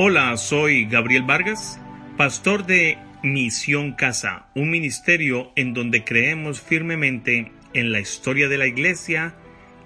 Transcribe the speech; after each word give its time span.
Hola, 0.00 0.36
soy 0.36 0.84
Gabriel 0.84 1.24
Vargas, 1.24 1.80
pastor 2.16 2.66
de 2.66 2.98
Misión 3.24 3.94
Casa, 3.94 4.46
un 4.54 4.70
ministerio 4.70 5.50
en 5.56 5.74
donde 5.74 6.04
creemos 6.04 6.60
firmemente 6.60 7.50
en 7.74 7.90
la 7.90 7.98
historia 7.98 8.46
de 8.46 8.58
la 8.58 8.68
Iglesia 8.68 9.34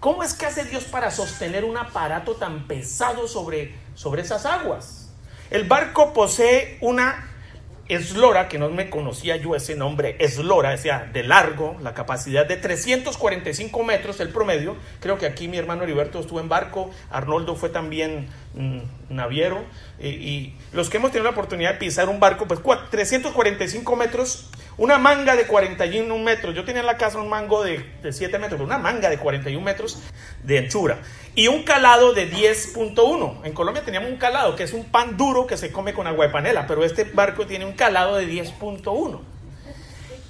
¿Cómo 0.00 0.22
es 0.22 0.34
que 0.34 0.46
hace 0.46 0.64
Dios 0.64 0.84
para 0.84 1.10
sostener 1.10 1.64
un 1.64 1.76
aparato 1.76 2.34
tan 2.36 2.66
pesado 2.66 3.26
sobre, 3.26 3.74
sobre 3.94 4.22
esas 4.22 4.44
aguas? 4.44 5.10
El 5.50 5.64
barco 5.64 6.12
posee 6.12 6.76
una 6.80 7.32
eslora, 7.88 8.48
que 8.48 8.58
no 8.58 8.68
me 8.70 8.90
conocía 8.90 9.36
yo 9.36 9.54
ese 9.54 9.76
nombre, 9.76 10.16
eslora, 10.18 10.74
o 10.74 10.76
sea, 10.78 11.08
de 11.12 11.22
largo, 11.22 11.76
la 11.82 11.94
capacidad 11.94 12.46
de 12.46 12.56
345 12.56 13.84
metros, 13.84 14.20
el 14.20 14.30
promedio. 14.30 14.76
Creo 15.00 15.18
que 15.18 15.26
aquí 15.26 15.48
mi 15.48 15.56
hermano 15.56 15.84
Heriberto 15.84 16.20
estuvo 16.20 16.40
en 16.40 16.48
barco, 16.48 16.90
Arnoldo 17.10 17.54
fue 17.54 17.68
también 17.68 18.28
naviero, 19.08 19.64
y, 20.00 20.54
los 20.72 20.90
que 20.90 20.96
hemos 20.96 21.10
tenido 21.10 21.24
la 21.24 21.30
oportunidad 21.30 21.74
de 21.74 21.78
pisar 21.78 22.08
un 22.08 22.20
barco, 22.20 22.46
pues 22.46 22.60
345 22.90 23.96
metros 23.96 24.50
una 24.78 24.98
manga 24.98 25.36
de 25.36 25.46
41 25.46 26.18
metros. 26.18 26.54
Yo 26.54 26.64
tenía 26.64 26.80
en 26.80 26.86
la 26.86 26.96
casa 26.96 27.18
un 27.18 27.28
mango 27.28 27.62
de, 27.62 27.84
7 28.10 28.38
metros, 28.38 28.60
una 28.60 28.78
manga 28.78 29.08
de 29.08 29.18
41 29.18 29.64
metros 29.64 29.98
de 30.42 30.58
anchura. 30.58 30.98
Y 31.34 31.48
un 31.48 31.62
calado 31.62 32.12
de 32.12 32.30
10.1. 32.30 33.44
En 33.44 33.52
Colombia 33.52 33.84
teníamos 33.84 34.10
un 34.10 34.16
calado, 34.16 34.54
que 34.54 34.64
es 34.64 34.72
un 34.72 34.84
pan 34.84 35.16
duro 35.16 35.46
que 35.46 35.56
se 35.56 35.72
come 35.72 35.94
con 35.94 36.06
agua 36.06 36.26
de 36.26 36.32
panela, 36.32 36.66
pero 36.66 36.84
este 36.84 37.04
barco 37.04 37.46
tiene 37.46 37.64
un 37.64 37.72
calado 37.72 38.16
de 38.16 38.28
10.1. 38.28 39.20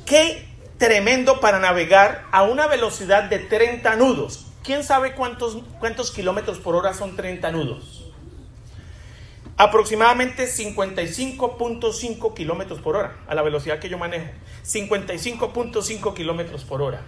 Qué 0.05 0.47
tremendo 0.79 1.41
para 1.41 1.59
navegar 1.59 2.25
a 2.31 2.45
una 2.45 2.67
velocidad 2.67 3.25
de 3.25 3.39
30 3.39 3.97
nudos. 3.97 4.47
¿Quién 4.63 4.85
sabe 4.85 5.15
cuántos, 5.15 5.59
cuántos 5.81 6.11
kilómetros 6.11 6.59
por 6.59 6.75
hora 6.75 6.93
son 6.93 7.17
30 7.17 7.51
nudos? 7.53 8.06
Aproximadamente 9.57 10.47
55.5 10.47 12.35
kilómetros 12.35 12.81
por 12.81 12.97
hora, 12.97 13.17
a 13.27 13.35
la 13.35 13.43
velocidad 13.43 13.79
que 13.79 13.89
yo 13.89 13.99
manejo. 13.99 14.27
55.5 14.65 16.15
kilómetros 16.15 16.65
por 16.65 16.83
hora. 16.83 17.03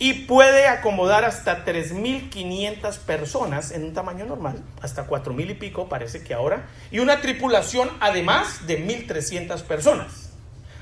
Y 0.00 0.26
puede 0.26 0.68
acomodar 0.68 1.24
hasta 1.24 1.64
3.500 1.64 2.98
personas 2.98 3.72
en 3.72 3.84
un 3.84 3.94
tamaño 3.94 4.26
normal, 4.26 4.62
hasta 4.80 5.08
4.000 5.08 5.50
y 5.50 5.54
pico, 5.54 5.88
parece 5.88 6.22
que 6.22 6.34
ahora, 6.34 6.68
y 6.92 7.00
una 7.00 7.20
tripulación 7.20 7.90
además 7.98 8.66
de 8.68 8.86
1.300 8.86 9.62
personas. 9.62 10.30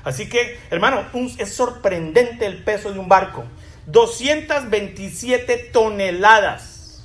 Así 0.03 0.29
que, 0.29 0.59
hermano, 0.69 1.03
es 1.37 1.53
sorprendente 1.53 2.45
el 2.45 2.63
peso 2.63 2.93
de 2.93 2.99
un 2.99 3.09
barco. 3.09 3.43
227 3.87 5.69
toneladas 5.73 7.03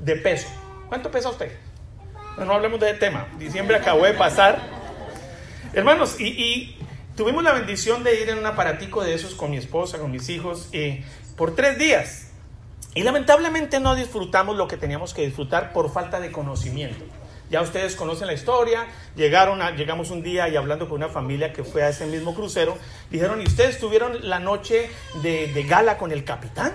de 0.00 0.16
peso. 0.16 0.48
¿Cuánto 0.92 1.10
pesa 1.10 1.30
usted? 1.30 1.50
No, 2.36 2.52
hablemos 2.52 2.78
de 2.78 2.90
ese 2.90 2.98
tema. 2.98 3.26
Diciembre 3.38 3.76
acabó 3.76 4.04
de 4.04 4.12
pasar. 4.12 4.60
Hermanos, 5.72 6.20
y, 6.20 6.76
tuvimos 7.16 7.42
la 7.42 7.54
bendición 7.54 8.04
de 8.04 8.20
ir 8.20 8.28
en 8.28 8.36
un 8.36 8.44
aparatico 8.44 9.02
de 9.02 9.14
esos 9.14 9.34
con 9.34 9.52
mi 9.52 9.56
esposa, 9.56 9.96
con 9.96 10.10
mis 10.10 10.28
hijos, 10.28 10.68
eh, 10.72 11.02
por 11.34 11.54
tres 11.54 11.78
días. 11.78 12.32
Y 12.94 13.04
lamentablemente 13.04 13.80
no 13.80 13.94
disfrutamos 13.94 14.54
lo 14.58 14.68
que 14.68 14.76
teníamos 14.76 15.14
que 15.14 15.22
disfrutar 15.22 15.72
por 15.72 15.90
falta 15.90 16.20
de 16.20 16.30
conocimiento. 16.30 17.06
Ya 17.48 17.62
ustedes 17.62 17.96
conocen 17.96 18.26
la 18.26 18.34
historia, 18.34 18.86
llegaron 19.16 19.62
a, 19.62 19.70
llegamos 19.70 20.10
un 20.10 20.22
día 20.22 20.50
y 20.50 20.56
hablando 20.56 20.90
con 20.90 20.96
una 20.96 21.08
familia 21.08 21.54
que 21.54 21.64
fue 21.64 21.84
a 21.84 21.88
ese 21.88 22.04
mismo 22.04 22.34
crucero, 22.34 22.76
dijeron, 23.10 23.40
¿y 23.40 23.44
ustedes 23.44 23.80
tuvieron 23.80 24.28
la 24.28 24.40
noche 24.40 24.90
de, 25.22 25.46
de 25.54 25.62
gala 25.62 25.96
con 25.96 26.12
el 26.12 26.22
capitán? 26.24 26.74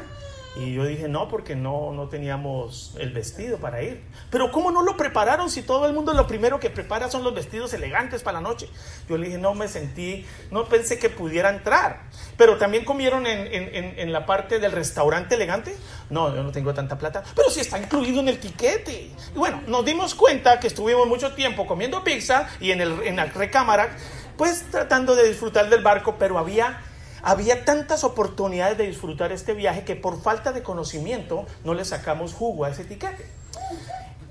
Y 0.60 0.74
yo 0.74 0.86
dije, 0.86 1.08
no, 1.08 1.28
porque 1.28 1.56
no, 1.56 1.92
no 1.92 2.08
teníamos 2.10 2.96
el 3.00 3.12
vestido 3.12 3.58
para 3.58 3.84
ir. 3.84 4.04
Pero 4.30 4.52
¿cómo 4.52 4.72
no 4.72 4.82
lo 4.82 4.98
prepararon 4.98 5.50
si 5.50 5.62
todo 5.62 5.86
el 5.86 5.94
mundo 5.94 6.14
lo 6.14 6.26
primero 6.26 6.60
que 6.60 6.70
prepara 6.70 7.10
son 7.10 7.24
los 7.24 7.34
vestidos 7.34 7.74
elegantes 7.74 8.24
para 8.24 8.42
la 8.42 8.50
noche? 8.50 8.70
Yo 9.08 9.18
le 9.18 9.28
dije, 9.28 9.38
no 9.38 9.54
me 9.54 9.68
sentí, 9.68 10.26
no 10.52 10.66
pensé 10.66 10.98
que 10.98 11.10
pudiera 11.10 11.50
entrar. 11.50 12.04
Pero 12.38 12.58
también 12.58 12.86
comieron 12.86 13.28
en, 13.28 13.48
en, 13.54 14.00
en 14.00 14.12
la 14.12 14.26
parte 14.26 14.60
del 14.60 14.72
restaurante 14.72 15.36
elegante. 15.36 15.76
No, 16.10 16.34
yo 16.36 16.44
no 16.44 16.52
tengo 16.52 16.74
tanta 16.74 16.98
plata. 16.98 17.24
Pero 17.36 17.50
sí 17.50 17.60
está 17.60 17.78
incluido 17.78 18.20
en 18.20 18.30
el 18.30 18.40
tiquete. 18.40 19.12
Y 19.36 19.38
bueno, 19.38 19.62
nos 19.68 19.86
dimos 19.86 20.16
cuenta 20.16 20.60
que 20.60 20.68
estuvimos 20.68 21.08
mucho 21.08 21.34
tiempo 21.34 21.68
comiendo 21.68 22.04
pizza 22.04 22.48
y 22.60 22.72
en, 22.72 22.82
el, 22.82 23.02
en 23.04 23.16
la 23.16 23.26
recámara, 23.26 23.96
pues 24.38 24.66
tratando 24.72 25.16
de 25.16 25.28
disfrutar 25.28 25.70
del 25.70 25.82
barco, 25.82 26.16
pero 26.18 26.38
había 26.38 26.82
había 27.28 27.66
tantas 27.66 28.06
oportunidades 28.06 28.78
de 28.78 28.88
disfrutar 28.88 29.34
este 29.34 29.54
viaje 29.54 29.84
que 29.84 29.98
por 29.98 30.22
falta 30.22 30.54
de 30.54 30.64
conocimiento 30.64 31.46
no 31.66 31.74
le 31.74 31.84
sacamos 31.84 32.34
jugo 32.34 32.64
a 32.64 32.70
ese 32.70 32.84
etiquete. 32.84 33.28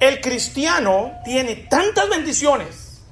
El 0.00 0.22
cristiano 0.22 1.12
tiene 1.22 1.56
tantas 1.56 2.08
bendiciones, 2.08 3.02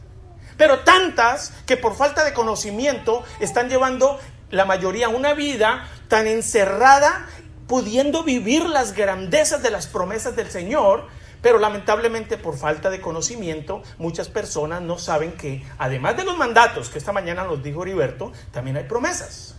pero 0.56 0.80
tantas 0.84 1.52
que 1.66 1.76
por 1.76 1.94
falta 1.94 2.24
de 2.24 2.32
conocimiento 2.32 3.24
están 3.40 3.68
llevando 3.68 4.18
la 4.50 4.64
mayoría 4.64 5.10
una 5.10 5.34
vida 5.34 5.86
tan 6.08 6.26
encerrada, 6.28 7.26
pudiendo 7.66 8.24
vivir 8.24 8.64
las 8.66 8.94
grandezas 8.94 9.62
de 9.62 9.70
las 9.70 9.86
promesas 9.86 10.34
del 10.34 10.50
Señor, 10.50 11.08
pero 11.42 11.58
lamentablemente 11.58 12.38
por 12.38 12.56
falta 12.56 12.88
de 12.88 13.02
conocimiento 13.02 13.82
muchas 13.98 14.28
personas 14.28 14.80
no 14.80 14.96
saben 14.96 15.32
que 15.32 15.62
además 15.76 16.16
de 16.16 16.24
los 16.24 16.38
mandatos 16.38 16.88
que 16.88 16.96
esta 16.96 17.12
mañana 17.12 17.44
nos 17.44 17.62
dijo 17.62 17.82
Heriberto, 17.82 18.32
también 18.50 18.78
hay 18.78 18.84
promesas. 18.84 19.53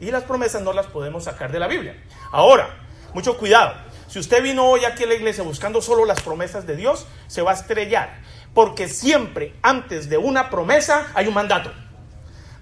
Y 0.00 0.10
las 0.10 0.24
promesas 0.24 0.62
no 0.62 0.72
las 0.72 0.86
podemos 0.86 1.24
sacar 1.24 1.52
de 1.52 1.58
la 1.58 1.68
Biblia. 1.68 2.02
Ahora, 2.32 2.80
mucho 3.12 3.36
cuidado. 3.36 3.74
Si 4.08 4.18
usted 4.18 4.42
vino 4.42 4.66
hoy 4.66 4.84
aquí 4.84 5.04
a 5.04 5.06
la 5.06 5.14
iglesia 5.14 5.44
buscando 5.44 5.82
solo 5.82 6.04
las 6.04 6.22
promesas 6.22 6.66
de 6.66 6.74
Dios, 6.74 7.06
se 7.26 7.42
va 7.42 7.52
a 7.52 7.54
estrellar. 7.54 8.20
Porque 8.54 8.88
siempre 8.88 9.54
antes 9.62 10.08
de 10.08 10.16
una 10.16 10.50
promesa 10.50 11.08
hay 11.14 11.28
un 11.28 11.34
mandato. 11.34 11.72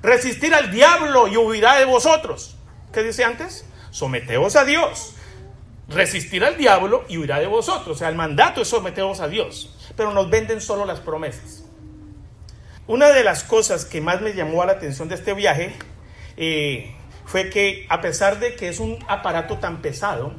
Resistir 0.03 0.55
al 0.55 0.71
diablo 0.71 1.29
y 1.29 1.37
huirá 1.37 1.77
de 1.77 1.85
vosotros. 1.85 2.57
¿Qué 2.93 3.03
dice 3.03 3.25
antes? 3.25 3.65
Someteos 3.91 4.57
a 4.57 4.65
Dios. 4.65 5.15
Resistir 5.89 6.45
al 6.45 6.57
diablo 6.57 7.05
y 7.09 7.17
huirá 7.17 7.39
de 7.39 7.47
vosotros. 7.47 7.97
O 7.97 7.99
sea, 7.99 8.09
el 8.09 8.15
mandato 8.15 8.61
es 8.61 8.69
someteos 8.69 9.21
a 9.21 9.29
Dios. 9.29 9.75
Pero 9.97 10.13
nos 10.13 10.29
venden 10.29 10.61
solo 10.61 10.85
las 10.85 11.01
promesas. 11.01 11.65
Una 12.87 13.09
de 13.09 13.25
las 13.25 13.45
cosas 13.45 13.85
que 13.85 14.01
más 14.01 14.21
me 14.21 14.35
llamó 14.35 14.65
la 14.65 14.73
atención 14.73 15.09
de 15.09 15.15
este 15.15 15.35
viaje 15.35 15.75
eh, 16.37 16.95
fue 17.29 17.51
que 17.51 17.87
a 17.91 18.01
pesar 18.01 18.41
de 18.41 18.57
que 18.57 18.69
es 18.69 18.81
un 18.81 18.99
aparato 19.07 19.59
tan 19.59 19.83
pesado, 19.83 20.33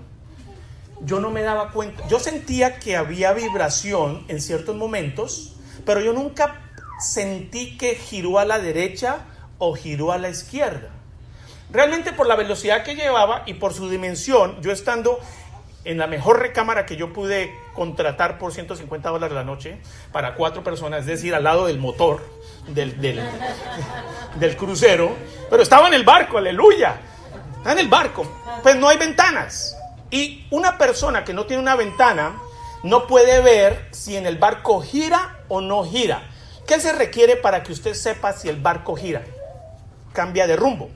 yo 1.02 1.20
no 1.20 1.30
me 1.30 1.44
daba 1.44 1.70
cuenta. 1.70 2.08
Yo 2.08 2.20
sentía 2.20 2.80
que 2.80 2.98
había 2.98 3.32
vibración 3.32 4.26
en 4.28 4.42
ciertos 4.42 4.76
momentos, 4.76 5.56
pero 5.86 6.02
yo 6.02 6.14
nunca 6.14 6.60
sentí 7.00 7.78
que 7.78 7.94
giró 7.94 8.40
a 8.40 8.46
la 8.46 8.58
derecha 8.58 9.20
o 9.60 9.76
giró 9.76 10.12
a 10.12 10.18
la 10.18 10.30
izquierda. 10.30 10.90
Realmente 11.70 12.12
por 12.12 12.26
la 12.26 12.36
velocidad 12.36 12.84
que 12.84 12.96
llevaba 12.96 13.44
y 13.46 13.54
por 13.54 13.76
su 13.76 13.88
dimensión, 13.88 14.60
yo 14.64 14.72
estando 14.72 15.20
en 15.84 16.00
la 16.00 16.08
mejor 16.08 16.40
recámara 16.40 16.88
que 16.88 16.96
yo 16.96 17.14
pude 17.14 17.54
contratar 17.76 18.40
por 18.40 18.52
150 18.52 19.10
dólares 19.10 19.36
la 19.36 19.44
noche 19.44 19.80
para 20.12 20.34
cuatro 20.34 20.64
personas, 20.64 21.02
es 21.02 21.06
decir, 21.06 21.36
al 21.36 21.44
lado 21.44 21.68
del 21.68 21.78
motor, 21.78 22.22
del, 22.68 23.00
del, 23.00 24.58
crucero, 24.58 25.16
pero 25.50 25.64
estaba 25.64 25.88
en 25.88 25.94
el 25.94 26.04
barco, 26.04 26.38
aleluya. 26.38 27.00
Está 27.58 27.72
en 27.74 27.80
el 27.80 27.88
barco. 27.88 28.26
Pues 28.64 28.76
no 28.76 28.88
hay 28.88 28.98
ventanas. 28.98 29.76
Y 30.12 30.46
una 30.52 30.78
persona 30.78 31.24
que 31.24 31.34
no 31.34 31.46
tiene 31.46 31.62
una 31.62 31.76
ventana 31.76 32.36
no 32.84 33.08
puede 33.08 33.42
ver 33.42 33.88
si 33.92 34.16
en 34.16 34.26
el 34.26 34.38
barco 34.38 34.82
gira 34.82 35.40
o 35.48 35.62
no 35.62 35.84
gira. 35.84 36.24
¿Qué 36.68 36.80
se 36.80 36.94
requiere 36.94 37.36
para 37.36 37.64
que 37.64 37.72
usted 37.72 37.94
sepa 37.94 38.34
si 38.34 38.48
el 38.48 38.62
barco 38.62 38.96
gira? 38.96 39.24
cambia 40.14 40.48
de 40.48 40.56
rumbo. 40.56 40.90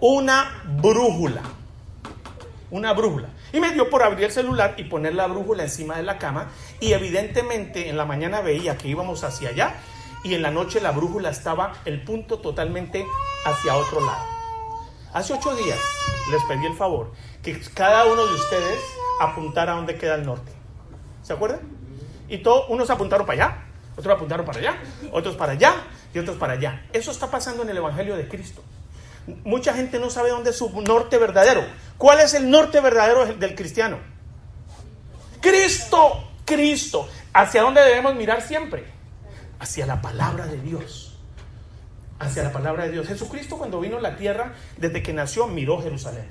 Una 0.00 0.62
brújula. 0.64 1.42
Una 2.70 2.92
brújula. 2.92 3.28
Y 3.52 3.60
me 3.60 3.72
dio 3.72 3.90
por 3.90 4.02
abrir 4.02 4.24
el 4.24 4.32
celular 4.32 4.74
y 4.78 4.84
poner 4.84 5.14
la 5.14 5.26
brújula 5.26 5.64
encima 5.64 5.96
de 5.96 6.02
la 6.02 6.18
cama. 6.18 6.50
Y 6.80 6.92
evidentemente 6.92 7.88
en 7.88 7.96
la 7.96 8.04
mañana 8.04 8.40
veía 8.40 8.78
que 8.78 8.88
íbamos 8.88 9.22
hacia 9.24 9.50
allá. 9.50 9.74
Y 10.24 10.34
en 10.34 10.42
la 10.42 10.50
noche 10.50 10.80
la 10.80 10.92
brújula 10.92 11.30
estaba 11.30 11.72
el 11.84 12.02
punto 12.02 12.38
totalmente 12.38 13.04
hacia 13.44 13.76
otro 13.76 14.04
lado. 14.04 14.24
Hace 15.12 15.34
ocho 15.34 15.54
días 15.56 15.78
les 16.30 16.42
pedí 16.44 16.64
el 16.64 16.74
favor 16.74 17.12
que 17.42 17.60
cada 17.74 18.04
uno 18.06 18.26
de 18.26 18.34
ustedes 18.34 18.80
apuntara 19.20 19.72
a 19.72 19.76
dónde 19.76 19.98
queda 19.98 20.14
el 20.14 20.24
norte. 20.24 20.52
¿Se 21.22 21.32
acuerdan? 21.32 21.60
Y 22.28 22.38
todos, 22.38 22.66
unos 22.68 22.88
apuntaron 22.88 23.26
para 23.26 23.44
allá, 23.44 23.64
otros 23.96 24.14
apuntaron 24.14 24.46
para 24.46 24.58
allá, 24.58 24.82
otros 25.10 25.36
para 25.36 25.52
allá 25.52 25.74
y 26.14 26.18
otros 26.18 26.36
para 26.36 26.54
allá. 26.54 26.86
Eso 26.92 27.10
está 27.10 27.30
pasando 27.30 27.62
en 27.62 27.70
el 27.70 27.76
Evangelio 27.76 28.16
de 28.16 28.28
Cristo. 28.28 28.62
Mucha 29.44 29.74
gente 29.74 29.98
no 29.98 30.08
sabe 30.08 30.30
dónde 30.30 30.50
es 30.50 30.56
su 30.56 30.70
norte 30.80 31.18
verdadero. 31.18 31.64
¿Cuál 31.98 32.20
es 32.20 32.34
el 32.34 32.50
norte 32.50 32.80
verdadero 32.80 33.26
del 33.26 33.54
cristiano? 33.54 33.98
Cristo, 35.40 36.28
Cristo. 36.44 37.08
¿Hacia 37.32 37.62
dónde 37.62 37.82
debemos 37.82 38.14
mirar 38.14 38.40
siempre? 38.42 39.01
Hacia 39.62 39.86
la 39.86 40.02
palabra 40.02 40.46
de 40.46 40.60
Dios. 40.60 41.16
Hacia 42.18 42.42
la 42.42 42.50
palabra 42.50 42.82
de 42.86 42.90
Dios. 42.90 43.06
Jesucristo 43.06 43.56
cuando 43.56 43.78
vino 43.78 43.98
a 43.98 44.00
la 44.00 44.16
tierra, 44.16 44.54
desde 44.76 45.04
que 45.04 45.12
nació, 45.12 45.46
miró 45.46 45.80
Jerusalén. 45.80 46.28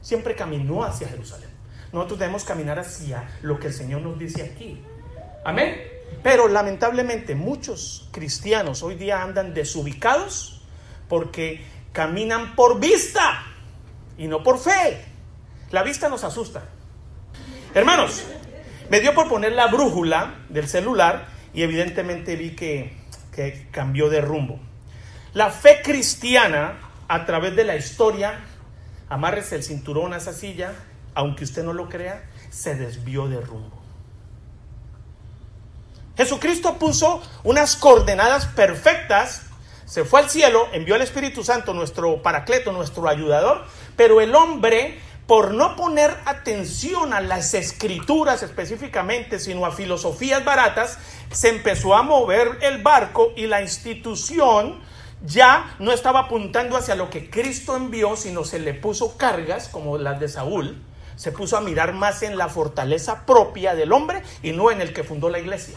Siempre 0.00 0.36
caminó 0.36 0.84
hacia 0.84 1.08
Jerusalén. 1.08 1.50
Nosotros 1.92 2.20
debemos 2.20 2.44
caminar 2.44 2.78
hacia 2.78 3.28
lo 3.42 3.58
que 3.58 3.66
el 3.66 3.72
Señor 3.72 4.02
nos 4.02 4.16
dice 4.16 4.44
aquí. 4.44 4.80
Amén. 5.44 5.76
Pero 6.22 6.46
lamentablemente 6.46 7.34
muchos 7.34 8.08
cristianos 8.12 8.84
hoy 8.84 8.94
día 8.94 9.24
andan 9.24 9.52
desubicados 9.52 10.62
porque 11.08 11.64
caminan 11.90 12.54
por 12.54 12.78
vista 12.78 13.42
y 14.16 14.28
no 14.28 14.44
por 14.44 14.60
fe. 14.60 15.04
La 15.72 15.82
vista 15.82 16.08
nos 16.08 16.22
asusta. 16.22 16.62
Hermanos, 17.74 18.22
me 18.88 19.00
dio 19.00 19.14
por 19.16 19.28
poner 19.28 19.50
la 19.50 19.66
brújula 19.66 20.44
del 20.48 20.68
celular 20.68 21.26
y 21.52 21.62
evidentemente 21.62 22.36
vi 22.36 22.54
que, 22.54 22.96
que 23.32 23.68
cambió 23.70 24.08
de 24.08 24.20
rumbo. 24.20 24.60
La 25.32 25.50
fe 25.50 25.80
cristiana 25.82 26.78
a 27.08 27.26
través 27.26 27.56
de 27.56 27.64
la 27.64 27.76
historia, 27.76 28.40
amárrese 29.08 29.56
el 29.56 29.62
cinturón 29.62 30.12
a 30.12 30.18
esa 30.18 30.32
silla, 30.32 30.72
aunque 31.14 31.44
usted 31.44 31.64
no 31.64 31.72
lo 31.72 31.88
crea, 31.88 32.24
se 32.50 32.74
desvió 32.74 33.28
de 33.28 33.40
rumbo. 33.40 33.80
Jesucristo 36.16 36.78
puso 36.78 37.22
unas 37.44 37.76
coordenadas 37.76 38.46
perfectas, 38.46 39.42
se 39.86 40.04
fue 40.04 40.20
al 40.20 40.30
cielo, 40.30 40.68
envió 40.72 40.94
al 40.94 41.02
Espíritu 41.02 41.42
Santo, 41.42 41.74
nuestro 41.74 42.22
paracleto, 42.22 42.72
nuestro 42.72 43.08
ayudador, 43.08 43.64
pero 43.96 44.20
el 44.20 44.34
hombre, 44.34 45.00
por 45.30 45.54
no 45.54 45.76
poner 45.76 46.10
atención 46.24 47.14
a 47.14 47.20
las 47.20 47.54
escrituras 47.54 48.42
específicamente, 48.42 49.38
sino 49.38 49.64
a 49.64 49.70
filosofías 49.70 50.44
baratas, 50.44 50.98
se 51.30 51.50
empezó 51.50 51.94
a 51.94 52.02
mover 52.02 52.58
el 52.62 52.82
barco 52.82 53.30
y 53.36 53.46
la 53.46 53.62
institución 53.62 54.80
ya 55.24 55.76
no 55.78 55.92
estaba 55.92 56.22
apuntando 56.22 56.76
hacia 56.76 56.96
lo 56.96 57.10
que 57.10 57.30
Cristo 57.30 57.76
envió, 57.76 58.16
sino 58.16 58.42
se 58.42 58.58
le 58.58 58.74
puso 58.74 59.16
cargas 59.16 59.68
como 59.68 59.98
las 59.98 60.18
de 60.18 60.26
Saúl, 60.26 60.82
se 61.14 61.30
puso 61.30 61.56
a 61.56 61.60
mirar 61.60 61.92
más 61.92 62.24
en 62.24 62.36
la 62.36 62.48
fortaleza 62.48 63.24
propia 63.24 63.76
del 63.76 63.92
hombre 63.92 64.24
y 64.42 64.50
no 64.50 64.72
en 64.72 64.80
el 64.80 64.92
que 64.92 65.04
fundó 65.04 65.30
la 65.30 65.38
iglesia. 65.38 65.76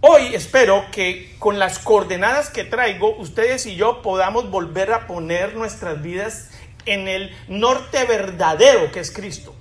Hoy 0.00 0.34
espero 0.34 0.86
que 0.92 1.36
con 1.38 1.58
las 1.58 1.78
coordenadas 1.78 2.48
que 2.48 2.64
traigo, 2.64 3.16
ustedes 3.18 3.66
y 3.66 3.76
yo 3.76 4.00
podamos 4.00 4.50
volver 4.50 4.94
a 4.94 5.06
poner 5.06 5.56
nuestras 5.56 6.00
vidas 6.00 6.48
en 6.86 7.08
el 7.08 7.36
norte 7.48 8.04
verdadero 8.04 8.90
que 8.92 9.00
es 9.00 9.10
Cristo, 9.10 9.54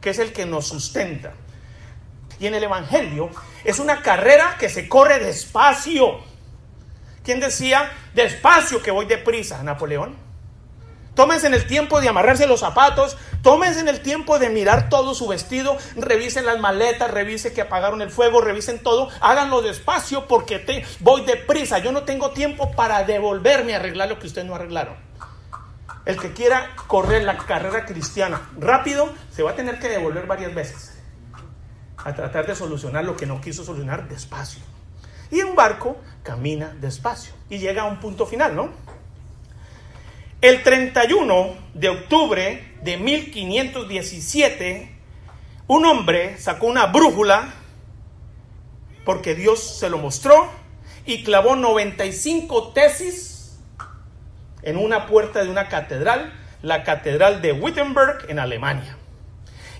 que 0.00 0.10
es 0.10 0.18
el 0.18 0.32
que 0.32 0.46
nos 0.46 0.68
sustenta. 0.68 1.34
Y 2.38 2.46
en 2.46 2.54
el 2.54 2.64
Evangelio 2.64 3.30
es 3.64 3.78
una 3.78 4.02
carrera 4.02 4.56
que 4.58 4.68
se 4.68 4.88
corre 4.88 5.18
despacio. 5.18 6.20
¿Quién 7.22 7.38
decía 7.38 7.92
despacio 8.14 8.82
que 8.82 8.90
voy 8.90 9.04
deprisa? 9.04 9.62
Napoleón. 9.62 10.30
Tómense 11.14 11.48
en 11.48 11.54
el 11.54 11.66
tiempo 11.66 12.00
de 12.00 12.08
amarrarse 12.08 12.46
los 12.46 12.60
zapatos, 12.60 13.18
tómense 13.42 13.80
en 13.80 13.88
el 13.88 14.00
tiempo 14.00 14.38
de 14.38 14.48
mirar 14.48 14.88
todo 14.88 15.14
su 15.14 15.26
vestido, 15.26 15.76
revisen 15.96 16.46
las 16.46 16.60
maletas, 16.60 17.10
revisen 17.10 17.52
que 17.52 17.60
apagaron 17.60 18.00
el 18.00 18.10
fuego, 18.10 18.40
revisen 18.40 18.82
todo, 18.82 19.10
háganlo 19.20 19.60
despacio 19.60 20.26
porque 20.26 20.60
te 20.60 20.84
voy 21.00 21.22
deprisa. 21.26 21.78
Yo 21.78 21.92
no 21.92 22.04
tengo 22.04 22.30
tiempo 22.30 22.70
para 22.72 23.04
devolverme 23.04 23.74
a 23.74 23.76
arreglar 23.76 24.08
lo 24.08 24.18
que 24.18 24.28
ustedes 24.28 24.46
no 24.46 24.54
arreglaron. 24.54 25.09
El 26.06 26.18
que 26.18 26.32
quiera 26.32 26.74
correr 26.86 27.22
la 27.24 27.36
carrera 27.36 27.84
cristiana 27.84 28.50
rápido 28.58 29.12
se 29.30 29.42
va 29.42 29.50
a 29.50 29.54
tener 29.54 29.78
que 29.78 29.88
devolver 29.88 30.26
varias 30.26 30.54
veces 30.54 30.96
a 32.04 32.14
tratar 32.14 32.46
de 32.46 32.54
solucionar 32.54 33.04
lo 33.04 33.16
que 33.16 33.26
no 33.26 33.40
quiso 33.40 33.64
solucionar 33.64 34.08
despacio. 34.08 34.62
Y 35.30 35.42
un 35.42 35.54
barco 35.54 35.98
camina 36.22 36.74
despacio 36.80 37.34
y 37.48 37.58
llega 37.58 37.82
a 37.82 37.86
un 37.86 38.00
punto 38.00 38.26
final, 38.26 38.56
¿no? 38.56 38.70
El 40.40 40.62
31 40.62 41.54
de 41.74 41.88
octubre 41.90 42.74
de 42.82 42.96
1517, 42.96 44.90
un 45.66 45.84
hombre 45.84 46.38
sacó 46.38 46.66
una 46.66 46.86
brújula 46.86 47.52
porque 49.04 49.34
Dios 49.34 49.78
se 49.78 49.90
lo 49.90 49.98
mostró 49.98 50.48
y 51.04 51.22
clavó 51.24 51.56
95 51.56 52.72
tesis 52.72 53.29
en 54.62 54.76
una 54.76 55.06
puerta 55.06 55.42
de 55.42 55.50
una 55.50 55.68
catedral, 55.68 56.32
la 56.62 56.84
catedral 56.84 57.42
de 57.42 57.52
Wittenberg 57.52 58.26
en 58.28 58.38
Alemania. 58.38 58.96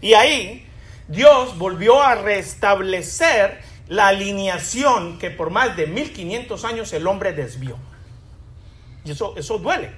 Y 0.00 0.14
ahí 0.14 0.66
Dios 1.08 1.58
volvió 1.58 2.02
a 2.02 2.14
restablecer 2.14 3.60
la 3.88 4.08
alineación 4.08 5.18
que 5.18 5.30
por 5.30 5.50
más 5.50 5.76
de 5.76 5.86
1500 5.86 6.64
años 6.64 6.92
el 6.92 7.06
hombre 7.06 7.32
desvió. 7.32 7.76
Y 9.04 9.10
eso, 9.10 9.34
eso 9.36 9.58
duele. 9.58 9.90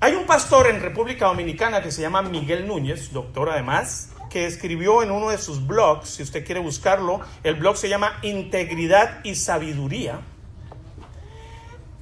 Hay 0.00 0.14
un 0.14 0.26
pastor 0.26 0.66
en 0.66 0.82
República 0.82 1.26
Dominicana 1.26 1.80
que 1.80 1.90
se 1.90 2.02
llama 2.02 2.20
Miguel 2.20 2.66
Núñez, 2.66 3.12
doctor 3.12 3.48
además, 3.48 4.10
que 4.28 4.46
escribió 4.46 5.02
en 5.02 5.12
uno 5.12 5.30
de 5.30 5.38
sus 5.38 5.64
blogs, 5.64 6.08
si 6.08 6.22
usted 6.24 6.44
quiere 6.44 6.60
buscarlo, 6.60 7.20
el 7.44 7.54
blog 7.54 7.76
se 7.76 7.88
llama 7.88 8.18
Integridad 8.22 9.24
y 9.24 9.36
Sabiduría. 9.36 10.20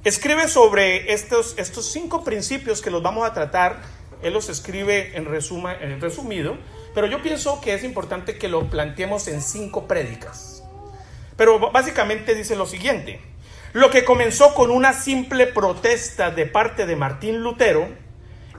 Escribe 0.03 0.49
sobre 0.49 1.13
estos, 1.13 1.53
estos 1.57 1.85
cinco 1.89 2.25
principios 2.25 2.81
que 2.81 2.91
los 2.91 3.01
vamos 3.01 3.25
a 3.25 3.33
tratar. 3.33 3.81
Él 4.21 4.33
los 4.33 4.49
escribe 4.49 5.15
en, 5.15 5.23
resuma, 5.23 5.73
en 5.73 6.01
resumido, 6.01 6.57
pero 6.93 7.07
yo 7.07 7.21
pienso 7.21 7.61
que 7.61 7.73
es 7.73 7.85
importante 7.85 8.37
que 8.37 8.49
lo 8.49 8.69
planteemos 8.69 9.29
en 9.29 9.41
cinco 9.41 9.87
prédicas. 9.87 10.61
Pero 11.37 11.71
básicamente 11.71 12.35
dice 12.35 12.57
lo 12.57 12.65
siguiente. 12.65 13.21
Lo 13.71 13.89
que 13.91 14.03
comenzó 14.03 14.53
con 14.53 14.71
una 14.71 14.91
simple 14.91 15.47
protesta 15.47 16.31
de 16.31 16.47
parte 16.47 16.85
de 16.85 16.97
Martín 16.97 17.41
Lutero 17.41 17.87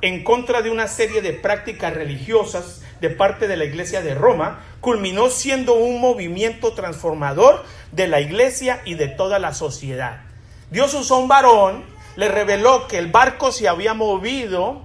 en 0.01 0.25
contra 0.25 0.63
de 0.63 0.71
una 0.71 0.89
serie 0.89 1.21
de 1.21 1.35
prácticas 1.35 1.93
religiosas 1.93 2.81
de 3.03 3.11
parte 3.11 3.49
de 3.49 3.59
la 3.59 3.67
Iglesia 3.67 4.01
de 4.01 4.15
Roma, 4.15 4.65
culminó 4.81 5.29
siendo 5.29 5.75
un 5.75 6.01
movimiento 6.01 6.73
transformador 6.73 7.65
de 7.93 8.09
la 8.09 8.23
Iglesia 8.23 8.81
y 8.87 8.95
de 8.95 9.09
toda 9.09 9.39
la 9.39 9.53
sociedad. 9.53 10.34
Dios 10.71 10.95
usó 10.95 11.19
un 11.19 11.29
varón, 11.29 11.85
le 12.17 12.29
reveló 12.29 12.87
que 12.89 12.99
el 12.99 13.11
barco 13.11 13.53
se 13.53 13.69
había 13.69 13.95
movido 13.95 14.83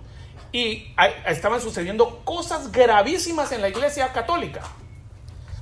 y 0.51 0.93
estaban 1.25 1.61
sucediendo 1.61 2.21
cosas 2.23 2.71
gravísimas 2.71 3.51
en 3.51 3.61
la 3.61 3.69
Iglesia 3.69 4.11
católica. 4.11 4.61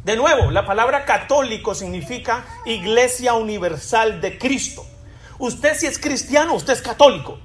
De 0.04 0.16
nuevo, 0.16 0.52
la 0.52 0.66
palabra 0.66 1.04
católico 1.04 1.76
significa 1.76 2.46
Iglesia 2.66 3.34
Universal 3.34 4.22
de 4.22 4.38
Cristo. 4.38 4.86
Usted 5.38 5.76
si 5.78 5.86
es 5.86 6.00
cristiano, 6.00 6.54
usted 6.54 6.74
es 6.74 6.82
católico. 6.82 7.40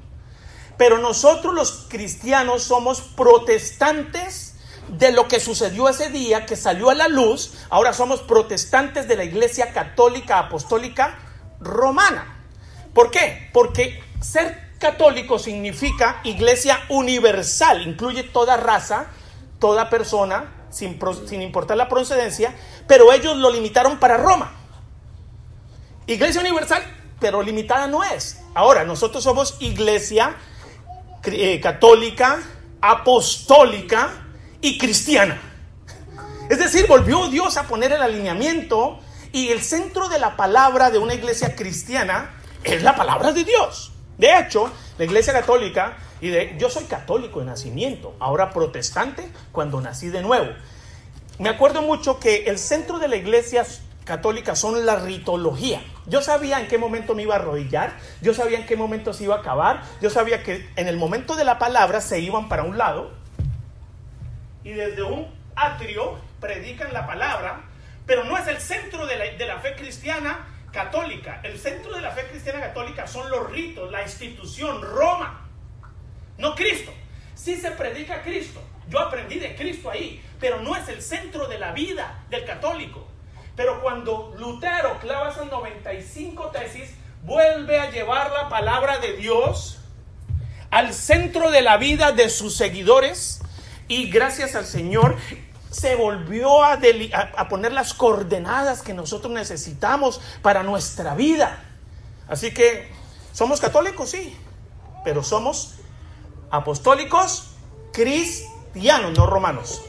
Pero 0.79 0.99
nosotros 0.99 1.55
los 1.55 1.87
cristianos 1.89 2.63
somos 2.63 3.01
protestantes 3.01 4.55
de 4.89 5.13
lo 5.13 5.29
que 5.29 5.41
sucedió 5.41 5.89
ese 5.89 6.11
día, 6.11 6.47
que 6.47 6.57
salió 6.57 6.91
a 6.91 6.95
la 6.95 7.09
luz. 7.09 7.55
Ahora 7.69 7.93
somos 7.93 8.21
protestantes 8.23 9.09
de 9.09 9.17
la 9.17 9.25
Iglesia 9.25 9.73
Católica 9.73 10.39
Apostólica 10.39 11.19
Romana. 11.61 12.42
¿Por 12.95 13.11
qué? 13.11 13.49
Porque 13.53 14.03
ser 14.21 14.73
católico 14.79 15.39
significa 15.39 16.21
Iglesia 16.25 16.81
Universal, 16.89 17.83
incluye 17.83 18.25
toda 18.25 18.57
raza, 18.57 19.07
toda 19.59 19.89
persona, 19.89 20.67
sin, 20.71 20.99
importar 21.41 21.77
la 21.77 21.89
procedencia, 21.89 22.55
pero 22.89 23.13
ellos 23.13 23.37
lo 23.37 23.51
limitaron 23.51 23.99
para 23.99 24.17
Roma. 24.17 24.53
Iglesia 26.07 26.41
universal, 26.41 26.83
pero 27.21 27.43
limitada 27.43 27.87
no 27.87 28.03
es. 28.03 28.41
Ahora, 28.55 28.85
nosotros 28.85 29.23
somos 29.23 29.57
iglesia 29.61 30.35
eh, 31.25 31.61
católica, 31.61 32.41
apostólica 32.81 34.11
y 34.61 34.79
cristiana. 34.79 35.41
Es 36.51 36.59
decir, 36.59 36.87
volvió 36.89 37.29
Dios 37.29 37.57
a 37.57 37.69
poner 37.69 37.93
el 37.93 38.03
alineamiento 38.03 38.99
y 39.31 39.49
el 39.51 39.63
centro 39.63 40.09
de 40.09 40.19
la 40.19 40.37
palabra 40.37 40.91
de 40.91 40.99
una 40.99 41.15
iglesia 41.15 41.55
cristiana 41.55 42.42
es 42.65 42.83
la 42.83 42.95
palabra 42.95 43.33
de 43.33 43.45
Dios. 43.45 43.93
De 44.19 44.39
hecho, 44.39 44.71
la 44.99 45.05
Iglesia 45.05 45.33
Católica, 45.33 45.97
y 46.21 46.29
de, 46.29 46.55
yo 46.59 46.71
soy 46.71 46.85
católico 46.85 47.41
de 47.41 47.47
nacimiento, 47.47 48.15
ahora 48.21 48.51
protestante 48.51 49.29
cuando 49.51 49.81
nací 49.81 50.09
de 50.09 50.23
nuevo. 50.23 50.53
Me 51.39 51.49
acuerdo 51.49 51.83
mucho 51.83 52.21
que 52.21 52.45
el 52.45 52.59
centro 52.59 52.99
de 52.99 53.09
la 53.09 53.17
Iglesia 53.17 53.65
Católica 54.05 54.55
son 54.55 54.85
la 54.85 54.97
ritología. 54.97 55.83
Yo 56.07 56.23
sabía 56.23 56.61
en 56.61 56.69
qué 56.69 56.79
momento 56.79 57.15
me 57.15 57.23
iba 57.23 57.35
a 57.35 57.39
arrodillar, 57.39 57.97
yo 58.21 58.35
sabía 58.35 58.59
en 58.59 58.67
qué 58.67 58.77
momento 58.77 59.13
se 59.13 59.25
iba 59.25 59.37
a 59.37 59.39
acabar, 59.39 59.83
yo 60.01 60.11
sabía 60.11 60.43
que 60.43 60.69
en 60.77 60.89
el 60.89 60.97
momento 60.97 61.37
de 61.37 61.45
la 61.45 61.59
palabra 61.59 62.01
se 62.01 62.21
iban 62.21 62.49
para 62.49 62.65
un 62.65 62.79
lado 62.79 63.11
y 64.65 64.73
desde 64.73 65.03
un 65.03 65.27
atrio 65.57 66.19
predican 66.41 66.93
la 66.93 67.07
palabra, 67.07 67.63
pero 68.07 68.25
no 68.25 68.37
es 68.37 68.47
el 68.49 68.59
centro 68.59 69.07
de 69.07 69.17
la, 69.17 69.25
de 69.25 69.47
la 69.47 69.59
fe 69.61 69.75
cristiana 69.77 70.47
católica. 70.73 71.41
El 71.45 71.59
centro 71.59 71.95
de 71.95 72.01
la 72.01 72.11
fe 72.11 72.27
cristiana 72.29 72.61
católica 72.61 73.07
son 73.07 73.31
los 73.31 73.51
ritos, 73.51 73.91
la 73.91 74.03
institución, 74.03 74.83
Roma, 74.83 75.49
no 76.39 76.55
Cristo. 76.55 76.93
Sí 77.35 77.57
se 77.57 77.71
predica 77.73 78.23
Cristo. 78.23 78.61
Yo 78.89 78.99
aprendí 79.01 79.39
de 79.39 79.55
Cristo 79.55 79.91
ahí, 79.91 80.23
pero 80.41 80.61
no 80.61 80.75
es 80.77 80.89
el 80.89 81.03
centro 81.03 81.47
de 81.47 81.59
la 81.59 81.73
vida 81.73 82.25
del 82.31 82.45
católico. 82.45 83.07
Pero 83.55 83.81
cuando 83.83 84.35
Lutero 84.39 84.99
clava 84.99 85.31
esas 85.31 85.51
95 85.51 86.49
tesis, 86.49 86.95
vuelve 87.23 87.79
a 87.79 87.91
llevar 87.91 88.31
la 88.33 88.49
palabra 88.49 88.99
de 88.99 89.17
Dios 89.17 89.79
al 90.71 90.95
centro 90.95 91.51
de 91.51 91.63
la 91.63 91.77
vida 91.77 92.13
de 92.13 92.31
sus 92.31 92.57
seguidores 92.57 93.43
y 93.89 94.11
gracias 94.11 94.55
al 94.55 94.65
Señor 94.65 95.17
se 95.73 95.97
volvió 95.97 96.63
a, 96.63 96.79
poner 97.49 97.73
las 97.73 97.95
coordenadas 97.95 98.83
que 98.83 98.93
nosotros 98.93 99.33
necesitamos 99.33 100.21
para 100.43 100.63
nuestra 100.63 101.15
vida. 101.15 101.65
Así 102.29 102.53
que 102.53 102.91
somos 103.33 103.59
católicos, 103.59 104.11
sí, 104.11 104.37
pero 105.03 105.25
somos 105.25 105.77
apostólicos 106.51 107.55
cristianos, 107.93 109.17
no 109.17 109.27
romanos. 109.27 109.83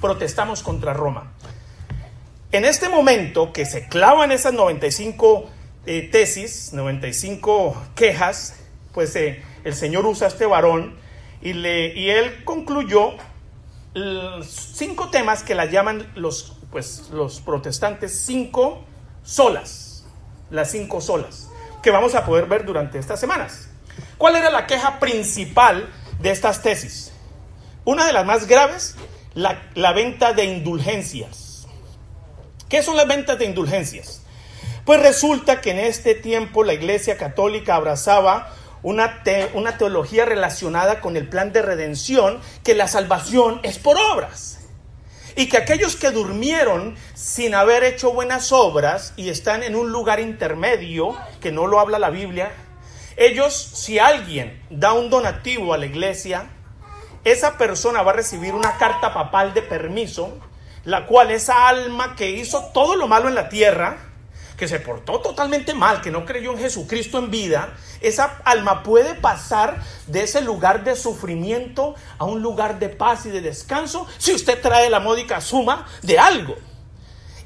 Protestamos 0.00 0.62
contra 0.62 0.94
Roma. 0.94 1.32
En 2.50 2.64
este 2.64 2.88
momento 2.88 3.52
que 3.52 3.66
se 3.66 3.88
clavan 3.88 4.32
esas 4.32 4.54
95 4.54 5.50
eh, 5.84 6.08
tesis, 6.10 6.72
95 6.72 7.76
quejas, 7.94 8.56
pues 8.94 9.14
eh, 9.16 9.42
el 9.64 9.74
Señor 9.74 10.06
usa 10.06 10.28
a 10.28 10.30
este 10.30 10.46
varón 10.46 10.96
y, 11.42 11.50
y 11.50 12.10
él 12.10 12.42
concluyó 12.44 13.16
cinco 14.46 15.10
temas 15.10 15.42
que 15.42 15.54
la 15.54 15.64
llaman 15.64 16.10
los, 16.14 16.52
pues, 16.70 17.08
los 17.10 17.40
protestantes 17.40 18.18
cinco 18.20 18.84
solas, 19.22 20.04
las 20.50 20.70
cinco 20.70 21.00
solas, 21.00 21.48
que 21.82 21.90
vamos 21.90 22.14
a 22.14 22.24
poder 22.24 22.46
ver 22.46 22.64
durante 22.64 22.98
estas 22.98 23.18
semanas. 23.18 23.68
¿Cuál 24.18 24.36
era 24.36 24.50
la 24.50 24.66
queja 24.66 24.98
principal 24.98 25.88
de 26.20 26.30
estas 26.30 26.62
tesis? 26.62 27.12
Una 27.84 28.06
de 28.06 28.12
las 28.12 28.26
más 28.26 28.46
graves, 28.46 28.96
la, 29.34 29.62
la 29.74 29.92
venta 29.92 30.32
de 30.32 30.44
indulgencias. 30.44 31.66
¿Qué 32.68 32.82
son 32.82 32.96
las 32.96 33.06
ventas 33.06 33.38
de 33.38 33.44
indulgencias? 33.44 34.22
Pues 34.84 35.00
resulta 35.00 35.60
que 35.60 35.70
en 35.70 35.78
este 35.78 36.14
tiempo 36.14 36.64
la 36.64 36.74
Iglesia 36.74 37.16
Católica 37.16 37.76
abrazaba 37.76 38.52
una, 38.82 39.22
una 39.54 39.78
teología 39.78 40.24
relacionada 40.24 41.00
con 41.00 41.16
el 41.16 41.28
plan 41.28 41.52
de 41.52 41.62
redención, 41.62 42.40
que 42.62 42.74
la 42.74 42.88
salvación 42.88 43.60
es 43.62 43.78
por 43.78 43.96
obras. 43.98 44.60
Y 45.34 45.48
que 45.48 45.58
aquellos 45.58 45.96
que 45.96 46.10
durmieron 46.10 46.96
sin 47.14 47.54
haber 47.54 47.84
hecho 47.84 48.12
buenas 48.12 48.52
obras 48.52 49.12
y 49.16 49.28
están 49.28 49.62
en 49.62 49.76
un 49.76 49.90
lugar 49.90 50.20
intermedio, 50.20 51.14
que 51.40 51.52
no 51.52 51.66
lo 51.66 51.78
habla 51.78 51.98
la 51.98 52.10
Biblia, 52.10 52.52
ellos, 53.16 53.54
si 53.54 53.98
alguien 53.98 54.62
da 54.70 54.92
un 54.92 55.08
donativo 55.08 55.72
a 55.72 55.78
la 55.78 55.86
iglesia, 55.86 56.50
esa 57.24 57.58
persona 57.58 58.02
va 58.02 58.12
a 58.12 58.16
recibir 58.16 58.54
una 58.54 58.76
carta 58.76 59.12
papal 59.12 59.52
de 59.52 59.62
permiso, 59.62 60.38
la 60.84 61.06
cual 61.06 61.30
esa 61.30 61.66
alma 61.66 62.14
que 62.14 62.30
hizo 62.30 62.70
todo 62.72 62.94
lo 62.94 63.08
malo 63.08 63.28
en 63.28 63.34
la 63.34 63.48
tierra, 63.48 63.98
que 64.56 64.68
se 64.68 64.80
portó 64.80 65.20
totalmente 65.20 65.74
mal, 65.74 66.00
que 66.00 66.10
no 66.10 66.24
creyó 66.24 66.52
en 66.52 66.58
Jesucristo 66.58 67.18
en 67.18 67.30
vida, 67.30 67.74
esa 68.00 68.40
alma 68.44 68.82
puede 68.82 69.14
pasar 69.14 69.82
de 70.06 70.22
ese 70.22 70.40
lugar 70.40 70.84
de 70.84 70.96
sufrimiento 70.96 71.94
a 72.18 72.24
un 72.24 72.42
lugar 72.42 72.78
de 72.78 72.88
paz 72.88 73.26
y 73.26 73.30
de 73.30 73.40
descanso 73.40 74.06
si 74.18 74.34
usted 74.34 74.60
trae 74.60 74.88
la 74.90 75.00
módica 75.00 75.40
suma 75.40 75.86
de 76.02 76.18
algo. 76.18 76.56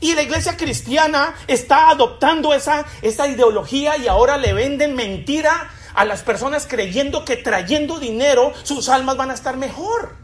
Y 0.00 0.14
la 0.14 0.22
iglesia 0.22 0.56
cristiana 0.56 1.34
está 1.46 1.90
adoptando 1.90 2.54
esa, 2.54 2.86
esa 3.02 3.28
ideología 3.28 3.98
y 3.98 4.08
ahora 4.08 4.38
le 4.38 4.54
venden 4.54 4.94
mentira 4.94 5.70
a 5.94 6.04
las 6.04 6.22
personas 6.22 6.66
creyendo 6.66 7.24
que 7.24 7.36
trayendo 7.36 7.98
dinero 7.98 8.52
sus 8.62 8.88
almas 8.88 9.16
van 9.16 9.30
a 9.30 9.34
estar 9.34 9.56
mejor. 9.56 10.14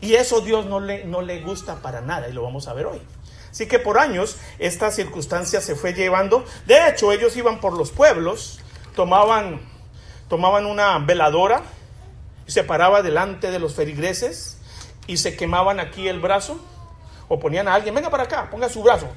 Y 0.00 0.14
eso 0.14 0.40
Dios 0.40 0.64
no 0.64 0.80
le, 0.80 1.04
no 1.04 1.20
le 1.20 1.40
gusta 1.40 1.76
para 1.82 2.00
nada 2.00 2.28
y 2.28 2.32
lo 2.32 2.42
vamos 2.42 2.66
a 2.68 2.72
ver 2.72 2.86
hoy. 2.86 3.02
Así 3.50 3.66
que 3.66 3.78
por 3.78 3.98
años 3.98 4.36
esta 4.58 4.90
circunstancia 4.90 5.60
se 5.60 5.74
fue 5.74 5.92
llevando. 5.92 6.44
De 6.66 6.88
hecho, 6.88 7.12
ellos 7.12 7.36
iban 7.36 7.60
por 7.60 7.76
los 7.76 7.90
pueblos, 7.90 8.60
tomaban, 8.94 9.60
tomaban 10.28 10.66
una 10.66 10.98
veladora 10.98 11.62
se 12.50 12.64
paraba 12.64 13.02
delante 13.02 13.50
de 13.50 13.58
los 13.58 13.74
feligreses 13.74 14.58
y 15.06 15.16
se 15.18 15.36
quemaban 15.36 15.78
aquí 15.78 16.08
el 16.08 16.18
brazo 16.18 16.60
o 17.28 17.38
ponían 17.38 17.68
a 17.68 17.74
alguien, 17.74 17.94
venga 17.94 18.10
para 18.10 18.24
acá, 18.24 18.50
ponga 18.50 18.68
su 18.68 18.82
brazo 18.82 19.08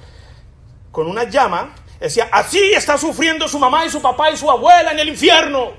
con 0.92 1.08
una 1.08 1.24
llama. 1.24 1.74
Decía, 2.00 2.30
así 2.32 2.74
está 2.74 2.98
sufriendo 2.98 3.48
su 3.48 3.58
mamá 3.58 3.86
y 3.86 3.90
su 3.90 4.02
papá 4.02 4.30
y 4.30 4.38
su 4.38 4.50
abuela 4.50 4.92
en 4.92 5.00
el 5.00 5.10
infierno. 5.10 5.72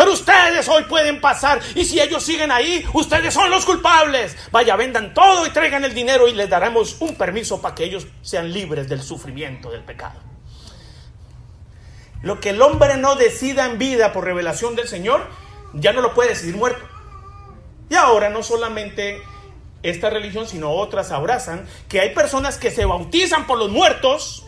Pero 0.00 0.14
ustedes 0.14 0.66
hoy 0.66 0.84
pueden 0.84 1.20
pasar 1.20 1.60
y 1.74 1.84
si 1.84 2.00
ellos 2.00 2.22
siguen 2.22 2.50
ahí, 2.50 2.82
ustedes 2.94 3.34
son 3.34 3.50
los 3.50 3.66
culpables. 3.66 4.34
Vaya, 4.50 4.74
vendan 4.74 5.12
todo 5.12 5.44
y 5.44 5.50
traigan 5.50 5.84
el 5.84 5.92
dinero 5.92 6.26
y 6.26 6.32
les 6.32 6.48
daremos 6.48 6.96
un 7.00 7.16
permiso 7.16 7.60
para 7.60 7.74
que 7.74 7.84
ellos 7.84 8.06
sean 8.22 8.50
libres 8.50 8.88
del 8.88 9.02
sufrimiento, 9.02 9.70
del 9.70 9.82
pecado. 9.82 10.18
Lo 12.22 12.40
que 12.40 12.48
el 12.48 12.62
hombre 12.62 12.96
no 12.96 13.14
decida 13.14 13.66
en 13.66 13.76
vida 13.76 14.14
por 14.14 14.24
revelación 14.24 14.74
del 14.74 14.88
Señor, 14.88 15.28
ya 15.74 15.92
no 15.92 16.00
lo 16.00 16.14
puede 16.14 16.30
decidir 16.30 16.56
muerto. 16.56 16.82
Y 17.90 17.94
ahora 17.94 18.30
no 18.30 18.42
solamente 18.42 19.20
esta 19.82 20.08
religión, 20.08 20.48
sino 20.48 20.70
otras 20.70 21.10
abrazan 21.10 21.66
que 21.90 22.00
hay 22.00 22.14
personas 22.14 22.56
que 22.56 22.70
se 22.70 22.86
bautizan 22.86 23.46
por 23.46 23.58
los 23.58 23.68
muertos 23.68 24.46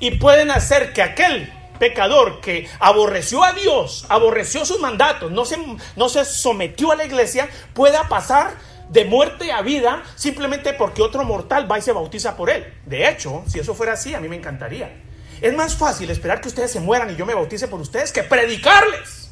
y 0.00 0.16
pueden 0.16 0.50
hacer 0.50 0.92
que 0.92 1.02
aquel 1.02 1.59
pecador 1.80 2.40
que 2.40 2.68
aborreció 2.78 3.42
a 3.42 3.52
Dios, 3.52 4.06
aborreció 4.08 4.64
sus 4.64 4.78
mandatos, 4.78 5.32
no 5.32 5.44
se, 5.44 5.58
no 5.96 6.08
se 6.08 6.24
sometió 6.24 6.92
a 6.92 6.96
la 6.96 7.04
iglesia, 7.04 7.48
pueda 7.74 8.08
pasar 8.08 8.52
de 8.90 9.04
muerte 9.04 9.50
a 9.50 9.62
vida 9.62 10.02
simplemente 10.14 10.72
porque 10.74 11.02
otro 11.02 11.24
mortal 11.24 11.70
va 11.70 11.78
y 11.78 11.82
se 11.82 11.92
bautiza 11.92 12.36
por 12.36 12.50
él. 12.50 12.72
De 12.86 13.08
hecho, 13.08 13.42
si 13.48 13.58
eso 13.58 13.74
fuera 13.74 13.94
así, 13.94 14.14
a 14.14 14.20
mí 14.20 14.28
me 14.28 14.36
encantaría. 14.36 15.02
Es 15.40 15.54
más 15.54 15.74
fácil 15.74 16.10
esperar 16.10 16.40
que 16.40 16.48
ustedes 16.48 16.70
se 16.70 16.80
mueran 16.80 17.10
y 17.10 17.16
yo 17.16 17.24
me 17.24 17.34
bautice 17.34 17.66
por 17.66 17.80
ustedes 17.80 18.12
que 18.12 18.22
predicarles. 18.22 19.30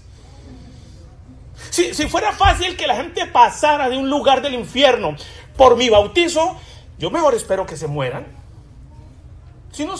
Si, 1.71 1.93
si 1.93 2.09
fuera 2.09 2.33
fácil 2.33 2.77
que 2.77 2.87
la 2.87 2.97
gente 2.97 3.27
pasara 3.27 3.91
de 3.91 3.99
un 3.99 4.09
lugar 4.09 4.41
del 4.41 4.55
infierno 4.55 5.17
por 5.57 5.77
mi 5.77 5.91
bautizo, 5.91 6.59
yo 6.99 7.11
mejor 7.11 7.35
espero 7.35 7.67
que 7.67 7.77
se 7.77 7.89
mueran 7.89 8.27
si 9.73 9.85
no, 9.85 9.95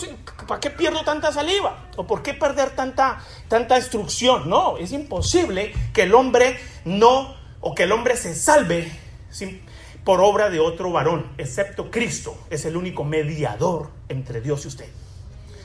¿para 0.47 0.61
qué 0.61 0.71
pierdo 0.71 1.05
tanta 1.05 1.33
saliva? 1.33 1.89
¿O 1.97 2.07
por 2.07 2.23
qué 2.23 2.35
perder 2.35 2.71
tanta, 2.71 3.19
tanta 3.49 3.77
instrucción? 3.77 4.49
No, 4.49 4.79
es 4.79 4.93
imposible 4.93 5.73
que 5.93 6.03
el 6.03 6.15
hombre 6.15 6.59
no, 6.85 7.37
o 7.61 7.75
que 7.75 7.85
el 7.85 7.93
hombre 7.93 8.17
se 8.17 8.35
salve 8.35 8.91
sin, 9.31 9.61
por 10.05 10.21
obra 10.21 10.49
de 10.49 10.59
otro 10.59 10.91
varón, 10.91 11.31
excepto 11.37 11.91
Cristo. 11.91 12.37
Es 12.49 12.65
el 12.65 12.77
único 12.77 13.05
mediador 13.05 13.91
entre 14.09 14.41
Dios 14.41 14.65
y 14.65 14.69
usted. 14.69 14.89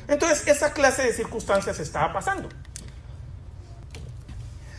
Entonces, 0.07 0.47
esa 0.47 0.73
clase 0.73 1.03
de 1.03 1.13
circunstancias 1.13 1.79
estaba 1.79 2.11
pasando. 2.11 2.49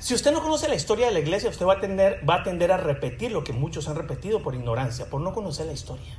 Si 0.00 0.12
usted 0.12 0.32
no 0.32 0.42
conoce 0.42 0.68
la 0.68 0.74
historia 0.74 1.06
de 1.06 1.12
la 1.12 1.20
iglesia, 1.20 1.48
usted 1.48 1.64
va 1.64 1.74
a, 1.74 1.80
tender, 1.80 2.20
va 2.28 2.36
a 2.36 2.42
tender 2.42 2.72
a 2.72 2.76
repetir 2.76 3.32
lo 3.32 3.42
que 3.42 3.54
muchos 3.54 3.88
han 3.88 3.96
repetido 3.96 4.42
por 4.42 4.54
ignorancia, 4.54 5.06
por 5.06 5.22
no 5.22 5.32
conocer 5.32 5.64
la 5.64 5.72
historia. 5.72 6.12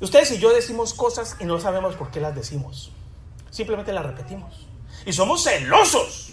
Ustedes 0.00 0.30
y 0.32 0.38
yo 0.38 0.50
decimos 0.52 0.94
cosas 0.94 1.36
y 1.40 1.44
no 1.44 1.60
sabemos 1.60 1.94
por 1.94 2.10
qué 2.10 2.20
las 2.20 2.34
decimos. 2.34 2.90
Simplemente 3.50 3.92
las 3.92 4.06
repetimos. 4.06 4.66
Y 5.04 5.12
somos 5.12 5.44
celosos 5.44 6.32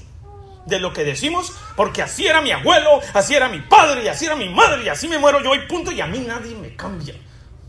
de 0.65 0.79
lo 0.79 0.93
que 0.93 1.03
decimos 1.03 1.53
porque 1.75 2.01
así 2.01 2.27
era 2.27 2.41
mi 2.41 2.51
abuelo, 2.51 3.01
así 3.13 3.35
era 3.35 3.49
mi 3.49 3.59
padre, 3.59 4.03
y 4.03 4.07
así 4.07 4.25
era 4.25 4.35
mi 4.35 4.49
madre, 4.49 4.83
y 4.83 4.89
así 4.89 5.07
me 5.07 5.17
muero 5.17 5.41
yo 5.41 5.55
y 5.55 5.67
punto, 5.67 5.91
y 5.91 6.01
a 6.01 6.07
mí 6.07 6.19
nadie 6.19 6.55
me 6.55 6.75
cambia, 6.75 7.15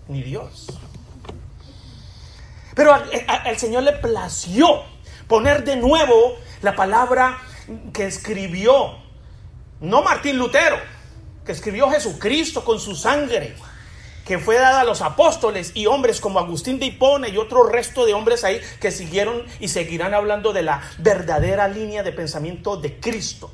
ni 0.09 0.23
Dios. 0.23 0.67
Pero 2.75 2.95
al, 2.95 3.59
Señor 3.59 3.83
le 3.83 3.93
plació 3.93 4.85
poner 5.27 5.65
de 5.65 5.77
nuevo 5.77 6.37
la 6.63 6.77
palabra 6.77 7.39
que 7.93 8.07
escribió, 8.07 8.99
no 9.81 10.03
Martín 10.03 10.39
Lutero, 10.39 10.79
que 11.45 11.53
escribió 11.53 11.91
Jesucristo 11.91 12.65
con 12.65 12.79
su 12.79 12.95
sangre 12.95 13.57
que 14.29 14.39
fue 14.39 14.57
dada 14.57 14.83
a 14.83 14.85
los 14.85 15.01
apóstoles 15.01 15.73
y 15.75 15.87
hombres 15.87 16.21
como 16.21 16.39
Agustín 16.39 16.79
de 16.79 16.85
Hipona 16.85 17.29
y 17.29 17.39
otro 17.39 17.63
resto 17.63 18.05
de 18.05 18.13
hombres 18.13 18.45
ahí 18.45 18.61
que 18.79 18.91
siguieron 18.91 19.43
y 19.59 19.69
seguirán 19.69 20.13
hablando 20.13 20.53
de 20.53 20.61
la 20.61 20.83
verdadera 20.99 21.67
línea 21.67 22.03
de 22.03 22.13
pensamiento 22.13 22.77
de 22.77 23.01
Cristo. 23.01 23.51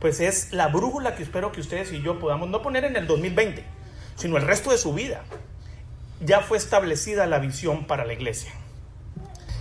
Pues 0.00 0.18
es 0.18 0.52
la 0.52 0.66
brújula 0.66 1.14
que 1.14 1.22
espero 1.22 1.52
que 1.52 1.60
ustedes 1.60 1.92
y 1.92 2.02
yo 2.02 2.18
podamos 2.18 2.48
no 2.48 2.60
poner 2.60 2.84
en 2.86 2.96
el 2.96 3.06
2020, 3.06 3.64
sino 4.16 4.36
el 4.36 4.42
resto 4.42 4.72
de 4.72 4.78
su 4.78 4.92
vida. 4.92 5.22
Ya 6.26 6.40
fue 6.40 6.58
establecida 6.58 7.26
la 7.26 7.38
visión 7.38 7.86
para 7.86 8.04
la 8.04 8.12
iglesia. 8.12 8.52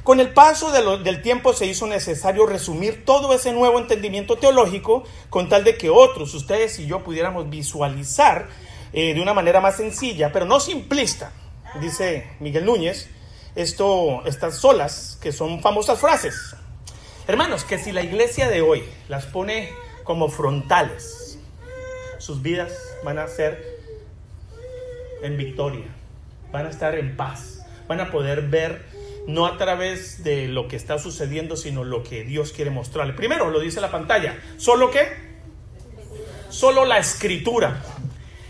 Con 0.03 0.19
el 0.19 0.33
paso 0.33 0.71
del 0.71 1.21
tiempo 1.21 1.53
se 1.53 1.67
hizo 1.67 1.85
necesario 1.85 2.47
resumir 2.47 3.05
todo 3.05 3.35
ese 3.35 3.53
nuevo 3.53 3.77
entendimiento 3.77 4.37
teológico 4.37 5.03
con 5.29 5.47
tal 5.47 5.63
de 5.63 5.77
que 5.77 5.91
otros, 5.91 6.33
ustedes 6.33 6.79
y 6.79 6.87
yo, 6.87 7.03
pudiéramos 7.03 7.51
visualizar 7.51 8.49
eh, 8.93 9.13
de 9.13 9.21
una 9.21 9.33
manera 9.33 9.61
más 9.61 9.77
sencilla, 9.77 10.31
pero 10.31 10.45
no 10.45 10.59
simplista, 10.59 11.31
dice 11.79 12.27
Miguel 12.39 12.65
Núñez, 12.65 13.09
esto, 13.55 14.25
estas 14.25 14.57
solas, 14.57 15.17
que 15.21 15.31
son 15.31 15.61
famosas 15.61 15.99
frases. 15.99 16.55
Hermanos, 17.27 17.63
que 17.63 17.77
si 17.77 17.91
la 17.91 18.01
iglesia 18.01 18.49
de 18.49 18.61
hoy 18.61 18.83
las 19.07 19.25
pone 19.25 19.69
como 20.03 20.29
frontales, 20.29 21.37
sus 22.17 22.41
vidas 22.41 22.73
van 23.03 23.19
a 23.19 23.27
ser 23.27 23.79
en 25.21 25.37
victoria, 25.37 25.85
van 26.51 26.65
a 26.65 26.69
estar 26.69 26.95
en 26.95 27.15
paz, 27.15 27.65
van 27.87 27.99
a 27.99 28.11
poder 28.11 28.43
ver 28.43 28.85
no 29.27 29.45
a 29.45 29.57
través 29.57 30.23
de 30.23 30.47
lo 30.47 30.67
que 30.67 30.75
está 30.75 30.97
sucediendo, 30.97 31.55
sino 31.55 31.83
lo 31.83 32.03
que 32.03 32.23
Dios 32.23 32.51
quiere 32.51 32.71
mostrarle. 32.71 33.13
Primero, 33.13 33.49
lo 33.51 33.59
dice 33.59 33.79
la 33.79 33.91
pantalla, 33.91 34.39
¿solo 34.57 34.89
qué? 34.89 35.07
Solo 36.49 36.85
la 36.85 36.97
escritura. 36.97 37.83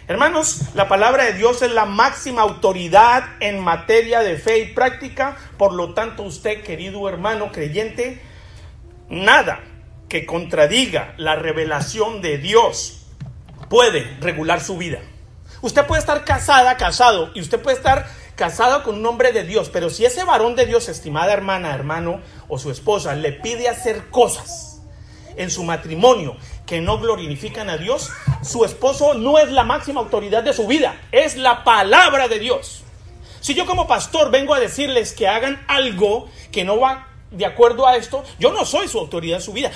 Hermanos, 0.09 0.61
la 0.73 0.87
palabra 0.87 1.25
de 1.25 1.33
Dios 1.33 1.61
es 1.61 1.71
la 1.71 1.85
máxima 1.85 2.41
autoridad 2.41 3.25
en 3.41 3.59
materia 3.59 4.21
de 4.21 4.37
fe 4.37 4.57
y 4.57 4.73
práctica. 4.73 5.37
Por 5.55 5.71
lo 5.71 5.93
tanto, 5.93 6.23
usted, 6.23 6.63
querido 6.63 7.07
hermano 7.07 7.51
creyente, 7.51 8.19
nada 9.07 9.59
que 10.09 10.25
contradiga 10.25 11.13
la 11.17 11.35
revelación 11.35 12.23
de 12.23 12.39
Dios 12.39 13.05
puede 13.69 14.17
regular 14.19 14.61
su 14.61 14.79
vida. 14.79 14.97
Usted 15.61 15.85
puede 15.85 15.99
estar 15.99 16.25
casada, 16.25 16.75
casado, 16.75 17.29
y 17.35 17.41
usted 17.41 17.61
puede 17.61 17.77
estar 17.77 18.07
casado 18.35 18.81
con 18.81 18.95
un 18.97 19.05
hombre 19.05 19.31
de 19.31 19.43
Dios, 19.43 19.69
pero 19.69 19.91
si 19.91 20.05
ese 20.05 20.23
varón 20.23 20.55
de 20.55 20.65
Dios, 20.65 20.89
estimada 20.89 21.33
hermana, 21.33 21.75
hermano 21.75 22.21
o 22.47 22.57
su 22.57 22.71
esposa, 22.71 23.13
le 23.13 23.31
pide 23.31 23.69
hacer 23.69 24.09
cosas 24.09 24.81
en 25.35 25.51
su 25.51 25.63
matrimonio 25.63 26.35
que 26.69 26.81
no 26.81 26.99
glorifican 26.99 27.67
a 27.71 27.77
Dios, 27.77 28.11
su 28.43 28.63
esposo 28.63 29.15
no 29.15 29.39
es 29.39 29.49
la 29.51 29.63
máxima 29.63 30.01
autoridad 30.01 30.43
de 30.43 30.53
su 30.53 30.67
vida, 30.67 31.01
es 31.11 31.35
la 31.35 31.63
palabra 31.63 32.27
de 32.27 32.37
Dios. 32.37 32.83
Si 33.39 33.55
yo 33.55 33.65
como 33.65 33.87
pastor 33.87 34.29
vengo 34.29 34.53
a 34.53 34.59
decirles 34.59 35.13
que 35.13 35.27
hagan 35.27 35.65
algo 35.67 36.29
que 36.51 36.63
no 36.63 36.79
va 36.79 37.07
de 37.31 37.47
acuerdo 37.47 37.87
a 37.87 37.95
esto, 37.95 38.23
yo 38.37 38.53
no 38.53 38.65
soy 38.65 38.87
su 38.87 38.99
autoridad 38.99 39.37
en 39.37 39.41
su 39.41 39.51
vida. 39.51 39.71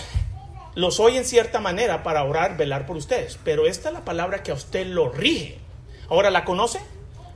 Lo 0.75 0.91
soy 0.91 1.17
en 1.17 1.25
cierta 1.25 1.59
manera 1.59 2.03
para 2.03 2.25
orar, 2.25 2.57
velar 2.57 2.85
por 2.85 2.95
ustedes, 2.95 3.39
pero 3.43 3.65
esta 3.65 3.89
es 3.89 3.95
la 3.95 4.05
palabra 4.05 4.43
que 4.43 4.51
a 4.51 4.53
usted 4.53 4.85
lo 4.85 5.09
rige. 5.09 5.57
Ahora, 6.09 6.29
¿la 6.29 6.45
conoce? 6.45 6.79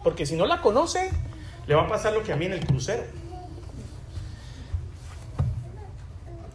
Porque 0.03 0.27
si 0.27 0.35
no 0.35 0.45
la 0.45 0.61
conoce, 0.61 1.09
le 1.65 1.73
va 1.73 1.83
a 1.83 1.87
pasar 1.87 2.13
lo 2.13 2.21
que 2.21 2.31
a 2.31 2.35
mí 2.35 2.45
en 2.45 2.53
el 2.53 2.63
crucero. 2.63 3.05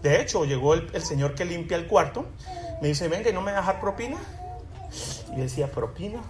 De 0.02 0.20
hecho, 0.20 0.44
llegó 0.44 0.74
el, 0.74 1.02
señor 1.02 1.34
que 1.34 1.44
limpia 1.44 1.76
el 1.76 1.86
cuarto, 1.86 2.26
me 2.82 2.88
dice, 2.88 3.06
venga, 3.06 3.30
¿y 3.30 3.32
no 3.32 3.42
me 3.42 3.52
dejar 3.52 3.80
propina? 3.80 4.16
Y 5.36 5.40
decía, 5.40 5.70
¿propina? 5.70 6.20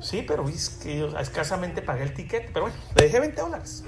Sí, 0.00 0.24
pero 0.26 0.48
es 0.48 0.70
que 0.70 1.00
yo 1.00 1.18
escasamente 1.18 1.82
pagué 1.82 2.04
el 2.04 2.14
ticket, 2.14 2.50
pero 2.50 2.62
bueno, 2.62 2.76
le 2.96 3.02
dejé 3.04 3.20
20 3.20 3.38
dólares. 3.38 3.84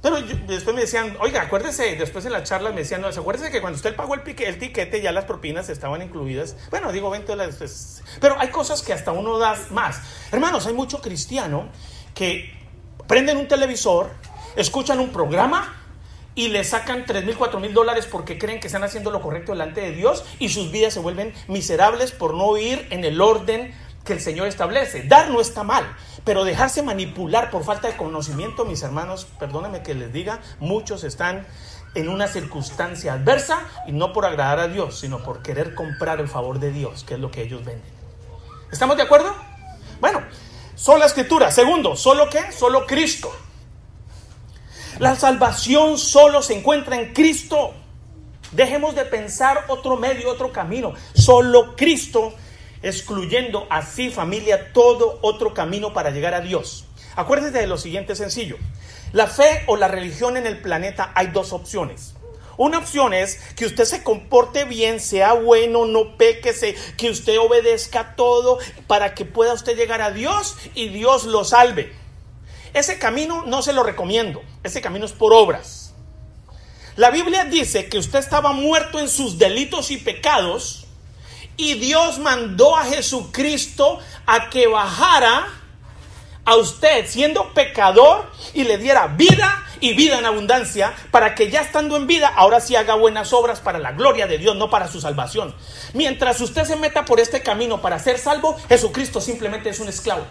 Pero 0.00 0.22
después 0.46 0.72
me 0.72 0.82
decían, 0.82 1.16
oiga, 1.18 1.42
acuérdese, 1.42 1.96
después 1.96 2.24
en 2.26 2.32
las 2.32 2.44
charlas 2.44 2.72
me 2.72 2.82
decían, 2.82 3.00
no, 3.00 3.08
acuérdese 3.08 3.50
que 3.50 3.60
cuando 3.60 3.76
usted 3.76 3.96
pagó 3.96 4.14
el, 4.14 4.22
pique, 4.22 4.46
el 4.46 4.56
tiquete 4.56 5.02
ya 5.02 5.10
las 5.10 5.24
propinas 5.24 5.68
estaban 5.68 6.00
incluidas. 6.00 6.54
Bueno, 6.70 6.92
digo 6.92 7.10
20 7.10 7.26
dólares, 7.26 7.56
pues, 7.58 8.04
pero 8.20 8.38
hay 8.38 8.50
cosas 8.50 8.82
que 8.82 8.92
hasta 8.92 9.10
uno 9.10 9.36
da 9.38 9.58
más. 9.72 10.00
Hermanos, 10.30 10.68
hay 10.68 10.74
mucho 10.74 11.00
cristiano 11.00 11.70
que 12.14 12.56
prenden 13.08 13.36
un 13.36 13.48
televisor, 13.48 14.10
escuchan 14.54 15.00
un 15.00 15.10
programa 15.10 15.83
y 16.34 16.48
le 16.48 16.64
sacan 16.64 17.04
3 17.06 17.24
mil, 17.24 17.36
4 17.36 17.60
mil 17.60 17.72
dólares 17.72 18.06
porque 18.10 18.38
creen 18.38 18.60
que 18.60 18.66
están 18.66 18.84
haciendo 18.84 19.10
lo 19.10 19.20
correcto 19.20 19.52
delante 19.52 19.80
de 19.80 19.92
Dios 19.92 20.24
y 20.38 20.48
sus 20.48 20.70
vidas 20.70 20.94
se 20.94 21.00
vuelven 21.00 21.32
miserables 21.48 22.12
por 22.12 22.34
no 22.34 22.56
ir 22.56 22.86
en 22.90 23.04
el 23.04 23.20
orden 23.20 23.74
que 24.04 24.12
el 24.12 24.20
Señor 24.20 24.48
establece. 24.48 25.04
Dar 25.04 25.30
no 25.30 25.40
está 25.40 25.62
mal, 25.62 25.84
pero 26.24 26.44
dejarse 26.44 26.82
manipular 26.82 27.50
por 27.50 27.64
falta 27.64 27.88
de 27.88 27.96
conocimiento, 27.96 28.64
mis 28.64 28.82
hermanos, 28.82 29.26
perdónenme 29.38 29.82
que 29.82 29.94
les 29.94 30.12
diga, 30.12 30.40
muchos 30.60 31.04
están 31.04 31.46
en 31.94 32.08
una 32.08 32.26
circunstancia 32.26 33.12
adversa 33.12 33.60
y 33.86 33.92
no 33.92 34.12
por 34.12 34.26
agradar 34.26 34.58
a 34.58 34.68
Dios, 34.68 34.98
sino 34.98 35.22
por 35.22 35.42
querer 35.42 35.74
comprar 35.74 36.20
el 36.20 36.28
favor 36.28 36.58
de 36.58 36.72
Dios, 36.72 37.04
que 37.04 37.14
es 37.14 37.20
lo 37.20 37.30
que 37.30 37.42
ellos 37.42 37.64
venden. 37.64 37.94
¿Estamos 38.72 38.96
de 38.96 39.04
acuerdo? 39.04 39.32
Bueno, 40.00 40.20
Sola 40.76 41.06
escritura. 41.06 41.50
Segundo, 41.50 41.94
¿solo 41.96 42.28
qué? 42.28 42.50
Solo 42.50 42.86
Cristo. 42.86 43.32
La 44.98 45.16
salvación 45.16 45.98
solo 45.98 46.40
se 46.40 46.54
encuentra 46.54 46.96
en 46.96 47.12
Cristo. 47.12 47.74
Dejemos 48.52 48.94
de 48.94 49.04
pensar 49.04 49.64
otro 49.68 49.96
medio, 49.96 50.30
otro 50.30 50.52
camino. 50.52 50.94
Solo 51.14 51.74
Cristo, 51.74 52.32
excluyendo 52.80 53.66
así 53.70 54.10
familia 54.10 54.72
todo 54.72 55.18
otro 55.22 55.52
camino 55.52 55.92
para 55.92 56.10
llegar 56.10 56.34
a 56.34 56.40
Dios. 56.40 56.84
Acuérdense 57.16 57.58
de 57.58 57.66
lo 57.66 57.76
siguiente 57.76 58.14
sencillo. 58.14 58.56
La 59.12 59.26
fe 59.26 59.64
o 59.66 59.76
la 59.76 59.88
religión 59.88 60.36
en 60.36 60.46
el 60.46 60.60
planeta 60.60 61.10
hay 61.16 61.28
dos 61.28 61.52
opciones. 61.52 62.14
Una 62.56 62.78
opción 62.78 63.14
es 63.14 63.40
que 63.56 63.66
usted 63.66 63.84
se 63.84 64.04
comporte 64.04 64.64
bien, 64.64 65.00
sea 65.00 65.32
bueno, 65.32 65.86
no 65.86 66.16
peque, 66.16 66.54
que 66.96 67.10
usted 67.10 67.38
obedezca 67.40 68.14
todo 68.14 68.58
para 68.86 69.14
que 69.14 69.24
pueda 69.24 69.54
usted 69.54 69.76
llegar 69.76 70.02
a 70.02 70.12
Dios 70.12 70.56
y 70.74 70.88
Dios 70.88 71.24
lo 71.24 71.44
salve. 71.44 71.92
Ese 72.74 72.98
camino 72.98 73.44
no 73.44 73.62
se 73.62 73.72
lo 73.72 73.82
recomiendo, 73.82 74.42
ese 74.64 74.80
camino 74.80 75.06
es 75.06 75.12
por 75.12 75.32
obras. 75.32 75.94
La 76.96 77.10
Biblia 77.10 77.44
dice 77.44 77.88
que 77.88 77.98
usted 77.98 78.18
estaba 78.18 78.52
muerto 78.52 78.98
en 78.98 79.08
sus 79.08 79.38
delitos 79.38 79.90
y 79.90 79.98
pecados 79.98 80.86
y 81.56 81.74
Dios 81.74 82.18
mandó 82.18 82.76
a 82.76 82.84
Jesucristo 82.84 83.98
a 84.26 84.48
que 84.50 84.66
bajara 84.66 85.46
a 86.44 86.56
usted 86.56 87.06
siendo 87.06 87.52
pecador 87.54 88.30
y 88.52 88.64
le 88.64 88.78
diera 88.78 89.06
vida 89.08 89.64
y 89.80 89.94
vida 89.94 90.18
en 90.18 90.24
abundancia, 90.24 90.94
para 91.10 91.34
que 91.34 91.50
ya 91.50 91.60
estando 91.60 91.96
en 91.96 92.06
vida, 92.06 92.28
ahora 92.28 92.60
sí 92.60 92.74
haga 92.74 92.94
buenas 92.94 93.32
obras 93.32 93.60
para 93.60 93.78
la 93.78 93.92
gloria 93.92 94.26
de 94.26 94.38
Dios, 94.38 94.56
no 94.56 94.70
para 94.70 94.88
su 94.88 95.00
salvación. 95.00 95.54
Mientras 95.92 96.40
usted 96.40 96.64
se 96.64 96.76
meta 96.76 97.04
por 97.04 97.20
este 97.20 97.42
camino 97.42 97.82
para 97.82 97.98
ser 97.98 98.18
salvo, 98.18 98.56
Jesucristo 98.68 99.20
simplemente 99.20 99.68
es 99.68 99.80
un 99.80 99.88
esclavo. 99.88 100.24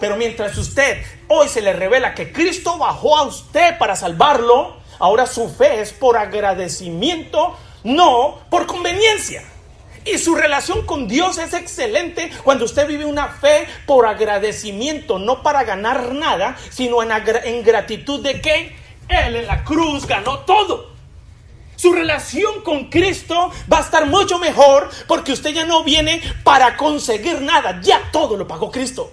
Pero 0.00 0.16
mientras 0.16 0.56
usted 0.58 1.02
hoy 1.28 1.48
se 1.48 1.62
le 1.62 1.72
revela 1.72 2.14
que 2.14 2.32
Cristo 2.32 2.78
bajó 2.78 3.16
a 3.16 3.22
usted 3.22 3.78
para 3.78 3.96
salvarlo, 3.96 4.76
ahora 4.98 5.26
su 5.26 5.48
fe 5.48 5.80
es 5.80 5.92
por 5.92 6.16
agradecimiento, 6.16 7.56
no 7.84 8.40
por 8.50 8.66
conveniencia. 8.66 9.42
Y 10.04 10.18
su 10.18 10.34
relación 10.34 10.84
con 10.84 11.08
Dios 11.08 11.38
es 11.38 11.54
excelente 11.54 12.30
cuando 12.42 12.66
usted 12.66 12.86
vive 12.86 13.06
una 13.06 13.28
fe 13.28 13.66
por 13.86 14.06
agradecimiento, 14.06 15.18
no 15.18 15.42
para 15.42 15.64
ganar 15.64 16.12
nada, 16.12 16.56
sino 16.70 17.02
en, 17.02 17.62
gratitud 17.62 18.22
de 18.22 18.40
que 18.40 18.76
Él 19.08 19.36
en 19.36 19.46
la 19.46 19.64
cruz 19.64 20.06
ganó 20.06 20.40
todo. 20.40 20.92
Su 21.76 21.92
relación 21.92 22.60
con 22.62 22.90
Cristo 22.90 23.50
va 23.72 23.78
a 23.78 23.80
estar 23.80 24.06
mucho 24.06 24.38
mejor 24.38 24.90
porque 25.08 25.32
usted 25.32 25.50
ya 25.50 25.64
no 25.64 25.82
viene 25.84 26.20
para 26.44 26.76
conseguir 26.76 27.40
nada, 27.40 27.80
ya 27.82 28.10
todo 28.12 28.36
lo 28.36 28.46
pagó 28.46 28.70
Cristo. 28.70 29.10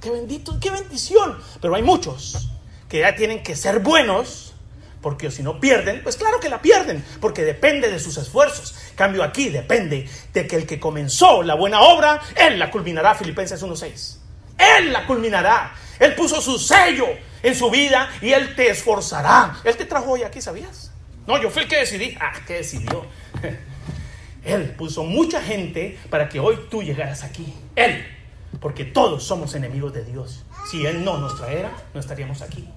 Qué 0.00 0.10
bendito, 0.10 0.58
qué 0.60 0.70
bendición. 0.70 1.38
Pero 1.60 1.74
hay 1.74 1.82
muchos 1.82 2.48
que 2.88 3.00
ya 3.00 3.14
tienen 3.14 3.42
que 3.42 3.54
ser 3.56 3.80
buenos 3.80 4.54
porque 5.00 5.30
si 5.30 5.42
no 5.42 5.60
pierden, 5.60 6.02
pues 6.02 6.16
claro 6.16 6.40
que 6.40 6.48
la 6.48 6.60
pierden, 6.60 7.02
porque 7.20 7.42
depende 7.42 7.90
de 7.90 7.98
sus 7.98 8.16
esfuerzos. 8.18 8.74
Cambio 8.94 9.22
aquí, 9.22 9.48
depende 9.48 10.08
de 10.32 10.46
que 10.46 10.56
el 10.56 10.66
que 10.66 10.78
comenzó 10.78 11.42
la 11.42 11.54
buena 11.54 11.80
obra, 11.80 12.20
él 12.36 12.58
la 12.58 12.70
culminará, 12.70 13.14
Filipenses 13.14 13.62
1.6. 13.62 14.16
Él 14.58 14.92
la 14.92 15.06
culminará. 15.06 15.74
Él 15.98 16.14
puso 16.14 16.40
su 16.40 16.58
sello 16.58 17.06
en 17.42 17.54
su 17.54 17.70
vida 17.70 18.10
y 18.20 18.32
él 18.32 18.54
te 18.54 18.68
esforzará. 18.68 19.58
Él 19.64 19.76
te 19.76 19.86
trajo 19.86 20.12
hoy 20.12 20.22
aquí, 20.22 20.42
¿sabías? 20.42 20.92
No, 21.26 21.40
yo 21.40 21.50
fui 21.50 21.62
el 21.62 21.68
que 21.68 21.76
decidí. 21.76 22.16
Ah, 22.20 22.32
¿qué 22.46 22.54
decidió? 22.54 23.06
Él 24.44 24.70
puso 24.70 25.04
mucha 25.04 25.42
gente 25.42 25.98
para 26.08 26.28
que 26.28 26.40
hoy 26.40 26.58
tú 26.70 26.82
llegaras 26.82 27.22
aquí. 27.22 27.54
Él. 27.76 28.19
Porque 28.58 28.84
todos 28.84 29.22
somos 29.22 29.54
enemigos 29.54 29.92
de 29.92 30.04
Dios. 30.04 30.44
Si 30.70 30.84
Él 30.84 31.04
no 31.04 31.18
nos 31.18 31.36
traera, 31.36 31.70
no 31.94 32.00
estaríamos 32.00 32.42
aquí. 32.42 32.68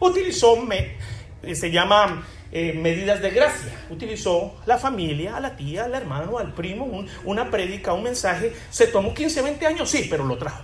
Utilizó 0.00 0.56
me, 0.56 0.96
se 1.54 1.70
llama 1.70 2.26
eh, 2.50 2.72
medidas 2.72 3.20
de 3.20 3.30
gracia. 3.30 3.72
Utilizó 3.90 4.56
la 4.66 4.78
familia, 4.78 5.36
a 5.36 5.40
la 5.40 5.56
tía, 5.56 5.84
al 5.84 5.94
hermano, 5.94 6.38
al 6.38 6.52
primo, 6.54 7.04
una 7.24 7.50
prédica, 7.50 7.92
un 7.92 8.02
mensaje. 8.02 8.52
Se 8.70 8.86
tomó 8.88 9.14
15, 9.14 9.42
20 9.42 9.66
años, 9.66 9.90
sí, 9.90 10.06
pero 10.10 10.24
lo 10.24 10.36
trajo. 10.38 10.62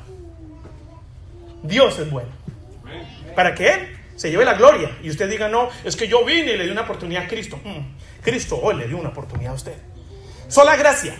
Dios 1.62 1.98
es 1.98 2.10
bueno. 2.10 2.30
Para 3.34 3.54
que 3.54 3.68
Él 3.68 3.96
se 4.16 4.30
lleve 4.30 4.44
la 4.44 4.54
gloria 4.54 4.96
y 5.02 5.10
usted 5.10 5.28
diga, 5.28 5.48
no, 5.48 5.68
es 5.82 5.96
que 5.96 6.06
yo 6.06 6.24
vine 6.24 6.52
y 6.52 6.56
le 6.56 6.64
di 6.64 6.70
una 6.70 6.82
oportunidad 6.82 7.24
a 7.24 7.28
Cristo. 7.28 7.58
Mm, 7.64 8.22
Cristo 8.22 8.58
hoy 8.62 8.76
le 8.76 8.86
dio 8.86 8.96
una 8.96 9.08
oportunidad 9.08 9.52
a 9.52 9.56
usted. 9.56 9.74
Sola 10.48 10.76
gracia. 10.76 11.14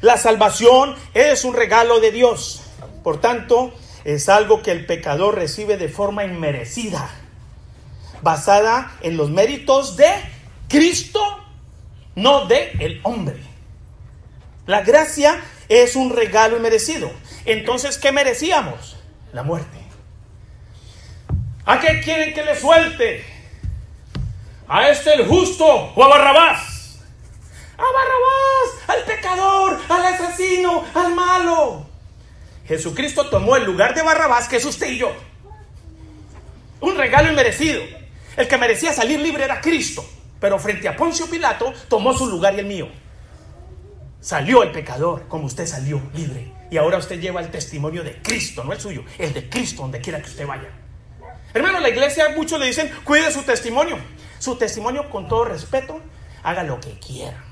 La 0.00 0.16
salvación 0.16 0.94
es 1.14 1.44
un 1.44 1.54
regalo 1.54 2.00
de 2.00 2.12
Dios. 2.12 2.62
Por 3.02 3.20
tanto, 3.20 3.72
es 4.04 4.28
algo 4.28 4.62
que 4.62 4.70
el 4.70 4.86
pecador 4.86 5.34
recibe 5.34 5.76
de 5.76 5.88
forma 5.88 6.24
inmerecida 6.24 7.10
basada 8.22 8.96
en 9.00 9.16
los 9.16 9.30
méritos 9.30 9.96
de 9.96 10.10
Cristo, 10.68 11.20
no 12.14 12.46
de 12.46 12.72
el 12.80 13.00
hombre. 13.02 13.40
La 14.66 14.82
gracia 14.82 15.40
es 15.68 15.96
un 15.96 16.14
regalo 16.14 16.56
inmerecido. 16.56 17.10
Entonces, 17.44 17.98
¿qué 17.98 18.12
merecíamos? 18.12 18.96
La 19.32 19.42
muerte. 19.42 19.78
¿A 21.64 21.80
qué 21.80 22.00
quieren 22.00 22.34
que 22.34 22.44
le 22.44 22.58
suelte? 22.58 23.24
¿A 24.68 24.88
este 24.88 25.14
el 25.14 25.26
justo 25.26 25.64
o 25.66 26.04
a 26.04 26.08
Barrabás? 26.08 26.77
A 27.78 27.82
Barrabás, 27.82 28.88
al 28.88 29.04
pecador, 29.04 29.80
al 29.88 30.06
asesino, 30.06 30.84
al 30.94 31.14
malo. 31.14 31.86
Jesucristo 32.66 33.30
tomó 33.30 33.56
el 33.56 33.64
lugar 33.64 33.94
de 33.94 34.02
Barrabás, 34.02 34.48
que 34.48 34.56
es 34.56 34.64
usted 34.64 34.88
y 34.88 34.98
yo. 34.98 35.12
Un 36.80 36.96
regalo 36.96 37.30
inmerecido. 37.30 37.80
El 38.36 38.48
que 38.48 38.58
merecía 38.58 38.92
salir 38.92 39.20
libre 39.20 39.44
era 39.44 39.60
Cristo, 39.60 40.04
pero 40.40 40.58
frente 40.58 40.88
a 40.88 40.96
Poncio 40.96 41.28
Pilato 41.30 41.72
tomó 41.88 42.12
su 42.12 42.26
lugar 42.26 42.54
y 42.54 42.60
el 42.60 42.66
mío. 42.66 42.88
Salió 44.20 44.64
el 44.64 44.72
pecador 44.72 45.28
como 45.28 45.46
usted 45.46 45.66
salió 45.66 46.02
libre. 46.14 46.52
Y 46.70 46.76
ahora 46.76 46.98
usted 46.98 47.20
lleva 47.20 47.40
el 47.40 47.50
testimonio 47.50 48.04
de 48.04 48.20
Cristo, 48.20 48.64
no 48.64 48.72
el 48.72 48.80
suyo, 48.80 49.04
el 49.18 49.32
de 49.32 49.48
Cristo 49.48 49.82
donde 49.82 50.00
quiera 50.00 50.20
que 50.20 50.28
usted 50.28 50.46
vaya. 50.46 50.68
Hermano, 51.54 51.80
la 51.80 51.88
iglesia 51.88 52.28
muchos 52.36 52.60
le 52.60 52.66
dicen, 52.66 52.90
cuide 53.04 53.32
su 53.32 53.42
testimonio. 53.42 53.98
Su 54.38 54.56
testimonio 54.56 55.08
con 55.08 55.28
todo 55.28 55.44
respeto, 55.46 56.00
haga 56.42 56.62
lo 56.62 56.78
que 56.80 56.98
quiera. 56.98 57.47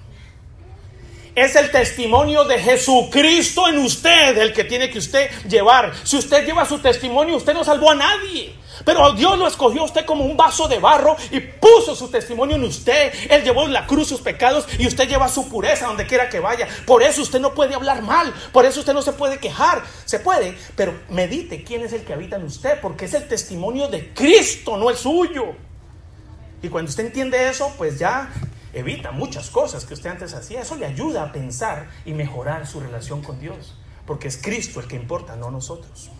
Es 1.37 1.55
el 1.55 1.71
testimonio 1.71 2.45
de 2.45 2.59
Jesucristo 2.59 3.69
en 3.69 3.77
usted 3.81 4.39
el 4.39 4.55
que 4.55 4.65
tiene 4.65 4.89
que 4.89 4.97
usted 4.97 5.31
llevar. 5.47 5.93
Si 6.03 6.17
usted 6.17 6.47
lleva 6.47 6.65
su 6.65 6.79
testimonio, 6.79 7.37
usted 7.37 7.53
no 7.53 7.63
salvó 7.63 7.91
a 7.91 7.95
nadie. 7.95 8.55
Pero 8.87 9.13
Dios 9.13 9.39
lo 9.39 9.47
escogió 9.47 9.83
a 9.83 9.85
usted 9.85 10.07
como 10.07 10.25
un 10.25 10.35
vaso 10.35 10.67
de 10.67 10.79
barro 10.79 11.15
y 11.31 11.41
puso 11.41 11.95
su 11.95 12.09
testimonio 12.09 12.57
en 12.57 12.65
usted. 12.65 13.13
Él 13.29 13.45
llevó 13.45 13.65
en 13.67 13.75
la 13.75 13.87
cruz 13.87 14.09
sus 14.09 14.23
pecados 14.23 14.67
y 14.79 14.87
usted 14.87 15.11
lleva 15.11 15.29
su 15.29 15.47
pureza 15.51 15.89
donde 15.89 16.07
quiera 16.07 16.31
que 16.31 16.41
vaya. 16.41 16.69
Por 16.87 17.03
eso 17.03 17.21
usted 17.21 17.39
no 17.39 17.53
puede 17.53 17.75
hablar 17.75 18.01
mal, 18.01 18.33
por 18.51 18.65
eso 18.65 18.81
usted 18.81 18.95
no 18.95 19.03
se 19.03 19.13
puede 19.13 19.37
quejar. 19.37 19.85
Se 20.07 20.21
puede, 20.21 20.57
pero 20.75 20.99
medite 21.11 21.65
quién 21.65 21.83
es 21.83 21.93
el 21.93 22.01
que 22.01 22.15
habita 22.15 22.37
en 22.37 22.45
usted, 22.45 22.81
porque 22.81 23.05
es 23.05 23.13
el 23.13 23.29
testimonio 23.29 23.89
de 23.89 24.15
Cristo, 24.15 24.79
no 24.79 24.89
el 24.89 24.97
suyo. 24.97 25.55
Y 26.63 26.71
cuando 26.71 26.89
usted 26.89 27.05
entiende 27.05 27.47
eso, 27.47 27.75
pues 27.77 27.99
ya 27.99 28.33
evita 28.73 29.11
muchas 29.11 29.51
cosas 29.51 29.85
que 29.85 29.95
usted 29.95 30.11
antes 30.11 30.35
hacía. 30.35 30.63
Eso 30.63 30.77
le 30.77 30.87
ayuda 30.87 31.23
a 31.23 31.33
pensar 31.33 31.89
y 32.05 32.13
mejorar 32.13 32.67
su 32.67 32.81
relación 32.81 33.23
con 33.23 33.41
Dios, 33.41 33.75
porque 34.07 34.29
es 34.29 34.37
Cristo 34.37 34.81
el 34.81 34.89
que 34.89 34.97
importa, 34.97 35.37
no 35.37 35.51
nosotros. 35.51 36.11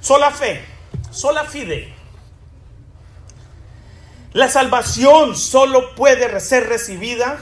Sola 0.00 0.30
fe 0.30 0.60
sola 1.10 1.44
fide. 1.44 1.94
La 4.32 4.48
salvación 4.48 5.36
solo 5.36 5.94
puede 5.94 6.40
ser 6.40 6.68
recibida 6.68 7.38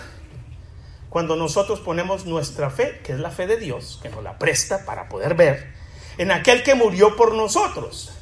cuando 1.09 1.37
nosotros 1.37 1.81
ponemos 1.81 2.27
nuestra 2.27 2.71
fe, 2.71 3.01
que 3.05 3.13
es 3.13 3.21
la 3.21 3.31
fe 3.31 3.47
de 3.47 3.57
Dios, 3.57 3.99
que 4.03 4.09
nos 4.09 4.23
la 4.23 4.39
presta 4.39 4.85
para 4.85 5.09
poder 5.09 5.35
ver, 5.35 5.73
en 6.19 6.31
aquel 6.31 6.63
que 6.63 6.75
murió 6.75 7.17
por 7.17 7.35
nosotros. 7.35 8.13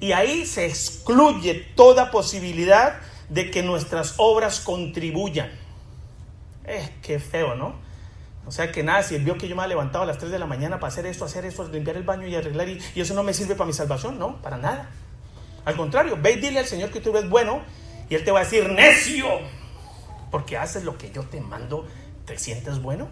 Y 0.00 0.12
ahí 0.12 0.46
se 0.46 0.66
excluye 0.66 1.54
toda 1.76 2.10
posibilidad 2.10 3.00
de 3.32 3.50
que 3.50 3.62
nuestras 3.62 4.14
obras 4.18 4.60
contribuyan. 4.60 5.50
Eh, 6.64 6.90
qué 7.02 7.18
feo, 7.18 7.54
¿no? 7.54 7.74
O 8.46 8.50
sea 8.50 8.70
que 8.70 8.82
nada, 8.82 9.02
si 9.02 9.14
él 9.14 9.24
vio 9.24 9.38
que 9.38 9.48
yo 9.48 9.56
me 9.56 9.62
había 9.62 9.76
levantado 9.76 10.04
a 10.04 10.06
las 10.06 10.18
3 10.18 10.30
de 10.32 10.38
la 10.38 10.46
mañana 10.46 10.78
para 10.78 10.92
hacer 10.92 11.06
esto, 11.06 11.24
hacer 11.24 11.44
esto, 11.46 11.66
limpiar 11.68 11.96
el 11.96 12.02
baño 12.02 12.26
y 12.26 12.34
arreglar, 12.34 12.68
y, 12.68 12.80
eso 12.94 13.14
no 13.14 13.22
me 13.22 13.32
sirve 13.32 13.54
para 13.54 13.66
mi 13.66 13.72
salvación, 13.72 14.18
no, 14.18 14.42
para 14.42 14.58
nada. 14.58 14.90
Al 15.64 15.76
contrario, 15.76 16.18
ve 16.20 16.32
y 16.32 16.40
dile 16.40 16.58
al 16.58 16.66
Señor 16.66 16.90
que 16.90 17.00
tú 17.00 17.10
eres 17.10 17.30
bueno 17.30 17.62
y 18.10 18.16
Él 18.16 18.24
te 18.24 18.32
va 18.32 18.40
a 18.40 18.44
decir, 18.44 18.68
necio, 18.68 19.26
porque 20.30 20.58
haces 20.58 20.84
lo 20.84 20.98
que 20.98 21.10
yo 21.10 21.22
te 21.22 21.40
mando, 21.40 21.86
¿te 22.26 22.38
sientes 22.38 22.82
bueno? 22.82 23.08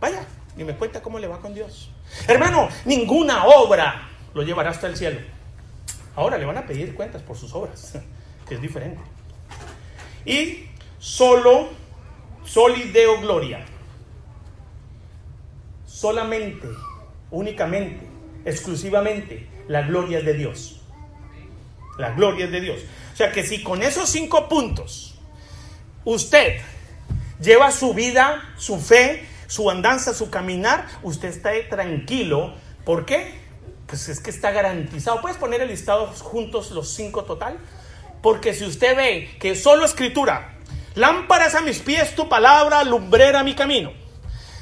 Vaya, 0.00 0.26
y 0.58 0.64
me 0.64 0.76
cuenta 0.76 1.00
cómo 1.00 1.18
le 1.18 1.28
va 1.28 1.40
con 1.40 1.54
Dios. 1.54 1.90
Hermano, 2.28 2.68
ninguna 2.84 3.46
obra 3.46 4.08
lo 4.34 4.42
llevará 4.42 4.70
hasta 4.70 4.88
el 4.88 4.96
cielo. 4.96 5.20
Ahora 6.16 6.36
le 6.36 6.44
van 6.44 6.58
a 6.58 6.66
pedir 6.66 6.94
cuentas 6.94 7.22
por 7.22 7.38
sus 7.38 7.54
obras, 7.54 7.94
que 8.48 8.56
es 8.56 8.60
diferente. 8.60 9.00
Y 10.24 10.66
solo, 10.98 11.68
solideo 12.44 13.20
gloria 13.20 13.66
solamente, 16.02 16.66
únicamente, 17.30 18.04
exclusivamente, 18.44 19.46
la 19.68 19.82
gloria 19.82 20.18
es 20.18 20.24
de 20.24 20.34
Dios. 20.34 20.80
La 21.96 22.10
gloria 22.10 22.46
es 22.46 22.50
de 22.50 22.60
Dios. 22.60 22.80
O 23.12 23.16
sea 23.16 23.30
que 23.30 23.46
si 23.46 23.62
con 23.62 23.82
esos 23.82 24.08
cinco 24.08 24.48
puntos 24.48 25.14
usted 26.04 26.60
lleva 27.40 27.70
su 27.70 27.94
vida, 27.94 28.52
su 28.56 28.80
fe, 28.80 29.24
su 29.46 29.70
andanza, 29.70 30.12
su 30.12 30.28
caminar, 30.28 30.88
usted 31.04 31.28
está 31.28 31.52
tranquilo. 31.70 32.54
¿Por 32.84 33.06
qué? 33.06 33.34
Pues 33.86 34.08
es 34.08 34.18
que 34.18 34.30
está 34.30 34.50
garantizado. 34.50 35.20
¿Puedes 35.20 35.38
poner 35.38 35.60
el 35.60 35.68
listado 35.68 36.08
juntos 36.08 36.72
los 36.72 36.88
cinco 36.88 37.22
total? 37.22 37.58
Porque 38.22 38.54
si 38.54 38.64
usted 38.64 38.96
ve 38.96 39.36
que 39.40 39.54
solo 39.56 39.84
escritura, 39.84 40.58
lámparas 40.94 41.54
a 41.54 41.60
mis 41.60 41.80
pies 41.80 42.14
tu 42.14 42.28
palabra, 42.28 42.84
lumbrera 42.84 43.42
mi 43.42 43.54
camino. 43.54 43.92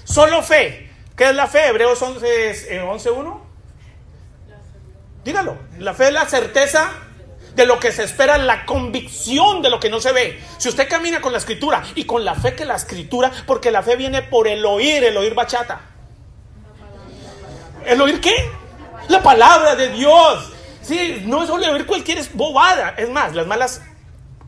Solo 0.04 0.42
fe, 0.42 0.90
¿Qué 1.20 1.28
es 1.28 1.36
la 1.36 1.48
fe? 1.48 1.66
Hebreos 1.66 2.00
11.1. 2.00 2.82
11, 2.88 3.10
Dígalo. 5.22 5.58
La 5.78 5.92
fe 5.92 6.06
es 6.06 6.14
la 6.14 6.24
certeza 6.24 6.92
de 7.54 7.66
lo 7.66 7.78
que 7.78 7.92
se 7.92 8.04
espera, 8.04 8.38
la 8.38 8.64
convicción 8.64 9.60
de 9.60 9.68
lo 9.68 9.78
que 9.78 9.90
no 9.90 10.00
se 10.00 10.12
ve. 10.12 10.40
Si 10.56 10.70
usted 10.70 10.88
camina 10.88 11.20
con 11.20 11.32
la 11.32 11.36
escritura 11.36 11.82
y 11.94 12.04
con 12.04 12.24
la 12.24 12.36
fe 12.36 12.54
que 12.54 12.64
la 12.64 12.76
escritura, 12.76 13.30
porque 13.46 13.70
la 13.70 13.82
fe 13.82 13.96
viene 13.96 14.22
por 14.22 14.48
el 14.48 14.64
oír, 14.64 15.04
el 15.04 15.14
oír 15.14 15.34
bachata. 15.34 15.82
¿El 17.84 18.00
oír 18.00 18.18
qué? 18.18 18.34
La 19.08 19.22
palabra 19.22 19.76
de 19.76 19.90
Dios. 19.90 20.54
Sí, 20.90 21.22
no 21.24 21.40
es 21.44 21.50
oír 21.50 21.86
cualquier 21.86 22.18
bobada. 22.34 22.96
Es 22.98 23.08
más, 23.08 23.32
las 23.32 23.46
malas 23.46 23.80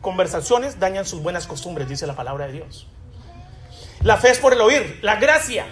conversaciones 0.01 0.77
dañan 0.77 1.05
sus 1.05 1.21
buenas 1.21 1.47
costumbres, 1.47 1.87
dice 1.87 2.05
la 2.05 2.17
palabra 2.17 2.47
de 2.47 2.51
Dios. 2.51 2.85
La 4.01 4.17
fe 4.17 4.31
es 4.31 4.39
por 4.39 4.51
el 4.51 4.59
oír, 4.59 4.99
la 5.01 5.15
gracia. 5.15 5.65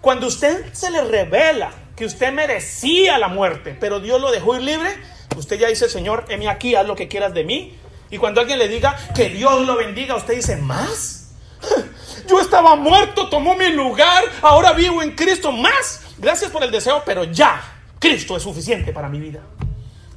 Cuando 0.00 0.26
usted 0.26 0.72
se 0.72 0.90
le 0.90 1.02
revela 1.02 1.70
que 1.94 2.04
usted 2.04 2.32
merecía 2.32 3.16
la 3.16 3.28
muerte, 3.28 3.76
pero 3.78 4.00
Dios 4.00 4.20
lo 4.20 4.32
dejó 4.32 4.56
ir 4.56 4.62
libre, 4.62 4.90
usted 5.36 5.56
ya 5.60 5.68
dice, 5.68 5.88
Señor, 5.88 6.24
heme 6.28 6.48
aquí, 6.48 6.74
haz 6.74 6.84
lo 6.84 6.96
que 6.96 7.06
quieras 7.06 7.32
de 7.32 7.44
mí. 7.44 7.78
Y 8.10 8.18
cuando 8.18 8.40
alguien 8.40 8.58
le 8.58 8.66
diga 8.66 8.98
que 9.14 9.28
Dios 9.28 9.64
lo 9.64 9.76
bendiga, 9.76 10.16
usted 10.16 10.34
dice, 10.34 10.56
¿más? 10.56 11.30
Yo 12.28 12.40
estaba 12.40 12.74
muerto, 12.74 13.28
tomó 13.28 13.54
mi 13.54 13.68
lugar, 13.68 14.24
ahora 14.42 14.72
vivo 14.72 15.00
en 15.00 15.14
Cristo, 15.14 15.52
más. 15.52 16.00
Gracias 16.18 16.50
por 16.50 16.64
el 16.64 16.72
deseo, 16.72 17.04
pero 17.06 17.22
ya, 17.22 17.62
Cristo 18.00 18.36
es 18.36 18.42
suficiente 18.42 18.92
para 18.92 19.08
mi 19.08 19.20
vida. 19.20 19.42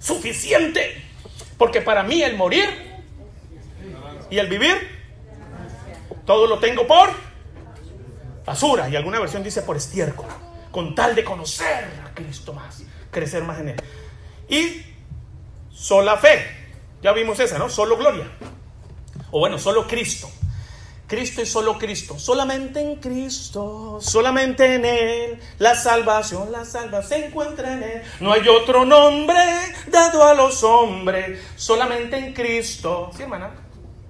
Suficiente. 0.05 1.01
Porque 1.57 1.81
para 1.81 2.03
mí 2.03 2.21
el 2.21 2.35
morir 2.35 2.69
y 4.29 4.37
el 4.37 4.47
vivir, 4.47 4.75
todo 6.25 6.47
lo 6.47 6.59
tengo 6.59 6.85
por 6.85 7.09
basura, 8.45 8.87
y 8.89 8.95
alguna 8.95 9.19
versión 9.19 9.43
dice 9.43 9.63
por 9.63 9.77
estiércol, 9.77 10.27
con 10.69 10.93
tal 10.93 11.15
de 11.15 11.23
conocer 11.23 11.85
a 12.05 12.13
Cristo 12.13 12.53
más, 12.53 12.83
crecer 13.09 13.43
más 13.43 13.59
en 13.59 13.69
Él. 13.69 13.81
Y 14.47 14.83
sola 15.73 16.17
fe, 16.17 16.45
ya 17.01 17.11
vimos 17.11 17.39
esa, 17.39 17.57
¿no? 17.57 17.69
Solo 17.69 17.97
gloria. 17.97 18.25
O 19.31 19.39
bueno, 19.39 19.57
solo 19.57 19.87
Cristo. 19.87 20.29
Cristo 21.07 21.41
y 21.41 21.45
solo 21.45 21.77
Cristo. 21.77 22.17
Solamente 22.17 22.81
en 22.81 22.95
Cristo, 22.95 23.99
solamente 24.01 24.75
en 24.75 24.85
Él, 24.85 25.39
la 25.59 25.75
salvación, 25.75 26.51
la 26.51 26.65
salvación 26.65 27.21
se 27.21 27.27
encuentra 27.27 27.73
en 27.73 27.83
Él. 27.83 28.01
No 28.19 28.33
hay 28.33 28.47
otro 28.47 28.85
nombre 28.85 29.39
dado 29.87 30.23
a 30.23 30.33
los 30.33 30.63
hombres, 30.63 31.39
solamente 31.55 32.17
en 32.17 32.33
Cristo. 32.33 33.11
¿Sí, 33.15 33.23
hermana? 33.23 33.51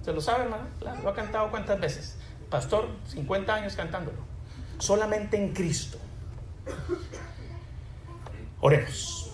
¿Se 0.04 0.14
lo 0.14 0.22
sabe, 0.22 0.44
hermana? 0.44 0.68
¿Lo 1.04 1.10
ha 1.10 1.14
cantado 1.16 1.50
cuántas 1.50 1.80
veces? 1.80 2.16
Pastor, 2.50 2.88
50 3.10 3.54
años 3.54 3.76
cantándolo. 3.76 4.20
Solamente 4.78 5.36
en 5.36 5.54
Cristo. 5.54 5.98
Oremos. 8.62 9.32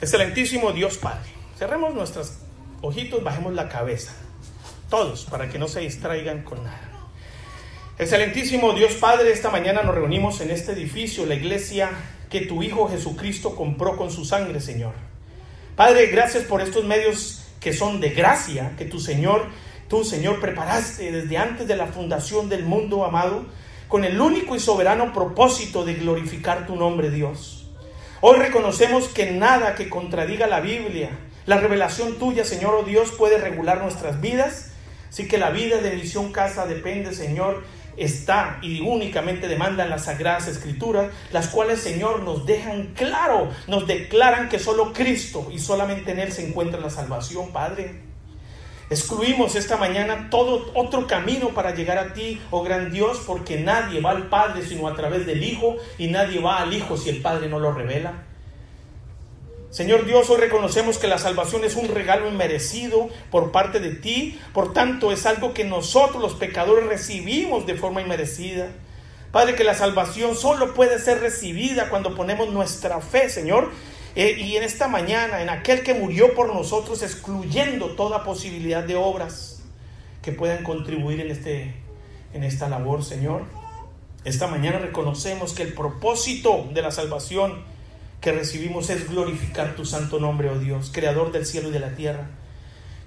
Excelentísimo 0.00 0.72
Dios 0.72 0.96
Padre. 0.98 1.30
Cerremos 1.58 1.94
nuestros 1.94 2.38
ojitos, 2.80 3.22
bajemos 3.22 3.54
la 3.54 3.68
cabeza. 3.68 4.12
Todos, 4.90 5.24
para 5.24 5.48
que 5.48 5.58
no 5.60 5.68
se 5.68 5.80
distraigan 5.80 6.42
con 6.42 6.64
nada. 6.64 6.90
Excelentísimo 7.96 8.72
Dios 8.72 8.94
Padre, 8.94 9.30
esta 9.30 9.48
mañana 9.48 9.82
nos 9.82 9.94
reunimos 9.94 10.40
en 10.40 10.50
este 10.50 10.72
edificio, 10.72 11.26
la 11.26 11.36
iglesia 11.36 11.90
que 12.28 12.40
tu 12.40 12.60
Hijo 12.62 12.88
Jesucristo 12.88 13.54
compró 13.54 13.96
con 13.96 14.10
su 14.10 14.24
sangre, 14.24 14.60
Señor. 14.60 14.94
Padre, 15.76 16.06
gracias 16.06 16.42
por 16.42 16.60
estos 16.60 16.84
medios 16.84 17.44
que 17.60 17.72
son 17.72 18.00
de 18.00 18.10
gracia, 18.10 18.72
que 18.76 18.84
tu 18.84 18.98
Señor, 18.98 19.46
tú, 19.86 20.02
Señor, 20.02 20.40
preparaste 20.40 21.12
desde 21.12 21.36
antes 21.38 21.68
de 21.68 21.76
la 21.76 21.86
fundación 21.86 22.48
del 22.48 22.64
mundo, 22.64 23.04
amado, 23.04 23.46
con 23.86 24.04
el 24.04 24.20
único 24.20 24.56
y 24.56 24.60
soberano 24.60 25.12
propósito 25.12 25.84
de 25.84 25.94
glorificar 25.94 26.66
tu 26.66 26.74
nombre, 26.74 27.10
Dios. 27.10 27.68
Hoy 28.22 28.38
reconocemos 28.38 29.06
que 29.06 29.30
nada 29.30 29.76
que 29.76 29.88
contradiga 29.88 30.48
la 30.48 30.60
Biblia, 30.60 31.10
la 31.46 31.58
revelación 31.58 32.18
tuya, 32.18 32.44
Señor, 32.44 32.74
oh 32.74 32.82
Dios, 32.82 33.12
puede 33.12 33.38
regular 33.38 33.82
nuestras 33.82 34.20
vidas. 34.20 34.69
Así 35.10 35.26
que 35.28 35.38
la 35.38 35.50
vida 35.50 35.78
de 35.78 35.96
Misión 35.96 36.32
Casa 36.32 36.66
depende, 36.66 37.12
Señor, 37.12 37.64
está 37.96 38.58
y 38.62 38.80
únicamente 38.80 39.48
demandan 39.48 39.90
las 39.90 40.04
sagradas 40.04 40.46
escrituras, 40.46 41.10
las 41.32 41.48
cuales, 41.48 41.80
Señor, 41.80 42.22
nos 42.22 42.46
dejan 42.46 42.94
claro, 42.94 43.50
nos 43.66 43.86
declaran 43.88 44.48
que 44.48 44.60
solo 44.60 44.92
Cristo 44.92 45.48
y 45.52 45.58
solamente 45.58 46.12
en 46.12 46.20
Él 46.20 46.32
se 46.32 46.46
encuentra 46.46 46.80
la 46.80 46.90
salvación, 46.90 47.52
Padre. 47.52 48.02
Excluimos 48.88 49.54
esta 49.56 49.76
mañana 49.76 50.30
todo 50.30 50.70
otro 50.74 51.06
camino 51.06 51.50
para 51.50 51.74
llegar 51.74 51.98
a 51.98 52.12
ti, 52.12 52.40
oh 52.50 52.62
gran 52.62 52.92
Dios, 52.92 53.22
porque 53.26 53.60
nadie 53.60 54.00
va 54.00 54.10
al 54.10 54.28
Padre 54.28 54.62
sino 54.64 54.88
a 54.88 54.94
través 54.94 55.26
del 55.26 55.42
Hijo 55.42 55.76
y 55.98 56.06
nadie 56.06 56.40
va 56.40 56.60
al 56.60 56.72
Hijo 56.72 56.96
si 56.96 57.10
el 57.10 57.20
Padre 57.20 57.48
no 57.48 57.58
lo 57.58 57.72
revela. 57.72 58.29
Señor 59.70 60.04
Dios, 60.04 60.28
hoy 60.30 60.40
reconocemos 60.40 60.98
que 60.98 61.06
la 61.06 61.18
salvación 61.18 61.62
es 61.64 61.76
un 61.76 61.86
regalo 61.86 62.28
inmerecido 62.28 63.08
por 63.30 63.52
parte 63.52 63.78
de 63.78 63.90
ti, 63.90 64.36
por 64.52 64.72
tanto 64.72 65.12
es 65.12 65.26
algo 65.26 65.54
que 65.54 65.64
nosotros 65.64 66.20
los 66.20 66.34
pecadores 66.34 66.86
recibimos 66.86 67.66
de 67.66 67.76
forma 67.76 68.02
inmerecida. 68.02 68.70
Padre, 69.30 69.54
que 69.54 69.62
la 69.62 69.74
salvación 69.74 70.34
solo 70.34 70.74
puede 70.74 70.98
ser 70.98 71.20
recibida 71.20 71.88
cuando 71.88 72.16
ponemos 72.16 72.48
nuestra 72.50 73.00
fe, 73.00 73.30
Señor, 73.30 73.70
eh, 74.16 74.36
y 74.40 74.56
en 74.56 74.64
esta 74.64 74.88
mañana, 74.88 75.40
en 75.40 75.50
aquel 75.50 75.84
que 75.84 75.94
murió 75.94 76.34
por 76.34 76.52
nosotros, 76.52 77.04
excluyendo 77.04 77.94
toda 77.94 78.24
posibilidad 78.24 78.82
de 78.82 78.96
obras 78.96 79.62
que 80.20 80.32
puedan 80.32 80.64
contribuir 80.64 81.20
en, 81.20 81.30
este, 81.30 81.76
en 82.34 82.42
esta 82.42 82.68
labor, 82.68 83.04
Señor. 83.04 83.44
Esta 84.24 84.48
mañana 84.48 84.80
reconocemos 84.80 85.52
que 85.52 85.62
el 85.62 85.74
propósito 85.74 86.66
de 86.74 86.82
la 86.82 86.90
salvación 86.90 87.62
que 88.20 88.32
recibimos 88.32 88.90
es 88.90 89.08
glorificar 89.08 89.74
tu 89.74 89.84
santo 89.84 90.20
nombre, 90.20 90.50
oh 90.50 90.58
Dios, 90.58 90.90
creador 90.92 91.32
del 91.32 91.46
cielo 91.46 91.68
y 91.68 91.72
de 91.72 91.80
la 91.80 91.94
tierra. 91.94 92.28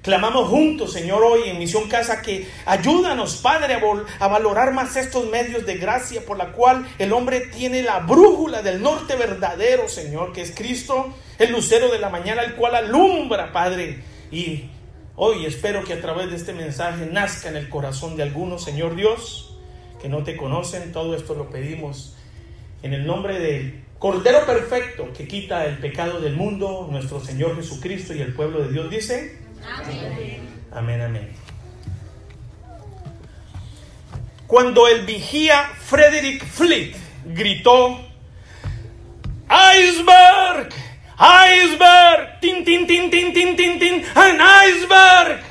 Clamamos 0.02 0.50
juntos, 0.50 0.92
Señor, 0.92 1.24
hoy 1.24 1.44
en 1.46 1.58
Misión 1.58 1.88
Casa 1.88 2.22
que 2.22 2.50
ayúdanos, 2.66 3.38
Padre, 3.38 3.80
a, 4.20 4.28
valorar 4.28 4.74
más 4.74 4.98
estos 4.98 5.30
medios 5.30 5.66
de 5.66 5.78
gracia 5.78 6.26
por 6.26 6.38
la 6.38 6.52
cual 6.52 6.86
el 7.00 7.14
hombre 7.14 7.40
tiene 7.56 7.84
la 7.84 8.00
brújula 8.00 8.62
del 8.62 8.82
norte 8.82 9.16
verdadero, 9.16 9.88
Señor, 9.88 10.34
que 10.34 10.42
es 10.42 10.52
Cristo, 10.54 11.14
el 11.40 11.54
lucero 11.54 11.90
de 11.90 12.00
la 12.00 12.10
mañana, 12.10 12.42
el 12.42 12.56
cual 12.56 12.76
alumbra, 12.76 13.54
Padre. 13.54 14.04
Y 14.30 14.66
hoy 15.16 15.46
espero 15.46 15.86
que 15.86 15.94
a 15.94 16.02
través 16.02 16.32
de 16.32 16.36
este 16.36 16.52
mensaje 16.52 17.06
nazca 17.06 17.48
en 17.48 17.56
el 17.56 17.70
corazón 17.70 18.18
de 18.18 18.24
algunos, 18.24 18.62
Señor 18.62 18.98
Dios, 18.98 19.58
que 20.02 20.10
no 20.10 20.24
te 20.24 20.36
conocen. 20.36 20.92
Todo 20.92 21.16
esto 21.16 21.34
lo 21.34 21.50
pedimos 21.50 22.18
en 22.82 22.94
el 22.94 23.06
nombre 23.06 23.40
de 23.40 23.83
Cordero 24.04 24.46
perfecto 24.46 25.14
que 25.16 25.26
quita 25.26 25.64
el 25.66 25.78
pecado 25.78 26.20
del 26.20 26.36
mundo, 26.36 26.90
nuestro 26.92 27.22
Señor 27.22 27.56
Jesucristo 27.56 28.14
y 28.14 28.22
el 28.22 28.34
pueblo 28.34 28.62
de 28.62 28.74
Dios 28.74 28.90
dice. 28.90 29.40
Amén. 30.74 31.02
Amén. 31.02 31.32
Cuando 34.46 34.90
el 34.90 35.06
vigía 35.06 35.72
Frederick 35.80 36.46
Fleet 36.46 36.98
gritó, 37.28 37.98
¡Iceberg! 39.48 40.68
¡Iceberg! 41.18 42.42
¡Tin, 42.42 42.66
tin, 42.66 42.86
tin, 42.86 43.10
tin, 43.10 43.34
tin, 43.34 43.56
tin, 43.56 43.80
tin! 43.80 44.04
¡An 44.16 44.38
iceberg! 44.68 45.42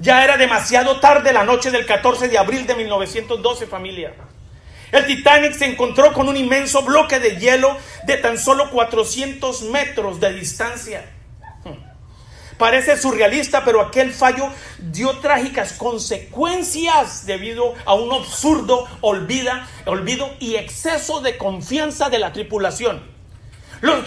Ya 0.00 0.24
era 0.24 0.36
demasiado 0.36 0.98
tarde 0.98 1.32
la 1.32 1.44
noche 1.44 1.70
del 1.70 1.86
14 1.86 2.26
de 2.26 2.36
abril 2.36 2.66
de 2.66 2.74
1912, 2.74 3.68
familia. 3.68 4.12
El 4.94 5.06
Titanic 5.06 5.54
se 5.54 5.64
encontró 5.64 6.12
con 6.12 6.28
un 6.28 6.36
inmenso 6.36 6.82
bloque 6.82 7.18
de 7.18 7.36
hielo 7.36 7.76
de 8.06 8.16
tan 8.16 8.38
solo 8.38 8.70
400 8.70 9.62
metros 9.62 10.20
de 10.20 10.32
distancia. 10.32 11.04
Hmm. 11.64 11.82
Parece 12.56 12.96
surrealista, 12.96 13.64
pero 13.64 13.80
aquel 13.80 14.12
fallo 14.12 14.48
dio 14.78 15.18
trágicas 15.18 15.72
consecuencias 15.72 17.26
debido 17.26 17.74
a 17.84 17.94
un 17.94 18.12
absurdo 18.12 18.86
olvida, 19.00 19.68
olvido 19.84 20.32
y 20.38 20.54
exceso 20.54 21.20
de 21.20 21.38
confianza 21.38 22.08
de 22.08 22.20
la 22.20 22.32
tripulación. 22.32 23.02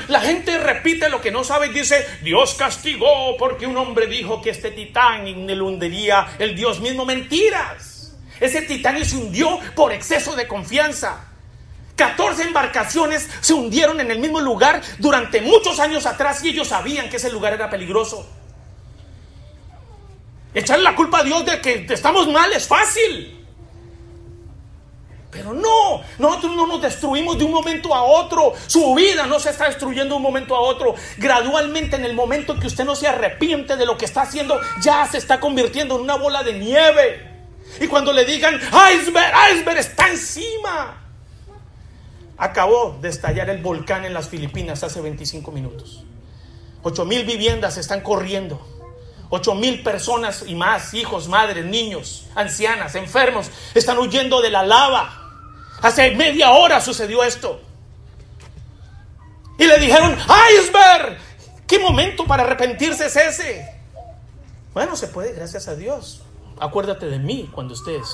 la 0.07 0.21
gente 0.21 0.57
repite 0.57 1.09
lo 1.09 1.19
que 1.19 1.31
no 1.31 1.43
sabe 1.43 1.67
y 1.67 1.73
dice, 1.73 2.07
Dios 2.23 2.53
castigó 2.53 3.35
porque 3.37 3.67
un 3.67 3.75
hombre 3.75 4.07
dijo 4.07 4.41
que 4.41 4.51
este 4.51 4.71
Titanic 4.71 5.35
le 5.35 5.61
hundiría 5.61 6.27
el 6.39 6.55
Dios 6.55 6.79
mismo. 6.79 7.03
Mentiras. 7.03 7.86
Ese 8.39 8.61
Titanic 8.61 9.05
se 9.05 9.17
hundió 9.17 9.59
por 9.75 9.91
exceso 9.91 10.35
de 10.35 10.47
confianza. 10.47 11.27
14 11.95 12.43
embarcaciones 12.43 13.27
se 13.41 13.53
hundieron 13.53 13.99
en 13.99 14.11
el 14.11 14.19
mismo 14.19 14.39
lugar 14.39 14.81
durante 14.99 15.41
muchos 15.41 15.79
años 15.79 16.05
atrás 16.05 16.43
y 16.43 16.49
ellos 16.49 16.67
sabían 16.67 17.09
que 17.09 17.17
ese 17.17 17.31
lugar 17.31 17.53
era 17.53 17.69
peligroso. 17.69 18.25
Echarle 20.53 20.83
la 20.83 20.95
culpa 20.95 21.19
a 21.19 21.23
Dios 21.23 21.45
de 21.45 21.59
que 21.59 21.85
estamos 21.89 22.27
mal 22.29 22.51
es 22.53 22.67
fácil. 22.67 23.33
Pero 25.31 25.53
no, 25.53 26.01
nosotros 26.19 26.55
no 26.55 26.67
nos 26.67 26.81
destruimos 26.81 27.37
de 27.37 27.43
un 27.43 27.51
momento 27.51 27.93
a 27.93 28.01
otro. 28.03 28.53
Su 28.65 28.95
vida 28.95 29.25
no 29.25 29.39
se 29.39 29.49
está 29.49 29.65
destruyendo 29.65 30.13
de 30.13 30.17
un 30.17 30.23
momento 30.23 30.55
a 30.55 30.61
otro. 30.61 30.95
Gradualmente 31.17 31.95
en 31.95 32.05
el 32.05 32.13
momento 32.13 32.59
que 32.59 32.67
usted 32.67 32.85
no 32.85 32.95
se 32.95 33.07
arrepiente 33.07 33.75
de 33.75 33.85
lo 33.85 33.97
que 33.97 34.05
está 34.05 34.21
haciendo, 34.21 34.59
ya 34.81 35.05
se 35.05 35.17
está 35.17 35.39
convirtiendo 35.39 35.95
en 35.95 36.01
una 36.01 36.15
bola 36.15 36.43
de 36.43 36.53
nieve. 36.53 37.36
Y 37.79 37.87
cuando 37.87 38.11
le 38.13 38.25
digan, 38.25 38.55
iceberg, 38.55 39.33
iceberg 39.53 39.77
está 39.77 40.09
encima. 40.09 41.03
Acabó 42.37 42.97
de 43.01 43.09
estallar 43.09 43.49
el 43.49 43.61
volcán 43.61 44.05
en 44.05 44.13
las 44.13 44.29
Filipinas 44.29 44.83
hace 44.83 45.01
25 45.01 45.51
minutos. 45.51 46.03
8 46.83 47.05
mil 47.05 47.25
viviendas 47.25 47.77
están 47.77 48.01
corriendo. 48.01 48.65
8 49.29 49.55
mil 49.55 49.83
personas 49.83 50.43
y 50.47 50.55
más, 50.55 50.93
hijos, 50.93 51.27
madres, 51.27 51.65
niños, 51.65 52.27
ancianas, 52.35 52.95
enfermos, 52.95 53.49
están 53.73 53.97
huyendo 53.97 54.41
de 54.41 54.49
la 54.49 54.63
lava. 54.63 55.23
Hace 55.81 56.11
media 56.11 56.51
hora 56.51 56.79
sucedió 56.79 57.23
esto. 57.23 57.61
Y 59.59 59.65
le 59.65 59.79
dijeron, 59.79 60.15
iceberg, 60.15 61.17
¿qué 61.67 61.79
momento 61.79 62.25
para 62.25 62.43
arrepentirse 62.43 63.07
es 63.07 63.15
ese? 63.15 63.67
Bueno, 64.73 64.95
se 64.95 65.07
puede, 65.07 65.33
gracias 65.33 65.67
a 65.67 65.75
Dios 65.75 66.21
acuérdate 66.59 67.07
de 67.07 67.19
mí 67.19 67.49
cuando 67.51 67.73
estés 67.73 68.07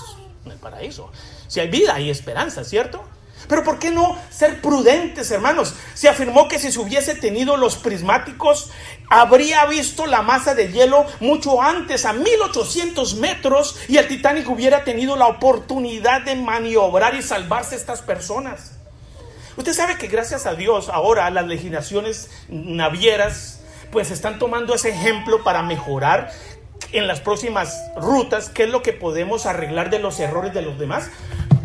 en 0.46 0.52
el 0.52 0.58
paraíso. 0.58 1.12
Si 1.48 1.60
hay 1.60 1.70
vida, 1.70 1.96
hay 1.96 2.10
esperanza, 2.10 2.64
¿cierto? 2.64 3.04
Pero 3.48 3.64
¿por 3.64 3.80
qué 3.80 3.92
no 3.92 4.18
ser 4.30 4.62
prudentes, 4.62 5.30
hermanos? 5.32 5.74
Se 5.94 6.08
afirmó 6.08 6.48
que 6.48 6.60
si 6.60 6.72
se 6.72 6.80
hubiese 6.80 7.16
tenido 7.16 7.58
los 7.58 7.76
prismáticos, 7.76 8.72
habría 9.10 9.66
visto 9.66 10.06
la 10.06 10.22
masa 10.22 10.56
de 10.56 10.72
hielo 10.72 11.06
mucho 11.20 11.62
antes, 11.62 12.06
a 12.06 12.14
1800 12.14 13.16
metros, 13.16 13.78
y 13.88 13.98
el 13.98 14.08
Titanic 14.08 14.50
hubiera 14.50 14.84
tenido 14.84 15.16
la 15.16 15.28
oportunidad 15.28 16.22
de 16.22 16.36
maniobrar 16.36 17.16
y 17.16 17.22
salvarse 17.22 17.76
estas 17.76 18.02
personas. 18.02 18.74
Usted 19.58 19.74
sabe 19.74 19.98
que 19.98 20.08
gracias 20.08 20.46
a 20.46 20.56
Dios 20.56 20.90
ahora 20.90 21.30
las 21.30 21.46
legislaciones 21.46 22.32
navieras 22.50 23.60
pues 23.92 24.10
están 24.10 24.40
tomando 24.40 24.74
ese 24.74 24.90
ejemplo 24.90 25.44
para 25.44 25.62
mejorar 25.62 26.32
en 26.94 27.08
las 27.08 27.20
próximas 27.20 27.82
rutas 27.96 28.50
qué 28.50 28.64
es 28.64 28.70
lo 28.70 28.84
que 28.84 28.94
podemos 28.94 29.46
arreglar 29.46 29.90
de 29.90 30.00
los 30.00 30.20
errores 30.20 30.54
de 30.54 30.62
los 30.62 30.80
demás. 30.80 31.10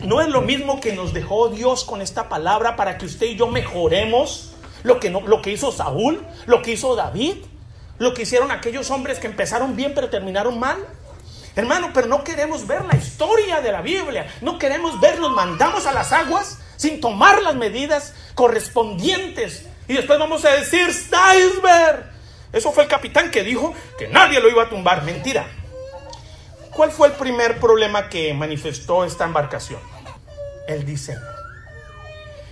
No 0.04 0.20
es 0.20 0.28
lo 0.28 0.42
mismo 0.42 0.80
que 0.80 0.92
nos 0.92 1.12
dejó 1.12 1.48
Dios 1.48 1.84
con 1.84 2.00
esta 2.00 2.28
palabra 2.28 2.76
para 2.76 2.98
que 2.98 3.06
usted 3.06 3.26
y 3.26 3.36
yo 3.36 3.48
mejoremos 3.48 4.52
lo 4.82 5.00
que, 5.00 5.10
no, 5.10 5.20
lo 5.20 5.42
que 5.42 5.50
hizo 5.50 5.72
Saúl, 5.72 6.24
lo 6.46 6.62
que 6.62 6.72
hizo 6.72 6.94
David, 6.96 7.36
lo 7.98 8.14
que 8.14 8.22
hicieron 8.22 8.50
aquellos 8.50 8.90
hombres 8.90 9.18
que 9.18 9.26
empezaron 9.26 9.76
bien 9.76 9.92
pero 9.94 10.08
terminaron 10.08 10.58
mal. 10.58 10.78
Hermano, 11.56 11.90
pero 11.92 12.06
no 12.06 12.22
queremos 12.22 12.66
ver 12.66 12.84
la 12.84 12.96
historia 12.96 13.60
de 13.60 13.72
la 13.72 13.82
Biblia, 13.82 14.32
no 14.42 14.58
queremos 14.58 15.00
ver, 15.00 15.18
nos 15.18 15.32
mandamos 15.32 15.86
a 15.86 15.92
las 15.92 16.12
aguas 16.12 16.58
sin 16.76 17.00
tomar 17.00 17.42
las 17.42 17.56
medidas 17.56 18.14
correspondientes. 18.34 19.66
Y 19.88 19.94
después 19.94 20.18
vamos 20.18 20.44
a 20.44 20.50
decir, 20.50 20.92
Steinberg, 20.92 22.17
eso 22.52 22.72
fue 22.72 22.84
el 22.84 22.88
capitán 22.88 23.30
que 23.30 23.42
dijo 23.42 23.74
que 23.98 24.08
nadie 24.08 24.40
lo 24.40 24.48
iba 24.48 24.64
a 24.64 24.68
tumbar. 24.68 25.04
Mentira. 25.04 25.46
¿Cuál 26.72 26.92
fue 26.92 27.08
el 27.08 27.14
primer 27.14 27.58
problema 27.58 28.08
que 28.08 28.32
manifestó 28.34 29.04
esta 29.04 29.24
embarcación? 29.24 29.80
El 30.66 30.84
diseño. 30.84 31.20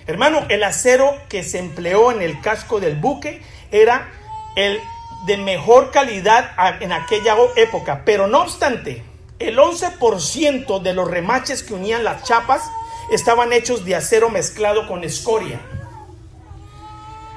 Hermano, 0.07 0.47
el 0.49 0.63
acero 0.63 1.17
que 1.29 1.43
se 1.43 1.59
empleó 1.59 2.13
en 2.13 2.23
el 2.23 2.41
casco 2.41 2.81
del 2.81 2.97
buque 2.97 3.43
era 3.71 4.09
el 4.57 4.81
de 5.27 5.37
mejor 5.37 5.91
calidad 5.91 6.53
en 6.81 6.93
aquella 6.93 7.37
época. 7.57 8.03
Pero 8.05 8.29
no 8.29 8.43
obstante, 8.43 9.03
el 9.39 9.59
11% 9.59 10.81
de 10.81 10.95
los 10.95 11.11
remaches 11.11 11.63
que 11.63 11.75
unían 11.75 12.05
las 12.05 12.23
chapas 12.23 12.63
estaban 13.11 13.53
hechos 13.53 13.85
de 13.85 13.97
acero 13.97 14.29
mezclado 14.29 14.87
con 14.87 15.05
escoria. 15.05 15.61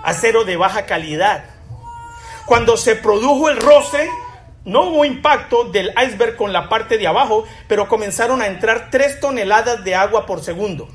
Acero 0.03 0.45
de 0.45 0.57
baja 0.57 0.85
calidad. 0.85 1.48
Cuando 2.49 2.77
se 2.77 2.95
produjo 2.95 3.47
el 3.51 3.57
roce, 3.57 4.09
no 4.65 4.85
hubo 4.85 5.05
impacto 5.05 5.65
del 5.65 5.93
iceberg 6.03 6.35
con 6.35 6.51
la 6.51 6.67
parte 6.67 6.97
de 6.97 7.05
abajo, 7.05 7.43
pero 7.67 7.87
comenzaron 7.87 8.41
a 8.41 8.47
entrar 8.47 8.87
3 8.89 9.19
toneladas 9.19 9.83
de 9.83 9.93
agua 9.93 10.25
por 10.25 10.41
segundo. 10.41 10.89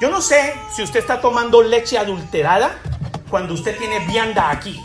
Yo 0.00 0.08
no 0.08 0.20
sé 0.20 0.54
si 0.72 0.84
usted 0.84 1.00
está 1.00 1.20
tomando 1.20 1.60
leche 1.60 1.98
adulterada 1.98 2.78
cuando 3.28 3.52
usted 3.52 3.76
tiene 3.78 3.98
vianda 4.06 4.52
aquí. 4.52 4.80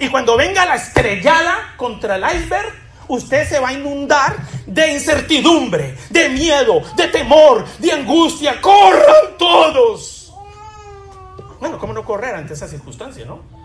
Y 0.00 0.08
cuando 0.08 0.36
venga 0.36 0.66
la 0.66 0.74
estrellada 0.74 1.74
contra 1.76 2.16
el 2.16 2.24
iceberg, 2.36 2.74
usted 3.06 3.48
se 3.48 3.60
va 3.60 3.68
a 3.68 3.74
inundar 3.74 4.38
de 4.66 4.94
incertidumbre, 4.94 5.96
de 6.10 6.30
miedo, 6.30 6.82
de 6.96 7.06
temor, 7.06 7.64
de 7.78 7.92
angustia. 7.92 8.60
¡Corran 8.60 9.38
todos! 9.38 10.19
Bueno, 11.60 11.78
¿cómo 11.78 11.92
no 11.92 12.04
correr 12.04 12.34
ante 12.34 12.54
esa 12.54 12.66
circunstancia, 12.66 13.24
no? 13.26 13.60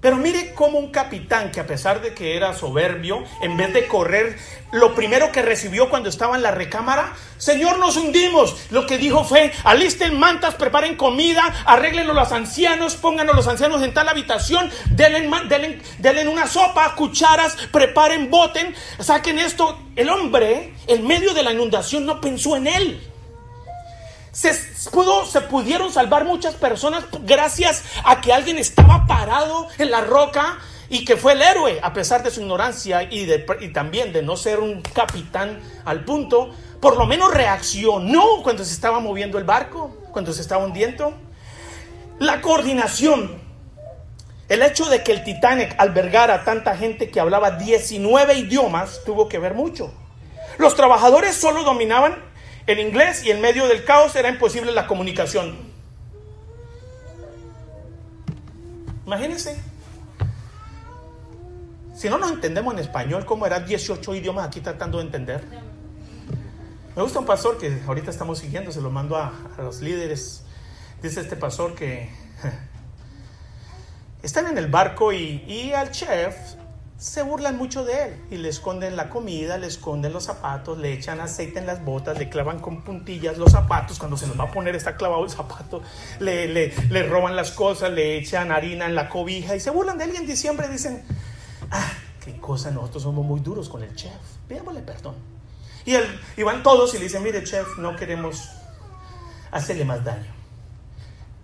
Pero 0.00 0.16
mire 0.16 0.54
cómo 0.54 0.78
un 0.78 0.90
capitán 0.90 1.50
que 1.50 1.60
a 1.60 1.66
pesar 1.66 2.00
de 2.00 2.14
que 2.14 2.34
era 2.34 2.54
soberbio, 2.54 3.22
en 3.42 3.58
vez 3.58 3.74
de 3.74 3.86
correr, 3.86 4.38
lo 4.72 4.94
primero 4.94 5.30
que 5.30 5.42
recibió 5.42 5.90
cuando 5.90 6.08
estaba 6.08 6.36
en 6.36 6.42
la 6.42 6.52
recámara, 6.52 7.12
Señor, 7.36 7.78
nos 7.78 7.98
hundimos. 7.98 8.56
Lo 8.70 8.86
que 8.86 8.96
dijo 8.96 9.24
fue, 9.24 9.52
alisten 9.62 10.18
mantas, 10.18 10.54
preparen 10.54 10.96
comida, 10.96 11.42
arréglenlo 11.66 12.14
los 12.14 12.32
ancianos, 12.32 12.96
pónganos 12.96 13.36
los 13.36 13.46
ancianos 13.46 13.82
en 13.82 13.92
tal 13.92 14.08
habitación, 14.08 14.70
denle, 14.92 15.28
denle, 15.50 15.82
denle 15.98 16.28
una 16.28 16.46
sopa, 16.46 16.94
cucharas, 16.94 17.56
preparen, 17.70 18.30
boten, 18.30 18.74
saquen 19.00 19.38
esto. 19.38 19.78
El 19.96 20.08
hombre, 20.08 20.72
en 20.86 21.06
medio 21.06 21.34
de 21.34 21.42
la 21.42 21.52
inundación, 21.52 22.06
no 22.06 22.22
pensó 22.22 22.56
en 22.56 22.68
él. 22.68 23.10
Se, 24.32 24.54
pudo, 24.90 25.26
se 25.26 25.40
pudieron 25.40 25.92
salvar 25.92 26.24
muchas 26.24 26.54
personas 26.54 27.04
gracias 27.22 27.82
a 28.04 28.20
que 28.20 28.32
alguien 28.32 28.58
estaba 28.58 29.06
parado 29.06 29.68
en 29.78 29.90
la 29.90 30.02
roca 30.02 30.58
y 30.88 31.04
que 31.04 31.16
fue 31.16 31.32
el 31.32 31.42
héroe, 31.42 31.80
a 31.82 31.92
pesar 31.92 32.22
de 32.22 32.30
su 32.30 32.40
ignorancia 32.40 33.04
y, 33.04 33.24
de, 33.24 33.46
y 33.60 33.72
también 33.72 34.12
de 34.12 34.22
no 34.22 34.36
ser 34.36 34.60
un 34.60 34.82
capitán 34.82 35.60
al 35.84 36.04
punto, 36.04 36.54
por 36.80 36.96
lo 36.96 37.06
menos 37.06 37.32
reaccionó 37.32 38.42
cuando 38.42 38.64
se 38.64 38.74
estaba 38.74 39.00
moviendo 39.00 39.38
el 39.38 39.44
barco, 39.44 39.96
cuando 40.12 40.32
se 40.32 40.42
estaba 40.42 40.64
hundiendo. 40.64 41.14
La 42.18 42.40
coordinación, 42.40 43.40
el 44.48 44.62
hecho 44.62 44.86
de 44.86 45.02
que 45.04 45.12
el 45.12 45.24
Titanic 45.24 45.74
albergara 45.78 46.44
tanta 46.44 46.76
gente 46.76 47.10
que 47.10 47.20
hablaba 47.20 47.52
19 47.52 48.34
idiomas 48.34 49.02
tuvo 49.04 49.28
que 49.28 49.38
ver 49.38 49.54
mucho. 49.54 49.92
Los 50.58 50.74
trabajadores 50.74 51.36
solo 51.36 51.62
dominaban 51.62 52.29
el 52.70 52.78
inglés 52.78 53.24
y 53.24 53.30
en 53.30 53.40
medio 53.40 53.66
del 53.66 53.84
caos 53.84 54.14
era 54.16 54.28
imposible 54.28 54.72
la 54.72 54.86
comunicación. 54.86 55.56
Imagínense. 59.06 59.60
Si 61.94 62.08
no 62.08 62.16
nos 62.16 62.32
entendemos 62.32 62.72
en 62.74 62.80
español, 62.80 63.26
¿cómo 63.26 63.44
eran 63.46 63.66
18 63.66 64.14
idiomas 64.14 64.46
aquí 64.46 64.60
tratando 64.60 64.98
de 64.98 65.04
entender? 65.04 65.44
Me 66.96 67.02
gusta 67.02 67.18
un 67.18 67.26
pastor 67.26 67.58
que 67.58 67.80
ahorita 67.86 68.10
estamos 68.10 68.38
siguiendo, 68.38 68.72
se 68.72 68.80
lo 68.80 68.90
mando 68.90 69.16
a, 69.16 69.32
los 69.58 69.80
líderes. 69.80 70.44
Dice 71.02 71.20
este 71.20 71.36
pastor 71.36 71.74
que 71.74 72.08
están 74.22 74.46
en 74.46 74.58
el 74.58 74.68
barco 74.68 75.12
y 75.12 75.72
al 75.74 75.90
chef 75.90 76.36
se 77.00 77.22
burlan 77.22 77.56
mucho 77.56 77.82
de 77.82 78.04
él 78.04 78.16
y 78.30 78.36
le 78.36 78.50
esconden 78.50 78.94
la 78.94 79.08
comida, 79.08 79.56
le 79.56 79.66
esconden 79.66 80.12
los 80.12 80.24
zapatos, 80.24 80.76
le 80.76 80.92
echan 80.92 81.18
aceite 81.18 81.58
en 81.58 81.64
las 81.64 81.82
botas, 81.82 82.18
le 82.18 82.28
clavan 82.28 82.60
con 82.60 82.82
puntillas 82.82 83.38
los 83.38 83.52
zapatos, 83.52 83.98
cuando 83.98 84.18
se 84.18 84.26
nos 84.26 84.38
va 84.38 84.44
a 84.44 84.50
poner 84.50 84.76
está 84.76 84.96
clavado 84.96 85.24
el 85.24 85.30
zapato, 85.30 85.80
le, 86.18 86.46
le, 86.46 87.02
roban 87.04 87.36
las 87.36 87.52
cosas, 87.52 87.90
le 87.90 88.18
echan 88.18 88.52
harina 88.52 88.84
en 88.84 88.94
la 88.94 89.08
cobija 89.08 89.56
y 89.56 89.60
se 89.60 89.70
burlan 89.70 89.96
de 89.96 90.04
él 90.04 90.12
y 90.12 90.16
en 90.18 90.26
diciembre 90.26 90.68
dicen, 90.68 91.02
ah, 91.70 91.90
qué 92.22 92.36
cosa, 92.36 92.70
nosotros 92.70 93.04
somos 93.04 93.24
muy 93.24 93.40
duros 93.40 93.70
con 93.70 93.82
el 93.82 93.96
chef, 93.96 94.12
pidámosle 94.46 94.82
perdón. 94.82 95.14
Y, 95.86 95.94
él, 95.94 96.04
y 96.36 96.42
todos 96.62 96.94
y 96.94 96.98
le 96.98 97.04
dicen, 97.04 97.22
mire 97.22 97.42
chef, 97.44 97.78
no 97.78 97.96
queremos 97.96 98.50
hacerle 99.50 99.86
más 99.86 100.04
daño, 100.04 100.30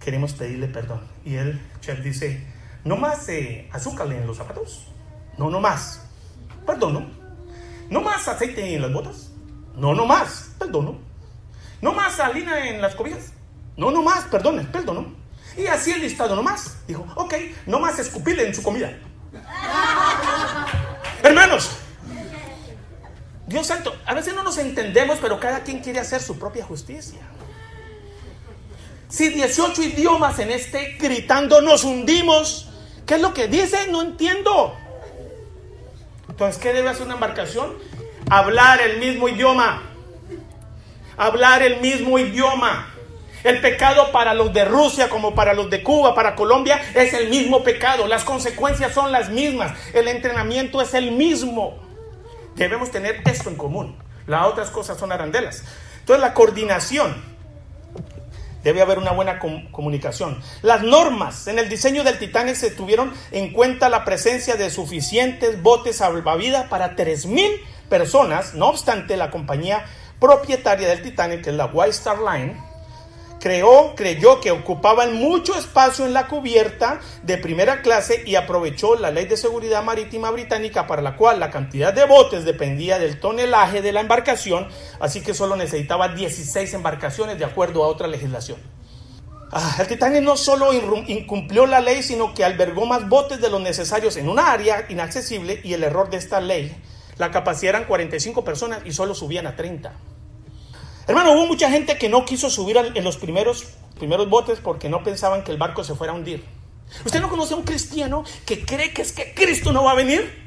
queremos 0.00 0.34
pedirle 0.34 0.68
perdón. 0.68 1.00
Y 1.24 1.36
el 1.36 1.58
chef 1.80 2.02
dice, 2.02 2.46
no 2.84 2.96
más 2.96 3.26
eh, 3.30 3.70
azúcar 3.72 4.12
en 4.12 4.26
los 4.26 4.36
zapatos. 4.36 4.88
No, 5.38 5.50
no 5.50 5.60
más. 5.60 6.00
Perdono. 6.66 7.06
No 7.90 8.00
más 8.00 8.26
aceite 8.26 8.74
en 8.74 8.82
las 8.82 8.92
botas. 8.92 9.30
No, 9.74 9.94
no 9.94 10.06
más. 10.06 10.50
Perdono. 10.58 10.98
No 11.80 11.92
más 11.92 12.18
harina 12.20 12.68
en 12.68 12.80
las 12.80 12.94
cobijas. 12.94 13.32
No, 13.76 13.90
no 13.90 14.02
más. 14.02 14.24
Perdone. 14.24 14.64
Perdono. 14.64 15.14
Y 15.56 15.66
así 15.66 15.92
el 15.92 16.02
listado 16.02 16.34
no 16.36 16.42
más. 16.42 16.76
Dijo, 16.86 17.06
ok, 17.14 17.34
no 17.66 17.78
más 17.78 17.98
escupirle 17.98 18.46
en 18.46 18.54
su 18.54 18.62
comida. 18.62 18.92
Hermanos, 21.22 21.70
Dios 23.46 23.66
santo, 23.66 23.94
a 24.04 24.14
veces 24.14 24.34
no 24.34 24.42
nos 24.42 24.58
entendemos, 24.58 25.18
pero 25.20 25.40
cada 25.40 25.60
quien 25.60 25.80
quiere 25.80 26.00
hacer 26.00 26.20
su 26.20 26.38
propia 26.38 26.64
justicia. 26.64 27.20
Si 29.08 29.28
18 29.28 29.82
idiomas 29.82 30.38
en 30.40 30.50
este 30.50 30.96
gritando 30.98 31.60
nos 31.60 31.84
hundimos, 31.84 32.68
¿qué 33.06 33.14
es 33.14 33.20
lo 33.20 33.32
que 33.32 33.48
dice? 33.48 33.86
No 33.88 34.02
entiendo. 34.02 34.76
Entonces, 36.36 36.60
¿qué 36.62 36.74
debe 36.74 36.90
hacer 36.90 37.06
una 37.06 37.14
embarcación? 37.14 37.78
Hablar 38.28 38.82
el 38.82 38.98
mismo 38.98 39.26
idioma. 39.26 39.84
Hablar 41.16 41.62
el 41.62 41.80
mismo 41.80 42.18
idioma. 42.18 42.92
El 43.42 43.62
pecado 43.62 44.12
para 44.12 44.34
los 44.34 44.52
de 44.52 44.66
Rusia 44.66 45.08
como 45.08 45.34
para 45.34 45.54
los 45.54 45.70
de 45.70 45.82
Cuba, 45.82 46.14
para 46.14 46.34
Colombia, 46.34 46.78
es 46.94 47.14
el 47.14 47.30
mismo 47.30 47.64
pecado. 47.64 48.06
Las 48.06 48.22
consecuencias 48.22 48.92
son 48.92 49.12
las 49.12 49.30
mismas. 49.30 49.78
El 49.94 50.08
entrenamiento 50.08 50.82
es 50.82 50.92
el 50.92 51.12
mismo. 51.12 51.78
Debemos 52.54 52.90
tener 52.90 53.22
esto 53.24 53.48
en 53.48 53.56
común. 53.56 53.96
Las 54.26 54.44
otras 54.44 54.68
cosas 54.68 54.98
son 54.98 55.12
arandelas. 55.12 55.64
Entonces 56.00 56.20
la 56.20 56.34
coordinación 56.34 57.35
Debe 58.66 58.82
haber 58.82 58.98
una 58.98 59.12
buena 59.12 59.38
comunicación. 59.38 60.42
Las 60.62 60.82
normas 60.82 61.46
en 61.46 61.60
el 61.60 61.68
diseño 61.68 62.02
del 62.02 62.18
Titanic 62.18 62.56
se 62.56 62.72
tuvieron 62.72 63.12
en 63.30 63.52
cuenta 63.52 63.88
la 63.88 64.04
presencia 64.04 64.56
de 64.56 64.70
suficientes 64.70 65.62
botes 65.62 65.98
salvavidas 65.98 66.66
para 66.66 66.96
3.000 66.96 67.60
personas. 67.88 68.54
No 68.54 68.66
obstante, 68.66 69.16
la 69.16 69.30
compañía 69.30 69.84
propietaria 70.18 70.88
del 70.88 71.00
Titanic, 71.00 71.44
que 71.44 71.50
es 71.50 71.56
la 71.56 71.66
White 71.66 71.90
Star 71.90 72.18
Line, 72.18 72.56
creó, 73.46 73.94
creyó 73.94 74.40
que 74.40 74.50
ocupaban 74.50 75.14
mucho 75.14 75.54
espacio 75.54 76.04
en 76.04 76.12
la 76.12 76.26
cubierta 76.26 76.98
de 77.22 77.38
primera 77.38 77.80
clase 77.80 78.24
y 78.26 78.34
aprovechó 78.34 78.96
la 78.96 79.12
ley 79.12 79.26
de 79.26 79.36
seguridad 79.36 79.84
marítima 79.84 80.32
británica 80.32 80.88
para 80.88 81.00
la 81.00 81.14
cual 81.14 81.38
la 81.38 81.48
cantidad 81.48 81.94
de 81.94 82.06
botes 82.06 82.44
dependía 82.44 82.98
del 82.98 83.20
tonelaje 83.20 83.82
de 83.82 83.92
la 83.92 84.00
embarcación, 84.00 84.66
así 84.98 85.20
que 85.20 85.32
solo 85.32 85.54
necesitaba 85.54 86.08
16 86.08 86.74
embarcaciones 86.74 87.38
de 87.38 87.44
acuerdo 87.44 87.84
a 87.84 87.86
otra 87.86 88.08
legislación. 88.08 88.58
Ah, 89.52 89.76
el 89.78 89.86
Titanic 89.86 90.24
no 90.24 90.36
solo 90.36 90.72
incumplió 91.06 91.66
la 91.66 91.78
ley, 91.78 92.02
sino 92.02 92.34
que 92.34 92.44
albergó 92.44 92.84
más 92.84 93.08
botes 93.08 93.40
de 93.40 93.48
los 93.48 93.60
necesarios 93.60 94.16
en 94.16 94.28
una 94.28 94.50
área 94.50 94.86
inaccesible 94.88 95.60
y 95.62 95.72
el 95.72 95.84
error 95.84 96.10
de 96.10 96.16
esta 96.16 96.40
ley, 96.40 96.74
la 97.16 97.30
capacidad 97.30 97.76
eran 97.76 97.84
45 97.84 98.42
personas 98.42 98.80
y 98.84 98.90
solo 98.90 99.14
subían 99.14 99.46
a 99.46 99.54
30. 99.54 100.15
Hermano, 101.06 101.32
hubo 101.32 101.46
mucha 101.46 101.70
gente 101.70 101.98
que 101.98 102.08
no 102.08 102.24
quiso 102.24 102.50
subir 102.50 102.76
en 102.76 103.04
los 103.04 103.16
primeros, 103.16 103.64
primeros 103.98 104.28
botes 104.28 104.58
porque 104.58 104.88
no 104.88 105.04
pensaban 105.04 105.44
que 105.44 105.52
el 105.52 105.58
barco 105.58 105.84
se 105.84 105.94
fuera 105.94 106.12
a 106.12 106.16
hundir. 106.16 106.44
¿Usted 107.04 107.20
no 107.20 107.28
conoce 107.28 107.54
a 107.54 107.56
un 107.56 107.62
cristiano 107.62 108.24
que 108.44 108.64
cree 108.64 108.92
que 108.92 109.02
es 109.02 109.12
que 109.12 109.32
Cristo 109.34 109.72
no 109.72 109.84
va 109.84 109.92
a 109.92 109.94
venir? 109.94 110.46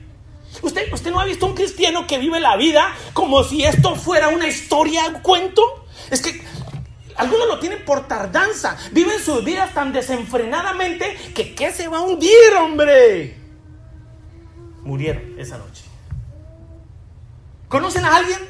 ¿Usted, 0.62 0.92
¿Usted 0.92 1.12
no 1.12 1.20
ha 1.20 1.26
visto 1.26 1.46
a 1.46 1.50
un 1.50 1.56
cristiano 1.56 2.08
que 2.08 2.18
vive 2.18 2.40
la 2.40 2.58
vida 2.58 2.94
como 3.14 3.44
si 3.44 3.64
esto 3.64 3.96
fuera 3.96 4.30
una 4.30 4.48
historia, 4.48 5.08
un 5.08 5.22
cuento? 5.22 5.62
Es 6.10 6.22
que 6.22 6.42
algunos 7.16 7.48
lo 7.48 7.60
tienen 7.60 7.86
por 7.86 8.08
tardanza. 8.08 8.78
Viven 8.92 9.20
sus 9.20 9.44
vidas 9.44 9.74
tan 9.74 9.94
desenfrenadamente 9.94 11.16
que 11.36 11.56
¿qué 11.56 11.72
se 11.72 11.88
va 11.88 12.00
a 12.00 12.02
hundir, 12.02 12.54
hombre? 12.60 13.38
Murieron 14.82 15.36
esa 15.38 15.58
noche. 15.58 15.84
¿Conocen 17.68 18.04
a 18.04 18.16
alguien? 18.16 18.49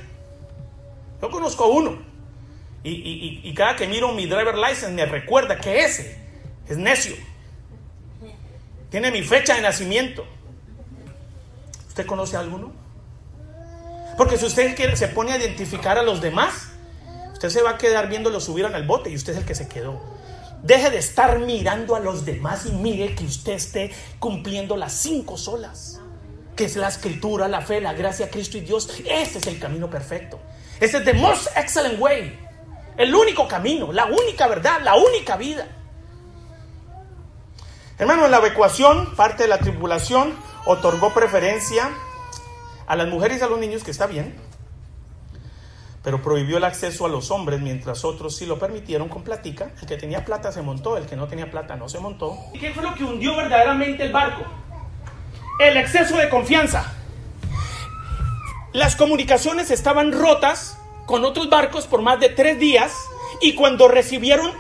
Yo 1.22 1.30
conozco 1.30 1.68
uno. 1.68 1.98
Y, 2.84 3.54
cada 3.56 3.76
que 3.76 3.88
miro 3.88 4.14
mi 4.14 4.26
driver 4.26 4.56
license 4.56 4.92
me 4.92 5.06
recuerda 5.06 5.60
que 5.60 5.84
ese 5.84 6.18
es 6.68 6.78
necio. 6.78 7.16
Tiene 8.90 9.12
mi 9.12 9.22
fecha 9.22 9.56
de 9.56 9.62
nacimiento. 9.62 10.26
¿Usted 11.88 12.06
conoce 12.06 12.38
a 12.38 12.40
alguno? 12.40 12.72
Porque 14.18 14.38
si 14.38 14.46
usted 14.46 14.94
se 14.96 15.08
pone 15.10 15.34
a 15.34 15.38
identificar 15.38 15.98
a 15.98 16.04
los 16.04 16.22
demás, 16.22 16.70
usted 17.34 17.50
se 17.50 17.62
va 17.62 17.72
a 17.72 17.78
quedar 17.78 18.10
viéndolo 18.10 18.40
subir 18.40 18.66
en 18.66 18.76
el 18.76 18.86
bote 18.86 19.10
y 19.10 19.16
usted 19.16 19.34
es 19.34 19.40
el 19.40 19.46
que 19.46 19.56
se 19.56 19.68
quedó. 19.68 20.02
Deje 20.64 20.90
de 20.90 20.98
estar 20.98 21.40
mirando 21.40 21.96
a 21.96 22.00
los 22.00 22.26
demás 22.26 22.66
y 22.66 22.72
mire 22.72 23.16
que 23.16 23.24
usted 23.24 23.54
esté 23.54 23.92
cumpliendo 24.20 24.76
las 24.76 24.94
cinco 24.94 25.38
solas, 25.38 26.02
que 26.56 26.66
es 26.66 26.76
la 26.76 26.90
escritura, 26.90 27.48
la 27.48 27.62
fe, 27.62 27.80
la 27.80 27.94
gracia, 27.94 28.30
Cristo 28.30 28.58
y 28.58 28.62
Dios. 28.62 28.90
Este 29.06 29.38
es 29.38 29.48
el 29.48 29.60
camino 29.60 29.90
perfecto. 29.90 30.40
Este 30.80 30.98
es 30.98 31.06
the 31.06 31.14
most 31.14 31.48
excellent 31.58 32.00
way. 32.00 32.40
El 32.98 33.14
único 33.14 33.48
camino, 33.48 33.92
la 33.92 34.06
única 34.06 34.48
verdad, 34.48 34.82
la 34.82 34.96
única 34.96 35.36
vida. 35.36 35.68
Hermano, 37.98 38.26
en 38.26 38.32
la 38.32 38.46
ecuación, 38.46 39.14
parte 39.16 39.44
de 39.44 39.50
la 39.50 39.58
tripulación 39.58 40.34
otorgó 40.66 41.14
preferencia 41.14 41.90
a 42.88 42.96
las 42.96 43.08
mujeres 43.08 43.40
y 43.40 43.44
a 43.44 43.48
los 43.48 43.60
niños, 43.60 43.84
que 43.84 43.92
está 43.92 44.08
bien, 44.08 44.36
pero 46.02 46.22
prohibió 46.22 46.58
el 46.58 46.64
acceso 46.64 47.06
a 47.06 47.10
los 47.10 47.30
hombres, 47.30 47.60
mientras 47.60 48.06
otros 48.06 48.38
sí 48.38 48.46
lo 48.46 48.58
permitieron 48.58 49.10
con 49.10 49.24
platica. 49.24 49.72
El 49.82 49.88
que 49.88 49.98
tenía 49.98 50.24
plata 50.24 50.52
se 50.54 50.62
montó, 50.62 50.96
el 50.96 51.06
que 51.06 51.18
no 51.18 51.28
tenía 51.28 51.52
plata 51.52 51.76
no 51.76 51.90
se 51.90 52.00
montó. 52.00 52.38
¿Y 52.54 52.60
qué 52.60 52.72
fue 52.72 52.84
lo 52.84 52.96
que 52.96 53.04
hundió 53.04 53.36
verdaderamente 53.36 54.04
el 54.04 54.14
barco? 54.14 54.44
El 55.60 55.76
exceso 55.76 56.16
de 56.18 56.30
confianza. 56.30 56.99
Las 58.72 58.96
comunicaciones 58.96 59.72
estaban 59.72 60.12
rotas 60.12 60.78
con 61.06 61.26
otros 61.26 61.50
barcos 61.50 61.88
por 61.88 62.02
más 62.02 62.20
de 62.20 62.30
tres 62.30 62.60
días 62.60 62.94
y 63.42 63.56
cuando 63.56 63.88
recibieron 63.88 64.52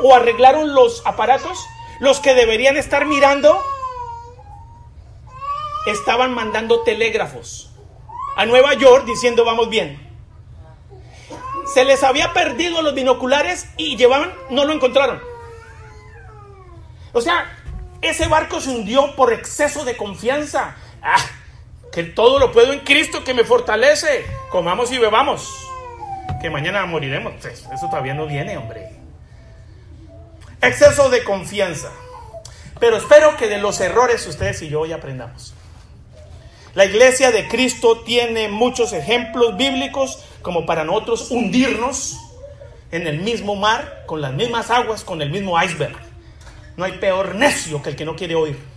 o 0.00 0.14
arreglaron 0.14 0.74
los 0.74 1.02
aparatos, 1.06 1.58
los 2.00 2.20
que 2.20 2.34
deberían 2.34 2.76
estar 2.76 3.06
mirando 3.06 3.62
estaban 5.86 6.34
mandando 6.34 6.82
telégrafos 6.82 7.70
a 8.36 8.46
Nueva 8.46 8.74
York 8.74 9.04
diciendo 9.06 9.44
vamos 9.44 9.68
bien. 9.70 10.00
Se 11.66 11.84
les 11.84 12.02
había 12.02 12.32
perdido 12.32 12.82
los 12.82 12.94
binoculares 12.94 13.68
y 13.76 13.96
llevaban, 13.96 14.34
no 14.50 14.64
lo 14.64 14.72
encontraron. 14.72 15.22
O 17.12 17.20
sea, 17.20 17.58
ese 18.02 18.26
barco 18.28 18.60
se 18.60 18.70
hundió 18.70 19.14
por 19.16 19.32
exceso 19.32 19.84
de 19.84 19.96
confianza. 19.96 20.76
Ah, 21.02 21.16
que 21.94 22.02
todo 22.02 22.40
lo 22.40 22.50
puedo 22.50 22.72
en 22.72 22.80
Cristo 22.80 23.22
que 23.22 23.34
me 23.34 23.44
fortalece. 23.44 24.26
Comamos 24.50 24.90
y 24.90 24.98
bebamos. 24.98 25.48
Que 26.42 26.50
mañana 26.50 26.84
moriremos. 26.86 27.32
Eso 27.44 27.86
todavía 27.88 28.14
no 28.14 28.26
viene, 28.26 28.56
hombre. 28.56 28.90
Exceso 30.60 31.08
de 31.08 31.22
confianza. 31.22 31.92
Pero 32.80 32.96
espero 32.96 33.36
que 33.36 33.46
de 33.46 33.58
los 33.58 33.80
errores 33.80 34.26
ustedes 34.26 34.60
y 34.62 34.68
yo 34.68 34.80
hoy 34.80 34.92
aprendamos. 34.92 35.54
La 36.74 36.84
iglesia 36.84 37.30
de 37.30 37.46
Cristo 37.46 38.00
tiene 38.00 38.48
muchos 38.48 38.92
ejemplos 38.92 39.56
bíblicos 39.56 40.24
como 40.42 40.66
para 40.66 40.82
nosotros 40.82 41.30
hundirnos 41.30 42.18
en 42.90 43.06
el 43.06 43.20
mismo 43.20 43.54
mar, 43.54 44.02
con 44.06 44.20
las 44.20 44.32
mismas 44.32 44.70
aguas, 44.70 45.04
con 45.04 45.22
el 45.22 45.30
mismo 45.30 45.62
iceberg. 45.62 45.96
No 46.76 46.84
hay 46.84 46.98
peor 46.98 47.36
necio 47.36 47.80
que 47.80 47.90
el 47.90 47.96
que 47.96 48.04
no 48.04 48.16
quiere 48.16 48.34
oír. 48.34 48.73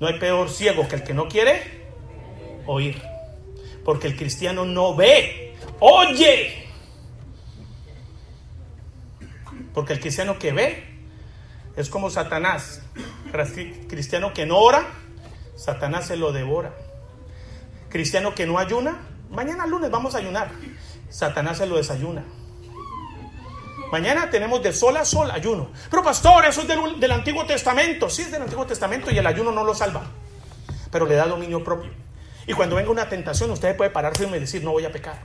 No 0.00 0.06
hay 0.06 0.18
peor 0.18 0.48
ciego 0.48 0.86
que 0.88 0.96
el 0.96 1.02
que 1.02 1.14
no 1.14 1.28
quiere 1.28 1.86
oír. 2.66 3.02
Porque 3.84 4.06
el 4.06 4.16
cristiano 4.16 4.64
no 4.64 4.94
ve, 4.94 5.56
oye. 5.80 6.68
Porque 9.74 9.94
el 9.94 10.00
cristiano 10.00 10.38
que 10.38 10.52
ve 10.52 10.84
es 11.76 11.88
como 11.88 12.10
Satanás. 12.10 12.82
Cristiano 13.88 14.32
que 14.32 14.46
no 14.46 14.58
ora, 14.58 14.86
Satanás 15.56 16.06
se 16.06 16.16
lo 16.16 16.32
devora. 16.32 16.74
Cristiano 17.88 18.34
que 18.34 18.46
no 18.46 18.58
ayuna, 18.58 19.00
mañana 19.30 19.66
lunes 19.66 19.90
vamos 19.90 20.14
a 20.14 20.18
ayunar. 20.18 20.50
Satanás 21.08 21.58
se 21.58 21.66
lo 21.66 21.76
desayuna. 21.76 22.24
Mañana 23.90 24.28
tenemos 24.30 24.62
de 24.62 24.72
sol 24.72 24.96
a 24.96 25.04
sol 25.04 25.30
ayuno. 25.30 25.70
Pero 25.90 26.02
pastor, 26.02 26.44
eso 26.44 26.62
es 26.62 26.68
del, 26.68 27.00
del, 27.00 27.10
Antiguo 27.10 27.46
Testamento. 27.46 28.10
Sí, 28.10 28.22
es 28.22 28.30
del 28.30 28.42
Antiguo 28.42 28.66
Testamento 28.66 29.10
y 29.10 29.18
el 29.18 29.26
ayuno 29.26 29.50
no 29.50 29.64
lo 29.64 29.74
salva. 29.74 30.02
Pero 30.90 31.06
le 31.06 31.14
da 31.14 31.26
dominio 31.26 31.64
propio. 31.64 31.90
Y 32.46 32.52
cuando 32.52 32.76
venga 32.76 32.90
una 32.90 33.08
tentación, 33.08 33.50
usted 33.50 33.76
puede 33.76 33.90
parar 33.90 34.16
firme 34.16 34.36
y 34.36 34.40
decir, 34.40 34.62
no 34.62 34.72
voy 34.72 34.84
a 34.84 34.92
pecar. 34.92 35.18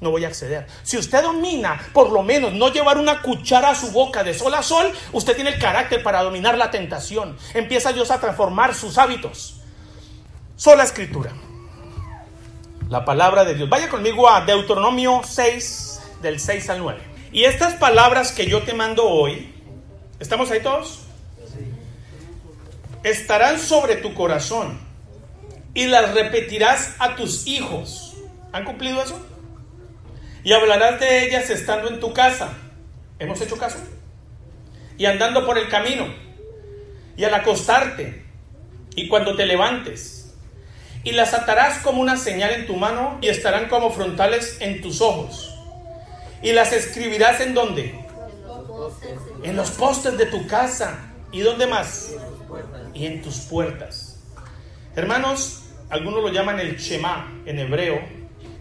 No 0.00 0.10
voy 0.10 0.24
a 0.24 0.28
acceder. 0.28 0.66
Si 0.82 0.98
usted 0.98 1.22
domina, 1.22 1.80
por 1.92 2.10
lo 2.10 2.22
menos, 2.22 2.52
no 2.52 2.70
llevar 2.70 2.98
una 2.98 3.22
cuchara 3.22 3.70
a 3.70 3.74
su 3.74 3.92
boca 3.92 4.22
de 4.22 4.34
sol 4.34 4.52
a 4.54 4.62
sol, 4.62 4.92
usted 5.12 5.34
tiene 5.34 5.50
el 5.50 5.58
carácter 5.58 6.02
para 6.02 6.22
dominar 6.22 6.58
la 6.58 6.70
tentación. 6.70 7.36
Empieza 7.54 7.92
Dios 7.92 8.10
a 8.10 8.20
transformar 8.20 8.74
sus 8.74 8.98
hábitos. 8.98 9.62
Sola 10.54 10.84
escritura. 10.84 11.32
La 12.90 13.04
palabra 13.04 13.44
de 13.44 13.54
Dios. 13.54 13.68
Vaya 13.70 13.88
conmigo 13.88 14.28
a 14.28 14.42
Deuteronomio 14.42 15.22
6, 15.24 16.00
del 16.20 16.38
6 16.38 16.70
al 16.70 16.78
9. 16.80 17.15
Y 17.36 17.44
estas 17.44 17.74
palabras 17.74 18.32
que 18.32 18.46
yo 18.46 18.62
te 18.62 18.72
mando 18.72 19.04
hoy, 19.04 19.52
¿estamos 20.18 20.50
ahí 20.50 20.60
todos? 20.60 21.00
Estarán 23.02 23.60
sobre 23.60 23.96
tu 23.96 24.14
corazón 24.14 24.80
y 25.74 25.86
las 25.86 26.14
repetirás 26.14 26.94
a 26.98 27.14
tus 27.14 27.46
hijos. 27.46 28.16
¿Han 28.52 28.64
cumplido 28.64 29.02
eso? 29.02 29.20
Y 30.44 30.54
hablarás 30.54 30.98
de 30.98 31.26
ellas 31.26 31.50
estando 31.50 31.90
en 31.90 32.00
tu 32.00 32.14
casa. 32.14 32.54
¿Hemos 33.18 33.38
hecho 33.42 33.58
caso? 33.58 33.80
Y 34.96 35.04
andando 35.04 35.44
por 35.44 35.58
el 35.58 35.68
camino. 35.68 36.06
Y 37.18 37.24
al 37.24 37.34
acostarte. 37.34 38.24
Y 38.94 39.08
cuando 39.08 39.36
te 39.36 39.44
levantes 39.44 40.32
y 41.04 41.12
las 41.12 41.34
atarás 41.34 41.80
como 41.80 42.00
una 42.00 42.16
señal 42.16 42.52
en 42.52 42.66
tu 42.66 42.76
mano 42.76 43.18
y 43.20 43.28
estarán 43.28 43.68
como 43.68 43.90
frontales 43.90 44.56
en 44.60 44.80
tus 44.80 45.02
ojos. 45.02 45.45
Y 46.42 46.52
las 46.52 46.72
escribirás 46.72 47.40
en 47.40 47.54
dónde? 47.54 47.98
En 49.42 49.56
los 49.56 49.70
postes 49.72 50.16
de 50.18 50.26
tu 50.26 50.46
casa. 50.46 50.98
¿Y 51.32 51.40
dónde 51.40 51.66
más? 51.66 52.12
Y 52.94 53.06
en 53.06 53.22
tus 53.22 53.40
puertas. 53.40 54.20
Hermanos, 54.94 55.64
algunos 55.90 56.22
lo 56.22 56.28
llaman 56.30 56.60
el 56.60 56.76
Shema 56.76 57.30
en 57.44 57.58
hebreo, 57.58 58.00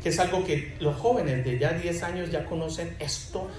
que 0.01 0.09
es 0.09 0.19
algo 0.19 0.43
que 0.43 0.75
los 0.79 0.95
jóvenes 0.97 1.45
de 1.45 1.57
ya 1.57 1.71
10 1.71 2.03
años 2.03 2.31
ya 2.31 2.45
conocen 2.45 2.95
esto 2.99 3.49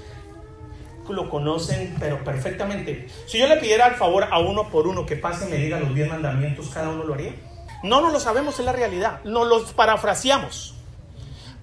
lo 1.12 1.28
conocen 1.28 1.94
pero 1.98 2.22
perfectamente. 2.24 3.08
Si 3.26 3.38
yo 3.38 3.46
le 3.46 3.56
pidiera 3.56 3.86
al 3.86 3.94
favor 3.94 4.24
a 4.30 4.38
uno 4.38 4.68
por 4.70 4.86
uno 4.86 5.06
que 5.06 5.16
pase 5.16 5.46
y 5.46 5.50
me 5.50 5.56
diga 5.56 5.78
los 5.78 5.94
10 5.94 6.08
mandamientos, 6.08 6.68
cada 6.72 6.88
uno 6.88 7.04
lo 7.04 7.14
haría. 7.14 7.34
No 7.82 8.00
nos 8.00 8.12
lo 8.12 8.20
sabemos, 8.20 8.58
en 8.58 8.66
la 8.66 8.72
realidad. 8.72 9.22
Nos 9.24 9.46
los 9.46 9.72
parafraseamos. 9.72 10.75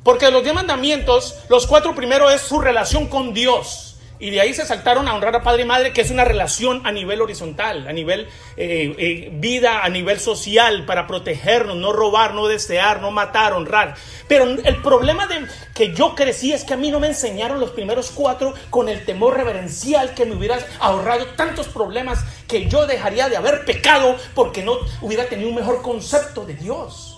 Porque 0.03 0.29
los 0.31 0.43
diez 0.43 0.53
mandamientos, 0.53 1.39
los 1.49 1.65
cuatro 1.65 1.95
primeros 1.95 2.33
es 2.33 2.41
su 2.41 2.59
relación 2.59 3.07
con 3.07 3.33
Dios. 3.33 3.93
Y 4.19 4.29
de 4.29 4.39
ahí 4.39 4.53
se 4.53 4.65
saltaron 4.65 5.07
a 5.09 5.15
honrar 5.15 5.35
a 5.35 5.43
padre 5.43 5.63
y 5.63 5.65
madre, 5.65 5.91
que 5.91 5.99
es 5.99 6.09
una 6.09 6.23
relación 6.23 6.85
a 6.85 6.93
nivel 6.93 7.21
horizontal, 7.21 7.87
a 7.87 7.91
nivel 7.91 8.27
eh, 8.55 8.95
eh, 8.97 9.29
vida, 9.33 9.83
a 9.83 9.89
nivel 9.89 10.17
social, 10.17 10.85
para 10.85 11.07
protegernos, 11.07 11.75
no 11.75 11.91
robar, 11.91 12.33
no 12.33 12.47
desear, 12.47 13.01
no 13.01 13.11
matar, 13.11 13.51
honrar. 13.51 13.95
Pero 14.29 14.45
el 14.45 14.81
problema 14.81 15.27
de 15.27 15.45
que 15.73 15.93
yo 15.93 16.15
crecí 16.15 16.53
es 16.53 16.63
que 16.63 16.73
a 16.73 16.77
mí 16.77 16.89
no 16.89 17.01
me 17.01 17.07
enseñaron 17.07 17.59
los 17.59 17.71
primeros 17.71 18.11
cuatro 18.11 18.53
con 18.69 18.87
el 18.87 19.03
temor 19.03 19.35
reverencial 19.35 20.13
que 20.13 20.25
me 20.25 20.35
hubiera 20.35 20.57
ahorrado 20.79 21.25
tantos 21.35 21.67
problemas 21.67 22.23
que 22.47 22.69
yo 22.69 22.87
dejaría 22.87 23.27
de 23.27 23.35
haber 23.35 23.65
pecado 23.65 24.15
porque 24.35 24.63
no 24.63 24.77
hubiera 25.01 25.27
tenido 25.27 25.49
un 25.49 25.55
mejor 25.55 25.81
concepto 25.81 26.45
de 26.45 26.53
Dios. 26.53 27.12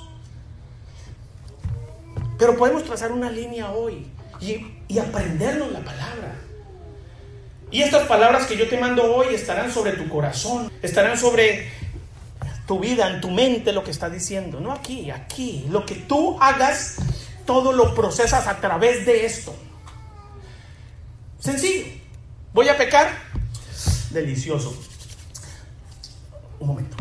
Pero 2.38 2.58
podemos 2.58 2.84
trazar 2.84 3.12
una 3.12 3.30
línea 3.30 3.72
hoy 3.72 4.08
y, 4.40 4.66
y 4.88 5.00
aprendernos 5.00 5.72
la 5.72 5.80
palabra. 5.80 6.36
Y 7.72 7.82
estas 7.82 8.08
palabras 8.08 8.46
que 8.46 8.58
yo 8.58 8.70
te 8.70 8.78
mando 8.78 9.16
hoy 9.16 9.34
estarán 9.34 9.72
sobre 9.72 9.94
tu 9.94 10.08
corazón, 10.08 10.72
estarán 10.82 11.18
sobre 11.18 11.68
tu 12.68 12.80
vida, 12.80 13.10
en 13.10 13.22
tu 13.22 13.30
mente, 13.30 13.72
lo 13.72 13.84
que 13.84 13.92
está 13.92 14.10
diciendo. 14.10 14.60
No 14.60 14.72
aquí, 14.72 15.12
aquí. 15.12 15.66
Lo 15.70 15.86
que 15.86 15.96
tú 15.96 16.38
hagas, 16.42 16.98
todo 17.46 17.72
lo 17.72 17.94
procesas 17.96 18.48
a 18.48 18.60
través 18.60 19.06
de 19.06 19.26
esto. 19.26 19.56
Sencillo. 21.40 21.86
¿Voy 22.54 22.70
a 22.70 22.78
pecar? 22.78 23.12
Delicioso. 24.10 24.76
Un 26.60 26.68
momento. 26.68 26.96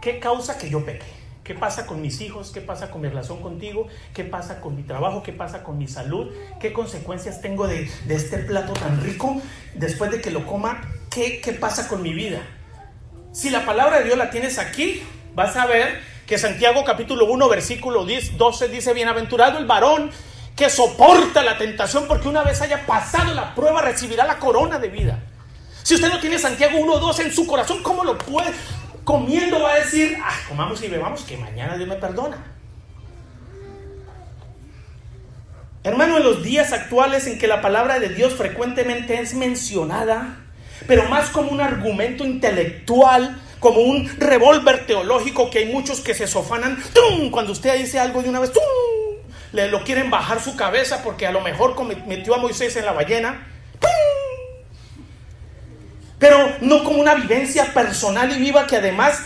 ¿Qué 0.00 0.20
causa 0.20 0.56
que 0.56 0.70
yo 0.70 0.84
peque? 0.84 1.15
¿Qué 1.46 1.54
pasa 1.54 1.86
con 1.86 2.02
mis 2.02 2.20
hijos? 2.22 2.50
¿Qué 2.50 2.60
pasa 2.60 2.90
con 2.90 3.02
mi 3.02 3.08
relación 3.08 3.40
contigo? 3.40 3.86
¿Qué 4.12 4.24
pasa 4.24 4.60
con 4.60 4.74
mi 4.74 4.82
trabajo? 4.82 5.22
¿Qué 5.22 5.32
pasa 5.32 5.62
con 5.62 5.78
mi 5.78 5.86
salud? 5.86 6.32
¿Qué 6.58 6.72
consecuencias 6.72 7.40
tengo 7.40 7.68
de, 7.68 7.88
este 8.08 8.38
plato 8.38 8.72
tan 8.72 9.00
rico? 9.00 9.40
Después 9.74 10.10
de 10.10 10.20
que 10.20 10.32
lo 10.32 10.44
coma, 10.44 10.80
¿qué, 11.08 11.40
¿qué 11.40 11.52
pasa 11.52 11.86
con 11.86 12.02
mi 12.02 12.12
vida? 12.12 12.40
Si 13.32 13.50
la 13.50 13.64
palabra 13.64 13.98
de 13.98 14.06
Dios 14.06 14.18
la 14.18 14.30
tienes 14.30 14.58
aquí, 14.58 15.04
vas 15.36 15.54
a 15.54 15.66
ver 15.66 16.00
que 16.26 16.36
Santiago 16.36 16.82
capítulo 16.84 17.26
1 17.26 17.48
versículo 17.48 18.04
10, 18.04 18.36
12 18.36 18.66
dice, 18.66 18.92
bienaventurado 18.92 19.60
el 19.60 19.66
varón 19.66 20.10
que 20.56 20.68
soporta 20.68 21.44
la 21.44 21.58
tentación 21.58 22.08
porque 22.08 22.26
una 22.26 22.42
vez 22.42 22.60
haya 22.60 22.84
pasado 22.86 23.34
la 23.34 23.54
prueba 23.54 23.82
recibirá 23.82 24.24
la 24.24 24.40
corona 24.40 24.80
de 24.80 24.88
vida. 24.88 25.22
Si 25.84 25.94
usted 25.94 26.08
no 26.08 26.18
tiene 26.18 26.40
Santiago 26.40 26.76
1, 26.80 26.98
12 26.98 27.22
en 27.22 27.32
su 27.32 27.46
corazón, 27.46 27.80
¿cómo 27.84 28.02
lo 28.02 28.18
puede? 28.18 28.52
Comiendo 29.06 29.62
va 29.62 29.74
a 29.74 29.76
decir, 29.76 30.18
ah, 30.20 30.34
comamos 30.48 30.82
y 30.82 30.88
bebamos, 30.88 31.22
que 31.22 31.36
mañana 31.36 31.76
Dios 31.76 31.88
me 31.88 31.94
perdona. 31.94 32.38
Hermano, 35.84 36.16
en 36.16 36.24
los 36.24 36.42
días 36.42 36.72
actuales 36.72 37.28
en 37.28 37.38
que 37.38 37.46
la 37.46 37.62
palabra 37.62 38.00
de 38.00 38.08
Dios 38.08 38.34
frecuentemente 38.34 39.20
es 39.20 39.34
mencionada, 39.34 40.40
pero 40.88 41.08
más 41.08 41.30
como 41.30 41.52
un 41.52 41.60
argumento 41.60 42.24
intelectual, 42.24 43.40
como 43.60 43.78
un 43.78 44.10
revólver 44.18 44.86
teológico 44.86 45.50
que 45.50 45.60
hay 45.60 45.66
muchos 45.66 46.00
que 46.00 46.12
se 46.12 46.26
sofanan, 46.26 46.76
¡tum! 46.92 47.30
cuando 47.30 47.52
usted 47.52 47.78
dice 47.78 48.00
algo 48.00 48.24
de 48.24 48.28
una 48.28 48.40
vez, 48.40 48.52
¡tum! 48.52 48.62
le 49.52 49.68
lo 49.68 49.84
quieren 49.84 50.10
bajar 50.10 50.42
su 50.42 50.56
cabeza 50.56 51.04
porque 51.04 51.28
a 51.28 51.32
lo 51.32 51.42
mejor 51.42 51.76
metió 52.08 52.34
a 52.34 52.38
Moisés 52.38 52.74
en 52.74 52.84
la 52.84 52.92
ballena, 52.92 53.46
pero 56.18 56.56
no 56.60 56.84
como 56.84 57.00
una 57.00 57.14
vivencia 57.14 57.72
personal 57.74 58.30
y 58.32 58.38
viva 58.38 58.66
que 58.66 58.76
además 58.76 59.20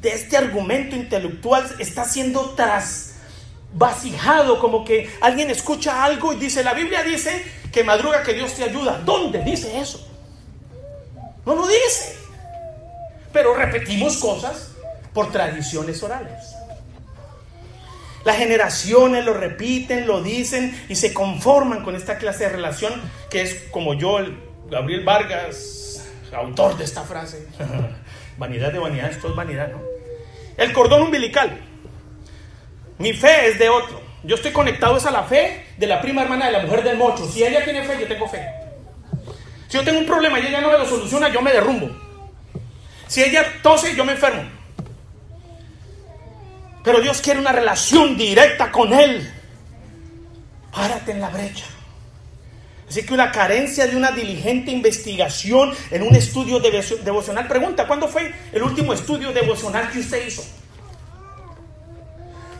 de 0.00 0.10
este 0.10 0.36
argumento 0.36 0.94
intelectual 0.94 1.68
está 1.78 2.04
siendo 2.04 2.50
trasvasijado, 2.50 4.60
como 4.60 4.84
que 4.84 5.10
alguien 5.20 5.50
escucha 5.50 6.04
algo 6.04 6.32
y 6.32 6.36
dice, 6.36 6.62
la 6.62 6.74
Biblia 6.74 7.02
dice 7.02 7.44
que 7.72 7.82
madruga 7.82 8.22
que 8.22 8.34
Dios 8.34 8.54
te 8.54 8.64
ayuda. 8.64 9.00
¿Dónde 9.04 9.42
dice 9.42 9.78
eso? 9.78 10.06
No 11.44 11.54
lo 11.54 11.66
dice. 11.66 12.16
Pero 13.32 13.54
repetimos 13.54 14.18
cosas 14.18 14.72
por 15.12 15.32
tradiciones 15.32 16.02
orales. 16.02 16.54
Las 18.24 18.36
generaciones 18.36 19.24
lo 19.24 19.34
repiten, 19.34 20.06
lo 20.06 20.22
dicen 20.22 20.86
y 20.88 20.96
se 20.96 21.14
conforman 21.14 21.82
con 21.82 21.96
esta 21.96 22.18
clase 22.18 22.44
de 22.44 22.50
relación 22.50 22.92
que 23.30 23.42
es 23.42 23.54
como 23.70 23.94
yo, 23.94 24.18
Gabriel 24.68 25.04
Vargas, 25.04 25.87
autor 26.32 26.76
de 26.76 26.84
esta 26.84 27.02
frase. 27.02 27.46
vanidad 28.38 28.72
de 28.72 28.78
vanidad, 28.78 29.10
esto 29.10 29.28
es 29.28 29.36
vanidad, 29.36 29.70
¿no? 29.72 29.80
El 30.56 30.72
cordón 30.72 31.02
umbilical. 31.02 31.58
Mi 32.98 33.12
fe 33.12 33.48
es 33.48 33.58
de 33.58 33.68
otro. 33.68 34.00
Yo 34.24 34.34
estoy 34.34 34.52
conectado 34.52 34.96
es 34.96 35.06
a 35.06 35.10
la 35.10 35.22
fe 35.22 35.66
de 35.76 35.86
la 35.86 36.00
prima 36.00 36.22
hermana 36.22 36.46
de 36.46 36.52
la 36.52 36.62
mujer 36.62 36.82
del 36.82 36.98
mocho. 36.98 37.28
Si 37.28 37.44
ella 37.44 37.64
tiene 37.64 37.84
fe, 37.84 37.96
yo 38.00 38.08
tengo 38.08 38.28
fe. 38.28 38.46
Si 39.68 39.76
yo 39.76 39.84
tengo 39.84 40.00
un 40.00 40.06
problema 40.06 40.40
y 40.40 40.46
ella 40.46 40.60
no 40.60 40.72
me 40.72 40.78
lo 40.78 40.86
soluciona, 40.86 41.28
yo 41.28 41.40
me 41.40 41.52
derrumbo. 41.52 41.88
Si 43.06 43.22
ella 43.22 43.44
tose, 43.62 43.94
yo 43.94 44.04
me 44.04 44.12
enfermo. 44.12 44.42
Pero 46.82 47.00
Dios 47.00 47.20
quiere 47.20 47.38
una 47.38 47.52
relación 47.52 48.16
directa 48.16 48.72
con 48.72 48.92
Él. 48.92 49.32
Párate 50.72 51.12
en 51.12 51.20
la 51.20 51.28
brecha. 51.28 51.66
Así 52.88 53.04
que 53.04 53.12
una 53.12 53.30
carencia 53.30 53.86
de 53.86 53.96
una 53.96 54.12
diligente 54.12 54.70
investigación 54.70 55.74
en 55.90 56.02
un 56.02 56.14
estudio 56.16 56.58
devocional. 56.58 57.46
Pregunta, 57.46 57.86
¿cuándo 57.86 58.08
fue 58.08 58.34
el 58.50 58.62
último 58.62 58.94
estudio 58.94 59.30
devocional 59.32 59.90
que 59.90 59.98
usted 59.98 60.26
hizo? 60.26 60.42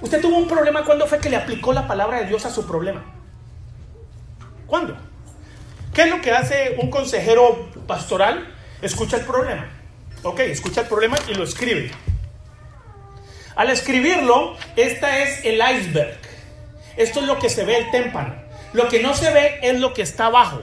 ¿Usted 0.00 0.20
tuvo 0.20 0.36
un 0.36 0.46
problema 0.46 0.84
cuándo 0.84 1.06
fue 1.06 1.18
que 1.18 1.30
le 1.30 1.36
aplicó 1.36 1.72
la 1.72 1.88
palabra 1.88 2.20
de 2.20 2.26
Dios 2.26 2.44
a 2.44 2.50
su 2.50 2.66
problema? 2.66 3.04
¿Cuándo? 4.66 4.96
¿Qué 5.94 6.02
es 6.02 6.10
lo 6.10 6.20
que 6.20 6.30
hace 6.30 6.76
un 6.78 6.90
consejero 6.90 7.70
pastoral? 7.86 8.54
Escucha 8.82 9.16
el 9.16 9.24
problema. 9.24 9.66
Ok, 10.22 10.40
escucha 10.40 10.82
el 10.82 10.88
problema 10.88 11.16
y 11.28 11.34
lo 11.34 11.44
escribe. 11.44 11.90
Al 13.56 13.70
escribirlo, 13.70 14.56
esta 14.76 15.20
es 15.20 15.44
el 15.44 15.54
iceberg. 15.56 16.18
Esto 16.96 17.20
es 17.20 17.26
lo 17.26 17.38
que 17.38 17.48
se 17.48 17.64
ve 17.64 17.78
el 17.78 17.90
témpano. 17.90 18.47
Lo 18.72 18.88
que 18.88 19.02
no 19.02 19.14
se 19.14 19.32
ve 19.32 19.60
es 19.62 19.78
lo 19.80 19.94
que 19.94 20.02
está 20.02 20.26
abajo, 20.26 20.62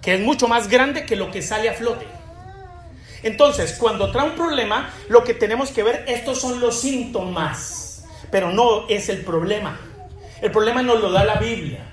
que 0.00 0.14
es 0.14 0.20
mucho 0.20 0.48
más 0.48 0.68
grande 0.68 1.06
que 1.06 1.16
lo 1.16 1.30
que 1.30 1.42
sale 1.42 1.68
a 1.68 1.74
flote. 1.74 2.06
Entonces, 3.22 3.74
cuando 3.78 4.10
trae 4.10 4.30
un 4.30 4.34
problema, 4.34 4.92
lo 5.08 5.22
que 5.22 5.34
tenemos 5.34 5.70
que 5.70 5.84
ver, 5.84 6.04
estos 6.08 6.40
son 6.40 6.58
los 6.58 6.80
síntomas, 6.80 8.04
pero 8.32 8.50
no 8.50 8.88
es 8.88 9.08
el 9.08 9.18
problema. 9.24 9.78
El 10.40 10.50
problema 10.50 10.82
nos 10.82 11.00
lo 11.00 11.12
da 11.12 11.24
la 11.24 11.36
Biblia. 11.36 11.86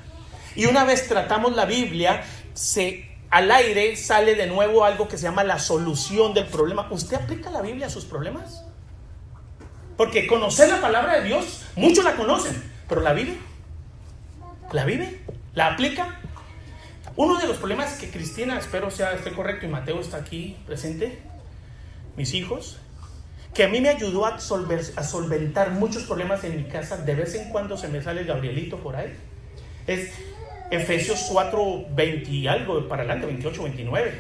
Y 0.55 0.65
una 0.65 0.84
vez 0.84 1.07
tratamos 1.07 1.55
la 1.55 1.65
Biblia, 1.65 2.23
se, 2.55 3.07
al 3.30 3.51
aire 3.51 3.95
sale 3.95 4.34
de 4.34 4.47
nuevo 4.47 4.84
algo 4.84 5.07
que 5.07 5.17
se 5.17 5.23
llama 5.23 5.43
la 5.43 5.59
solución 5.59 6.34
del 6.34 6.47
problema. 6.47 6.88
¿Usted 6.89 7.17
aplica 7.17 7.51
la 7.51 7.61
Biblia 7.61 7.86
a 7.86 7.91
sus 7.91 8.05
problemas? 8.05 8.65
Porque 9.95 10.25
conocer 10.25 10.69
la 10.69 10.82
palabra 10.82 11.19
de 11.19 11.27
Dios, 11.27 11.65
muchos 11.75 12.03
la 12.03 12.15
conocen, 12.15 12.71
pero 12.88 13.01
la 13.01 13.13
Biblia 13.13 13.38
¿La 14.71 14.86
vive? 14.86 15.18
¿La 15.60 15.74
aplica? 15.74 16.18
Uno 17.18 17.38
de 17.38 17.45
los 17.45 17.57
problemas 17.57 17.95
que 17.99 18.10
Cristina, 18.10 18.57
espero 18.57 18.89
sea 18.89 19.12
esté 19.12 19.34
correcto 19.34 19.66
y 19.66 19.68
Mateo 19.68 19.99
está 19.99 20.16
aquí 20.16 20.55
presente, 20.66 21.20
mis 22.16 22.34
hijos, 22.34 22.78
que 23.53 23.66
a 23.66 23.68
mí 23.68 23.82
me 23.82 23.89
ayudó 23.89 24.26
a, 24.26 24.39
solventar 24.39 25.72
muchos 25.72 26.03
problemas 26.03 26.45
en 26.45 26.55
mi 26.55 26.64
casa, 26.70 26.95
de 26.95 27.14
vez 27.14 27.36
en 27.36 27.49
cuando 27.49 27.76
se 27.76 27.89
me 27.89 28.01
sale 28.01 28.22
el 28.22 28.28
Gabrielito 28.28 28.78
por 28.78 28.95
ahí, 28.95 29.14
es 29.86 30.14
Efesios 30.72 31.28
4, 31.30 31.88
20 31.89 32.32
y 32.32 32.47
algo 32.47 32.88
para 32.88 33.01
adelante, 33.01 33.26
28, 33.26 33.64
29. 33.64 34.14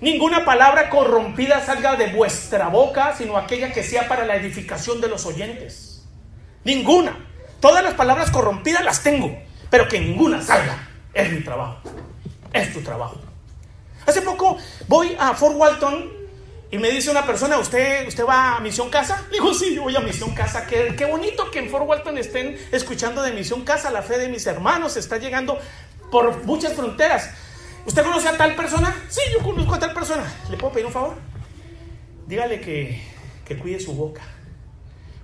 Ninguna 0.00 0.46
palabra 0.46 0.88
corrompida 0.88 1.60
salga 1.60 1.96
de 1.96 2.14
vuestra 2.14 2.68
boca, 2.68 3.14
sino 3.14 3.36
aquella 3.36 3.74
que 3.74 3.82
sea 3.82 4.08
para 4.08 4.24
la 4.24 4.36
edificación 4.36 5.02
de 5.02 5.08
los 5.08 5.26
oyentes. 5.26 6.06
Ninguna. 6.64 7.26
Todas 7.60 7.84
las 7.84 7.92
palabras 7.92 8.30
corrompidas 8.30 8.82
las 8.82 9.02
tengo 9.02 9.47
pero 9.70 9.88
que 9.88 10.00
ninguna 10.00 10.42
salga. 10.42 10.88
Es 11.12 11.32
mi 11.32 11.40
trabajo. 11.40 11.80
Es 12.52 12.72
tu 12.72 12.80
trabajo. 12.80 13.20
Hace 14.06 14.22
poco 14.22 14.56
voy 14.86 15.16
a 15.18 15.34
Fort 15.34 15.56
Walton 15.56 16.10
y 16.70 16.78
me 16.78 16.90
dice 16.90 17.10
una 17.10 17.24
persona, 17.26 17.58
¿usted, 17.58 18.06
usted 18.06 18.24
va 18.26 18.56
a 18.56 18.60
Misión 18.60 18.90
Casa? 18.90 19.26
Digo, 19.32 19.52
sí, 19.54 19.74
yo 19.74 19.82
voy 19.82 19.96
a 19.96 20.00
Misión 20.00 20.34
Casa. 20.34 20.66
Qué, 20.66 20.94
qué 20.96 21.04
bonito 21.06 21.50
que 21.50 21.58
en 21.58 21.70
Fort 21.70 21.86
Walton 21.86 22.18
estén 22.18 22.58
escuchando 22.72 23.22
de 23.22 23.32
Misión 23.32 23.64
Casa. 23.64 23.90
La 23.90 24.02
fe 24.02 24.18
de 24.18 24.28
mis 24.28 24.46
hermanos 24.46 24.96
está 24.96 25.18
llegando 25.18 25.58
por 26.10 26.44
muchas 26.44 26.74
fronteras. 26.74 27.30
¿Usted 27.86 28.02
conoce 28.02 28.28
a 28.28 28.36
tal 28.36 28.54
persona? 28.54 28.94
Sí, 29.08 29.20
yo 29.32 29.42
conozco 29.42 29.74
a 29.74 29.78
tal 29.78 29.94
persona. 29.94 30.24
¿Le 30.50 30.56
puedo 30.58 30.72
pedir 30.72 30.86
un 30.86 30.92
favor? 30.92 31.16
Dígale 32.26 32.60
que, 32.60 33.02
que 33.46 33.56
cuide 33.56 33.80
su 33.80 33.94
boca. 33.94 34.22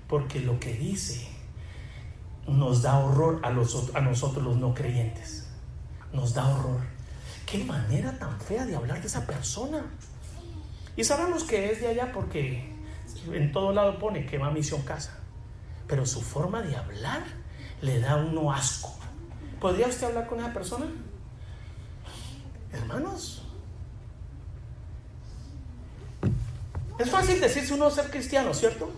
Porque 0.09 0.41
lo 0.41 0.59
que 0.59 0.73
dice 0.73 1.34
nos 2.47 2.83
da 2.83 2.99
horror 2.99 3.41
a, 3.43 3.51
los, 3.51 3.95
a 3.95 4.01
nosotros 4.01 4.45
los 4.45 4.57
no 4.57 4.75
creyentes. 4.75 5.47
Nos 6.13 6.35
da 6.35 6.47
horror. 6.49 6.81
Qué 7.47 7.65
manera 7.65 8.19
tan 8.19 8.41
fea 8.41 8.65
de 8.65 8.77
hablar 8.77 9.01
de 9.01 9.07
esa 9.07 9.27
persona. 9.27 9.85
Y 10.97 11.05
sabemos 11.05 11.45
que 11.45 11.73
es 11.73 11.81
de 11.81 11.89
allá 11.89 12.13
porque 12.13 12.73
en 13.33 13.53
todo 13.53 13.73
lado 13.73 13.99
pone 13.99 14.27
que 14.27 14.39
va 14.39 14.49
a 14.49 14.51
misión 14.51 14.83
casa. 14.83 15.19
Pero 15.87 16.07
su 16.07 16.21
forma 16.21 16.63
de 16.63 16.77
hablar 16.77 17.23
le 17.81 18.01
da 18.01 18.17
uno 18.17 18.53
asco. 18.53 18.95
¿Podría 19.61 19.87
usted 19.87 20.07
hablar 20.07 20.27
con 20.27 20.41
esa 20.41 20.53
persona? 20.53 20.87
Hermanos, 22.73 23.43
es 26.99 27.11
fácil 27.11 27.41
decirse 27.41 27.75
uno 27.75 27.91
ser 27.91 28.11
cristiano, 28.11 28.55
¿cierto? 28.55 28.91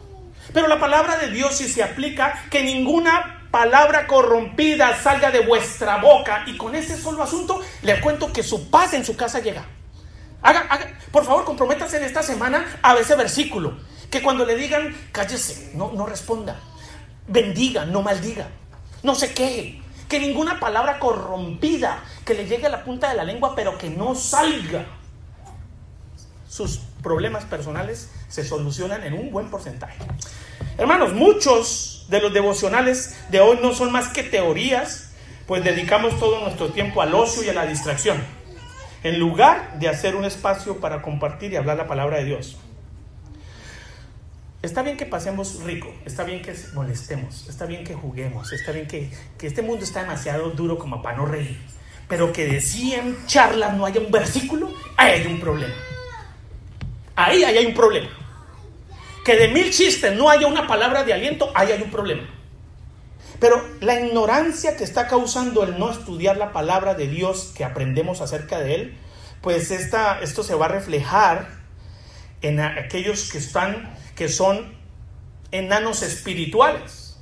Pero 0.53 0.69
la 0.69 0.79
palabra 0.79 1.19
de 1.19 1.31
Dios 1.31 1.57
si 1.57 1.69
se 1.69 1.83
aplica 1.83 2.45
que 2.51 2.63
ninguna 2.63 3.36
palabra 3.51 4.07
corrompida 4.07 5.01
salga 5.03 5.31
de 5.31 5.41
vuestra 5.41 5.99
boca. 5.99 6.45
Y 6.47 6.57
con 6.57 6.75
ese 6.75 6.97
solo 6.97 7.23
asunto 7.23 7.61
le 7.83 8.01
cuento 8.01 8.33
que 8.33 8.43
su 8.43 8.71
paz 8.71 8.95
en 8.95 9.05
su 9.05 9.17
casa 9.17 9.41
llega. 9.41 9.65
Haga, 10.43 10.69
por 11.11 11.25
favor, 11.25 11.45
comprométase 11.45 11.97
en 11.97 12.05
esta 12.05 12.23
semana 12.23 12.79
a 12.83 12.95
ese 12.97 13.17
versículo. 13.17 13.79
Que 14.11 14.23
cuando 14.23 14.45
le 14.45 14.55
digan, 14.55 14.95
cállese, 15.13 15.73
no, 15.75 15.93
no 15.93 16.07
responda. 16.07 16.61
Bendiga, 17.27 17.85
no 17.85 18.03
maldiga. 18.03 18.49
No 19.03 19.15
se 19.15 19.33
queje. 19.33 19.81
Que 20.09 20.21
ninguna 20.21 20.61
palabra 20.61 20.99
corrompida 21.01 22.05
que 22.25 22.35
le 22.35 22.47
llegue 22.47 22.67
a 22.67 22.71
la 22.71 22.85
punta 22.85 23.09
de 23.09 23.17
la 23.17 23.25
lengua, 23.25 23.55
pero 23.57 23.77
que 23.77 23.91
no 23.91 24.15
salga. 24.15 24.87
Sus 26.49 26.79
problemas 27.03 27.45
personales 27.45 28.11
se 28.29 28.45
solucionan 28.45 29.03
en 29.03 29.15
un 29.15 29.31
buen 29.31 29.51
porcentaje. 29.51 29.99
Hermanos, 30.79 31.13
muchos 31.13 31.96
de 32.09 32.21
los 32.21 32.33
devocionales 32.33 33.17
de 33.31 33.41
hoy 33.41 33.59
no 33.61 33.75
son 33.75 33.93
más 33.93 34.09
que 34.09 34.23
teorías, 34.23 35.11
pues 35.47 35.65
dedicamos 35.65 36.19
todo 36.19 36.41
nuestro 36.41 36.71
tiempo 36.71 37.03
al 37.03 37.15
ocio 37.15 37.43
y 37.43 37.49
a 37.49 37.53
la 37.53 37.67
distracción, 37.67 38.23
en 39.03 39.19
lugar 39.19 39.79
de 39.79 39.89
hacer 39.89 40.17
un 40.17 40.25
espacio 40.25 40.81
para 40.81 41.03
compartir 41.03 41.53
y 41.53 41.57
hablar 41.57 41.77
la 41.77 41.87
palabra 41.87 42.19
de 42.19 42.25
Dios. 42.25 42.57
Está 44.63 44.83
bien 44.83 44.97
que 44.97 45.07
pasemos 45.07 45.63
rico, 45.63 45.95
está 46.05 46.25
bien 46.25 46.43
que 46.43 46.55
molestemos, 46.75 47.49
está 47.49 47.67
bien 47.67 47.85
que 47.85 47.95
juguemos, 47.95 48.53
está 48.53 48.73
bien 48.73 48.89
que, 48.89 49.11
que 49.39 49.47
este 49.47 49.63
mundo 49.63 49.85
está 49.85 50.01
demasiado 50.01 50.51
duro 50.51 50.79
como 50.79 51.03
para 51.03 51.19
no 51.19 51.27
reír, 51.27 51.61
pero 52.09 52.33
que 52.33 52.47
de 52.47 52.61
100 52.61 53.27
charlas 53.27 53.77
no 53.77 53.87
haya 53.87 54.01
un 54.01 54.11
versículo, 54.11 54.73
ahí 54.97 55.21
hay 55.21 55.27
un 55.27 55.39
problema. 55.39 55.75
Ahí, 57.15 57.45
ahí 57.45 57.59
hay 57.59 57.67
un 57.67 57.75
problema 57.75 58.26
que 59.27 59.35
de 59.35 59.49
mil 59.49 59.73
chistes 59.73 60.15
no 60.15 60.31
haya 60.31 60.47
una 60.47 60.69
palabra 60.69 61.03
de 61.03 61.13
aliento, 61.13 61.51
ahí 61.53 61.73
hay 61.73 61.83
un 61.83 61.91
problema. 61.91 62.23
Pero 63.41 63.61
la 63.81 63.99
ignorancia 63.99 64.77
que 64.77 64.85
está 64.85 65.09
causando 65.09 65.65
el 65.65 65.81
no 65.81 65.91
estudiar 65.91 66.37
la 66.37 66.53
palabra 66.53 66.95
de 66.95 67.09
Dios 67.09 67.53
que 67.57 67.65
aprendemos 67.65 68.21
acerca 68.21 68.61
de 68.61 68.77
Él, 68.77 68.99
pues 69.43 69.73
esta, 69.73 70.21
esto 70.21 70.45
se 70.45 70.55
va 70.55 70.67
a 70.67 70.69
reflejar 70.69 71.49
en 72.41 72.61
aquellos 72.61 73.29
que 73.33 73.39
están, 73.39 73.97
que 74.15 74.29
son 74.29 74.73
enanos 75.51 76.03
espirituales. 76.03 77.19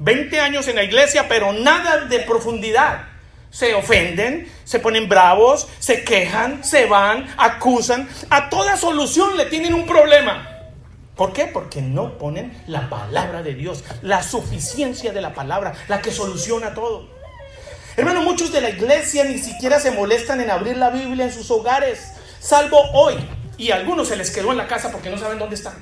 20 0.00 0.40
años 0.40 0.66
en 0.66 0.74
la 0.74 0.82
iglesia, 0.82 1.28
pero 1.28 1.52
nada 1.52 2.06
de 2.06 2.18
profundidad. 2.18 3.10
se 3.50 3.72
ofenden, 3.74 4.52
se 4.64 4.80
ponen 4.80 5.08
bravos, 5.08 5.68
se 5.78 6.02
quejan, 6.02 6.64
se 6.64 6.86
van, 6.86 7.32
acusan. 7.36 8.08
A 8.28 8.50
toda 8.50 8.76
solución 8.76 9.36
le 9.36 9.46
tienen 9.46 9.72
un 9.72 9.86
problema. 9.86 10.53
¿Por 11.16 11.32
qué? 11.32 11.46
Porque 11.46 11.80
no 11.80 12.18
ponen 12.18 12.60
la 12.66 12.88
palabra 12.88 13.42
de 13.42 13.54
Dios, 13.54 13.84
la 14.02 14.22
suficiencia 14.22 15.12
de 15.12 15.20
la 15.20 15.32
palabra, 15.32 15.74
la 15.86 16.00
que 16.00 16.10
soluciona 16.10 16.74
todo. 16.74 17.08
Hermano, 17.96 18.22
muchos 18.22 18.52
de 18.52 18.60
la 18.60 18.70
iglesia 18.70 19.24
ni 19.24 19.38
siquiera 19.38 19.78
se 19.78 19.92
molestan 19.92 20.40
en 20.40 20.50
abrir 20.50 20.76
la 20.76 20.90
Biblia 20.90 21.26
en 21.26 21.32
sus 21.32 21.50
hogares, 21.50 22.12
salvo 22.40 22.80
hoy. 22.92 23.14
Y 23.56 23.70
a 23.70 23.76
algunos 23.76 24.08
se 24.08 24.16
les 24.16 24.32
quedó 24.32 24.50
en 24.50 24.56
la 24.56 24.66
casa 24.66 24.90
porque 24.90 25.10
no 25.10 25.16
saben 25.16 25.38
dónde 25.38 25.54
están. 25.54 25.74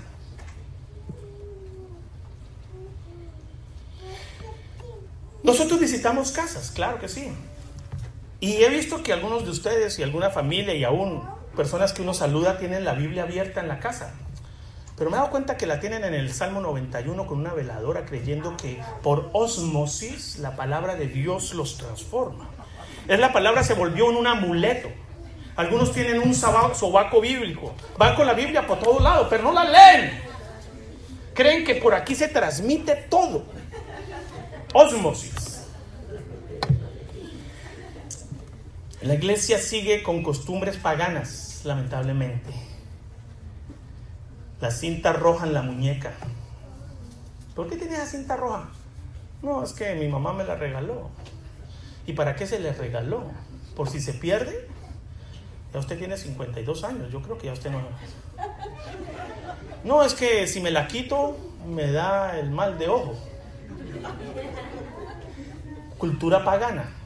Nosotros 5.42 5.80
visitamos 5.80 6.30
casas, 6.30 6.70
claro 6.70 7.00
que 7.00 7.08
sí. 7.08 7.32
Y 8.40 8.62
he 8.62 8.68
visto 8.68 9.02
que 9.02 9.12
algunos 9.12 9.44
de 9.44 9.50
ustedes 9.50 9.98
y 9.98 10.02
alguna 10.02 10.30
familia 10.30 10.74
y 10.74 10.84
aún 10.84 11.22
personas 11.56 11.92
que 11.92 12.02
uno 12.02 12.12
saluda 12.12 12.58
tienen 12.58 12.84
la 12.84 12.92
Biblia 12.92 13.22
abierta 13.22 13.60
en 13.60 13.68
la 13.68 13.80
casa. 13.80 14.12
Pero 14.96 15.10
me 15.10 15.16
he 15.16 15.18
dado 15.18 15.30
cuenta 15.30 15.56
que 15.56 15.66
la 15.66 15.80
tienen 15.80 16.04
en 16.04 16.14
el 16.14 16.32
Salmo 16.32 16.60
91 16.60 17.26
con 17.26 17.38
una 17.38 17.52
veladora 17.54 18.04
creyendo 18.04 18.56
que 18.56 18.80
por 19.02 19.30
osmosis 19.32 20.38
la 20.38 20.54
palabra 20.54 20.94
de 20.94 21.06
Dios 21.06 21.54
los 21.54 21.78
transforma. 21.78 22.48
Es 23.08 23.18
la 23.18 23.32
palabra 23.32 23.64
se 23.64 23.74
volvió 23.74 24.10
en 24.10 24.16
un 24.16 24.26
amuleto. 24.26 24.88
Algunos 25.56 25.92
tienen 25.92 26.20
un 26.20 26.34
sobaco 26.34 27.20
bíblico. 27.20 27.74
Van 27.98 28.14
con 28.14 28.26
la 28.26 28.34
Biblia 28.34 28.66
por 28.66 28.78
todos 28.78 29.02
lados, 29.02 29.26
pero 29.28 29.42
no 29.42 29.52
la 29.52 29.64
leen. 29.64 30.20
Creen 31.34 31.64
que 31.64 31.76
por 31.76 31.94
aquí 31.94 32.14
se 32.14 32.28
transmite 32.28 32.94
todo. 33.08 33.44
Osmosis. 34.72 35.64
La 39.02 39.14
iglesia 39.14 39.58
sigue 39.58 40.02
con 40.02 40.22
costumbres 40.22 40.76
paganas, 40.76 41.62
lamentablemente. 41.64 42.71
La 44.62 44.70
cinta 44.70 45.12
roja 45.12 45.46
en 45.46 45.52
la 45.52 45.60
muñeca. 45.60 46.12
¿Por 47.54 47.68
qué 47.68 47.76
tiene 47.76 47.96
esa 47.96 48.06
cinta 48.06 48.36
roja? 48.36 48.70
No, 49.42 49.62
es 49.62 49.74
que 49.74 49.94
mi 49.96 50.08
mamá 50.08 50.32
me 50.32 50.44
la 50.44 50.54
regaló. 50.54 51.10
¿Y 52.06 52.14
para 52.14 52.34
qué 52.34 52.46
se 52.46 52.58
le 52.58 52.72
regaló? 52.72 53.24
¿Por 53.76 53.90
si 53.90 54.00
se 54.00 54.14
pierde? 54.14 54.68
Ya 55.74 55.80
usted 55.80 55.98
tiene 55.98 56.16
52 56.16 56.84
años, 56.84 57.12
yo 57.12 57.20
creo 57.20 57.36
que 57.36 57.48
ya 57.48 57.52
usted 57.52 57.70
no... 57.70 57.82
No, 59.84 60.02
es 60.02 60.14
que 60.14 60.46
si 60.46 60.60
me 60.60 60.70
la 60.70 60.86
quito, 60.86 61.36
me 61.66 61.92
da 61.92 62.38
el 62.38 62.50
mal 62.50 62.78
de 62.78 62.88
ojo. 62.88 63.18
Cultura 65.98 66.42
pagana 66.42 67.02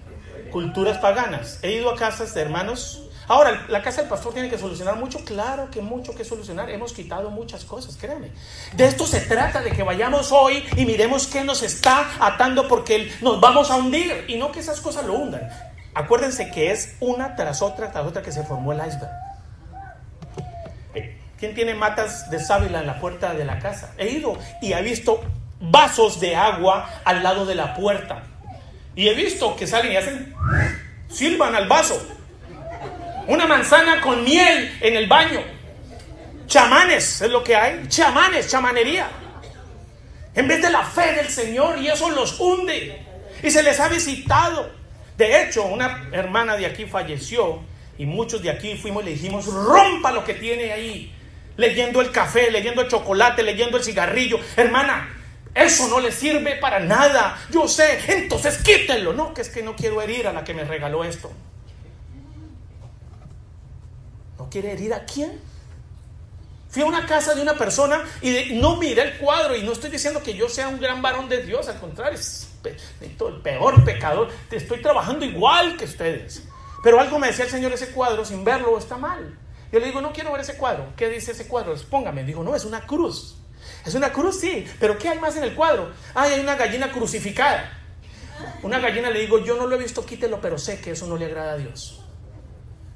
culturas 0.56 0.96
paganas. 0.98 1.58
He 1.62 1.72
ido 1.72 1.90
a 1.90 1.96
casas 1.96 2.32
de 2.34 2.40
hermanos. 2.40 3.05
Ahora, 3.28 3.66
la 3.68 3.82
casa 3.82 4.02
del 4.02 4.10
pastor 4.10 4.32
tiene 4.32 4.48
que 4.48 4.58
solucionar 4.58 4.96
mucho. 4.96 5.24
Claro 5.24 5.70
que 5.70 5.80
mucho 5.82 6.14
que 6.14 6.24
solucionar. 6.24 6.70
Hemos 6.70 6.92
quitado 6.92 7.30
muchas 7.30 7.64
cosas, 7.64 7.96
créanme. 7.96 8.30
De 8.74 8.86
esto 8.86 9.06
se 9.06 9.20
trata, 9.20 9.60
de 9.62 9.72
que 9.72 9.82
vayamos 9.82 10.30
hoy 10.32 10.64
y 10.76 10.84
miremos 10.86 11.26
qué 11.26 11.42
nos 11.42 11.62
está 11.62 12.08
atando 12.20 12.68
porque 12.68 13.12
nos 13.20 13.40
vamos 13.40 13.70
a 13.70 13.76
hundir. 13.76 14.24
Y 14.28 14.36
no 14.36 14.52
que 14.52 14.60
esas 14.60 14.80
cosas 14.80 15.04
lo 15.04 15.14
hundan. 15.14 15.48
Acuérdense 15.94 16.50
que 16.50 16.70
es 16.70 16.96
una 17.00 17.34
tras 17.36 17.62
otra 17.62 17.90
tras 17.90 18.06
otra 18.06 18.22
que 18.22 18.30
se 18.30 18.44
formó 18.44 18.72
el 18.72 18.78
iceberg. 18.78 19.10
¿Quién 21.38 21.54
tiene 21.54 21.74
matas 21.74 22.30
de 22.30 22.40
sábila 22.40 22.80
en 22.80 22.86
la 22.86 22.98
puerta 22.98 23.34
de 23.34 23.44
la 23.44 23.58
casa? 23.58 23.92
He 23.98 24.08
ido 24.08 24.38
y 24.62 24.72
he 24.72 24.82
visto 24.82 25.20
vasos 25.60 26.18
de 26.18 26.34
agua 26.34 26.88
al 27.04 27.22
lado 27.22 27.44
de 27.44 27.54
la 27.54 27.74
puerta. 27.74 28.22
Y 28.94 29.08
he 29.08 29.14
visto 29.14 29.54
que 29.56 29.66
salen 29.66 29.92
y 29.92 29.96
hacen, 29.96 30.34
silban 31.08 31.54
al 31.54 31.68
vaso. 31.68 32.00
Una 33.26 33.46
manzana 33.46 34.00
con 34.00 34.22
miel 34.22 34.78
en 34.80 34.96
el 34.96 35.08
baño. 35.08 35.40
Chamanes, 36.46 37.20
es 37.20 37.30
lo 37.30 37.42
que 37.42 37.56
hay. 37.56 37.86
Chamanes, 37.88 38.48
chamanería. 38.48 39.10
En 40.34 40.46
vez 40.46 40.62
de 40.62 40.70
la 40.70 40.84
fe 40.84 41.12
del 41.14 41.28
Señor 41.28 41.78
y 41.78 41.88
eso 41.88 42.08
los 42.10 42.38
hunde. 42.38 43.04
Y 43.42 43.50
se 43.50 43.62
les 43.62 43.80
ha 43.80 43.88
visitado. 43.88 44.70
De 45.16 45.42
hecho, 45.42 45.64
una 45.64 46.08
hermana 46.12 46.56
de 46.56 46.66
aquí 46.66 46.84
falleció 46.84 47.62
y 47.98 48.06
muchos 48.06 48.42
de 48.42 48.50
aquí 48.50 48.76
fuimos 48.76 49.02
y 49.02 49.06
le 49.06 49.12
dijimos, 49.12 49.46
rompa 49.46 50.12
lo 50.12 50.24
que 50.24 50.34
tiene 50.34 50.72
ahí. 50.72 51.12
Leyendo 51.56 52.02
el 52.02 52.12
café, 52.12 52.50
leyendo 52.50 52.82
el 52.82 52.88
chocolate, 52.88 53.42
leyendo 53.42 53.78
el 53.78 53.82
cigarrillo. 53.82 54.38
Hermana, 54.56 55.08
eso 55.54 55.88
no 55.88 56.00
le 56.00 56.12
sirve 56.12 56.56
para 56.56 56.78
nada. 56.78 57.38
Yo 57.50 57.66
sé, 57.66 57.98
entonces 58.08 58.58
quítenlo. 58.58 59.14
No, 59.14 59.32
que 59.32 59.40
es 59.40 59.48
que 59.48 59.62
no 59.62 59.74
quiero 59.74 60.02
herir 60.02 60.28
a 60.28 60.32
la 60.32 60.44
que 60.44 60.52
me 60.52 60.64
regaló 60.64 61.02
esto. 61.02 61.32
¿No 64.38 64.48
quiere 64.50 64.72
herir 64.72 64.94
a 64.94 65.04
quién? 65.04 65.40
Fui 66.68 66.82
a 66.82 66.86
una 66.86 67.06
casa 67.06 67.34
de 67.34 67.40
una 67.40 67.54
persona 67.54 68.04
y 68.20 68.54
no 68.54 68.76
miré 68.76 69.02
el 69.02 69.18
cuadro 69.18 69.56
y 69.56 69.62
no 69.62 69.72
estoy 69.72 69.90
diciendo 69.90 70.22
que 70.22 70.34
yo 70.34 70.48
sea 70.48 70.68
un 70.68 70.78
gran 70.78 71.00
varón 71.00 71.28
de 71.28 71.42
Dios, 71.42 71.68
al 71.68 71.80
contrario, 71.80 72.18
es 72.18 72.48
el 73.00 73.40
peor 73.42 73.84
pecador. 73.84 74.28
Estoy 74.50 74.82
trabajando 74.82 75.24
igual 75.24 75.76
que 75.76 75.84
ustedes. 75.84 76.42
Pero 76.82 77.00
algo 77.00 77.18
me 77.18 77.28
decía 77.28 77.44
el 77.44 77.50
Señor, 77.50 77.72
ese 77.72 77.88
cuadro 77.88 78.24
sin 78.24 78.44
verlo 78.44 78.76
está 78.78 78.96
mal. 78.96 79.38
Yo 79.72 79.80
le 79.80 79.86
digo, 79.86 80.00
no 80.00 80.12
quiero 80.12 80.32
ver 80.32 80.42
ese 80.42 80.56
cuadro. 80.56 80.92
¿Qué 80.96 81.08
dice 81.08 81.32
ese 81.32 81.48
cuadro? 81.48 81.74
Póngame. 81.90 82.24
Digo, 82.24 82.44
no, 82.44 82.54
es 82.54 82.64
una 82.64 82.86
cruz. 82.86 83.36
Es 83.84 83.94
una 83.94 84.12
cruz, 84.12 84.40
sí, 84.40 84.66
pero 84.78 84.98
¿qué 84.98 85.08
hay 85.08 85.18
más 85.18 85.36
en 85.36 85.44
el 85.44 85.54
cuadro? 85.54 85.92
Ay, 86.14 86.34
hay 86.34 86.40
una 86.40 86.56
gallina 86.56 86.90
crucificada. 86.92 87.72
Una 88.62 88.78
gallina 88.78 89.10
le 89.10 89.20
digo, 89.20 89.38
yo 89.38 89.56
no 89.56 89.66
lo 89.66 89.76
he 89.76 89.78
visto, 89.78 90.04
quítelo, 90.04 90.40
pero 90.40 90.58
sé 90.58 90.80
que 90.80 90.92
eso 90.92 91.06
no 91.06 91.16
le 91.16 91.26
agrada 91.26 91.52
a 91.52 91.56
Dios. 91.56 92.00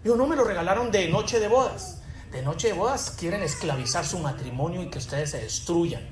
Digo, 0.03 0.17
no 0.17 0.27
me 0.27 0.37
lo 0.37 0.45
regalaron 0.45 0.91
de 0.91 1.09
noche 1.09 1.41
de 1.41 1.49
bodas. 1.49 1.99
De 2.31 2.43
noche 2.43 2.69
de 2.69 2.75
bodas 2.75 3.17
quieren 3.19 3.43
esclavizar 3.43 4.07
su 4.07 4.19
matrimonio 4.19 4.83
y 4.83 4.91
que 4.91 4.99
ustedes 4.99 5.31
se 5.31 5.41
destruyan. 5.41 6.03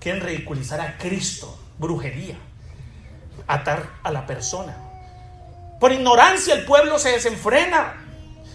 Quieren 0.00 0.22
ridiculizar 0.22 0.80
a 0.80 0.96
Cristo, 0.96 1.58
brujería, 1.78 2.36
atar 3.46 3.90
a 4.02 4.10
la 4.10 4.26
persona. 4.26 4.76
Por 5.80 5.92
ignorancia 5.92 6.54
el 6.54 6.64
pueblo 6.64 6.98
se 6.98 7.10
desenfrena. 7.10 8.07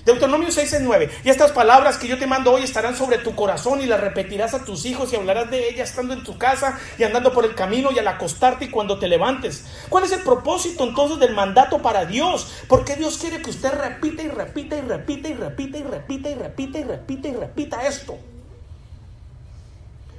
Deuteronomio 0.06 0.52
6 0.52 0.80
9. 0.82 1.10
Y 1.24 1.30
estas 1.30 1.54
palabras 1.54 1.98
que 1.98 2.10
yo 2.10 2.18
te 2.18 2.28
mando 2.28 2.52
hoy 2.52 2.64
estarán 2.64 2.96
sobre 2.96 3.20
tu 3.20 3.36
corazón 3.36 3.80
y 3.80 3.86
las 3.86 4.02
repetirás 4.02 4.54
a 4.54 4.66
tus 4.66 4.86
hijos 4.86 5.14
y 5.14 5.16
hablarás 5.16 5.50
de 5.50 5.70
ellas 5.70 5.90
estando 5.90 6.14
en 6.14 6.24
tu 6.24 6.38
casa 6.38 6.78
y 6.98 7.04
andando 7.04 7.32
por 7.32 7.46
el 7.46 7.56
camino 7.56 7.90
y 7.92 8.00
al 8.00 8.08
acostarte 8.10 8.66
y 8.66 8.70
cuando 8.70 9.00
te 9.00 9.08
levantes. 9.08 9.66
¿Cuál 9.88 10.04
es 10.04 10.12
el 10.12 10.22
propósito 10.22 10.84
entonces 10.84 11.20
del 11.20 11.34
mandato 11.34 11.82
para 11.82 12.06
Dios? 12.06 12.52
Porque 12.68 12.98
Dios 12.98 13.18
quiere 13.18 13.42
que 13.42 13.50
usted 13.50 13.72
repita 13.72 14.24
y 14.24 14.28
repita 14.28 14.76
y 14.76 14.82
repita 14.82 15.30
y 15.30 15.36
repita 15.36 15.78
y 15.78 15.84
repita 15.84 16.30
y 16.30 16.36
repita 16.36 16.80
y 16.80 16.84
repita 16.84 17.28
y 17.30 17.34
repita 17.34 17.88
esto. 17.88 18.18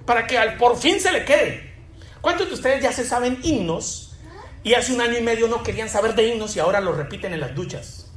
Para 0.07 0.27
que 0.27 0.39
al 0.39 0.57
por 0.57 0.79
fin 0.79 0.99
se 0.99 1.13
le 1.13 1.27
quede. 1.27 1.75
¿Cuántos 2.23 2.49
de 2.49 2.55
ustedes 2.55 2.83
ya 2.83 2.93
se 2.93 3.05
saben 3.05 3.39
himnos 3.43 4.17
y 4.63 4.73
hace 4.73 4.95
un 4.95 5.03
año 5.03 5.19
y 5.19 5.23
medio 5.23 5.47
no 5.47 5.63
querían 5.63 5.91
saber 5.91 6.15
de 6.15 6.27
himnos 6.27 6.57
y 6.57 6.61
ahora 6.61 6.81
los 6.81 6.97
repiten 6.97 7.35
en 7.35 7.41
las 7.41 7.55
duchas? 7.55 8.14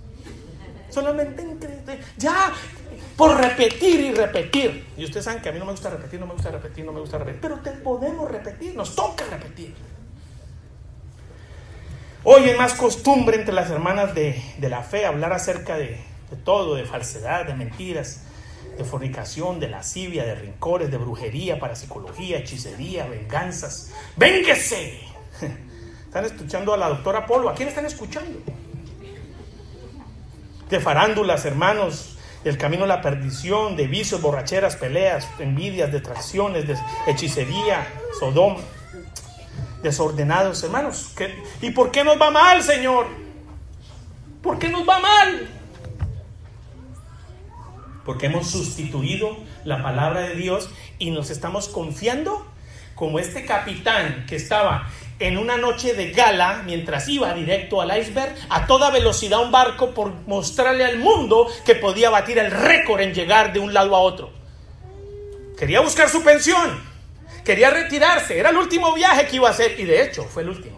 Solamente 0.89 1.43
ya, 2.17 2.53
por 3.15 3.37
repetir 3.37 3.99
y 3.99 4.13
repetir. 4.13 4.85
Y 4.97 5.05
ustedes 5.05 5.25
saben 5.25 5.41
que 5.41 5.49
a 5.49 5.51
mí 5.51 5.59
no 5.59 5.65
me 5.65 5.71
gusta 5.71 5.89
repetir, 5.89 6.19
no 6.19 6.25
me 6.25 6.33
gusta 6.33 6.51
repetir, 6.51 6.85
no 6.85 6.91
me 6.91 6.99
gusta 6.99 7.17
repetir, 7.17 7.41
pero 7.41 7.59
te 7.59 7.71
podemos 7.71 8.29
repetir, 8.29 8.75
nos 8.75 8.95
toca 8.95 9.25
repetir. 9.29 9.73
Hoy 12.23 12.49
es 12.49 12.57
más 12.57 12.73
costumbre 12.73 13.37
entre 13.37 13.53
las 13.53 13.69
hermanas 13.69 14.13
de, 14.13 14.41
la 14.59 14.83
fe 14.83 15.05
hablar 15.05 15.33
acerca 15.33 15.77
de, 15.77 15.99
de 16.29 16.37
todo, 16.43 16.75
de 16.75 16.83
falsedad, 16.83 17.45
de 17.45 17.53
mentiras, 17.53 18.23
de 18.77 18.83
fornicación, 18.83 19.59
de 19.59 19.69
lascivia, 19.69 20.25
de 20.25 20.35
rincores, 20.35 20.91
de 20.91 20.97
brujería, 20.97 21.59
parapsicología, 21.59 22.39
hechicería, 22.39 23.07
venganzas. 23.07 23.93
¡Vénguese! 24.15 24.99
Están 26.05 26.25
escuchando 26.25 26.73
a 26.73 26.77
la 26.77 26.89
doctora 26.89 27.25
Polo. 27.25 27.49
¿A 27.49 27.53
quién 27.53 27.69
están 27.69 27.85
escuchando? 27.85 28.39
De 30.69 30.79
farándulas, 30.79 31.45
hermanos, 31.45 32.17
el 32.43 32.57
camino 32.57 32.85
a 32.85 32.87
la 32.87 33.01
perdición, 33.01 33.75
de 33.75 33.87
vicios, 33.87 34.21
borracheras, 34.21 34.75
peleas, 34.75 35.27
envidias, 35.39 35.91
detracciones, 35.91 36.67
de 36.67 36.77
hechicería, 37.07 37.87
sodoma, 38.19 38.59
desordenados, 39.81 40.63
hermanos. 40.63 41.13
¿Y 41.61 41.71
por 41.71 41.91
qué 41.91 42.03
nos 42.03 42.19
va 42.19 42.31
mal, 42.31 42.61
Señor? 42.63 43.07
¿Por 44.41 44.59
qué 44.59 44.69
nos 44.69 44.87
va 44.87 44.99
mal? 44.99 45.49
Porque 48.05 48.27
hemos 48.27 48.49
sustituido 48.49 49.35
la 49.65 49.83
palabra 49.83 50.21
de 50.21 50.35
Dios 50.35 50.69
y 50.97 51.11
nos 51.11 51.29
estamos 51.29 51.67
confiando 51.67 52.45
como 52.95 53.19
este 53.19 53.45
capitán 53.45 54.25
que 54.27 54.37
estaba 54.37 54.87
en 55.19 55.37
una 55.37 55.57
noche 55.57 55.93
de 55.93 56.11
gala, 56.11 56.61
mientras 56.65 57.07
iba 57.09 57.33
directo 57.33 57.81
al 57.81 57.97
iceberg, 57.97 58.35
a 58.49 58.67
toda 58.67 58.91
velocidad 58.91 59.41
un 59.41 59.51
barco 59.51 59.93
por 59.93 60.13
mostrarle 60.27 60.85
al 60.85 60.99
mundo 60.99 61.47
que 61.65 61.75
podía 61.75 62.09
batir 62.09 62.37
el 62.37 62.51
récord 62.51 63.01
en 63.01 63.13
llegar 63.13 63.53
de 63.53 63.59
un 63.59 63.73
lado 63.73 63.95
a 63.95 63.99
otro. 63.99 64.31
Quería 65.57 65.81
buscar 65.81 66.09
su 66.09 66.23
pensión, 66.23 66.83
quería 67.43 67.71
retirarse, 67.71 68.37
era 68.37 68.51
el 68.51 68.57
último 68.57 68.93
viaje 68.93 69.25
que 69.27 69.37
iba 69.37 69.47
a 69.47 69.51
hacer 69.51 69.79
y 69.79 69.85
de 69.85 70.03
hecho 70.03 70.23
fue 70.23 70.43
el 70.43 70.49
último. 70.49 70.77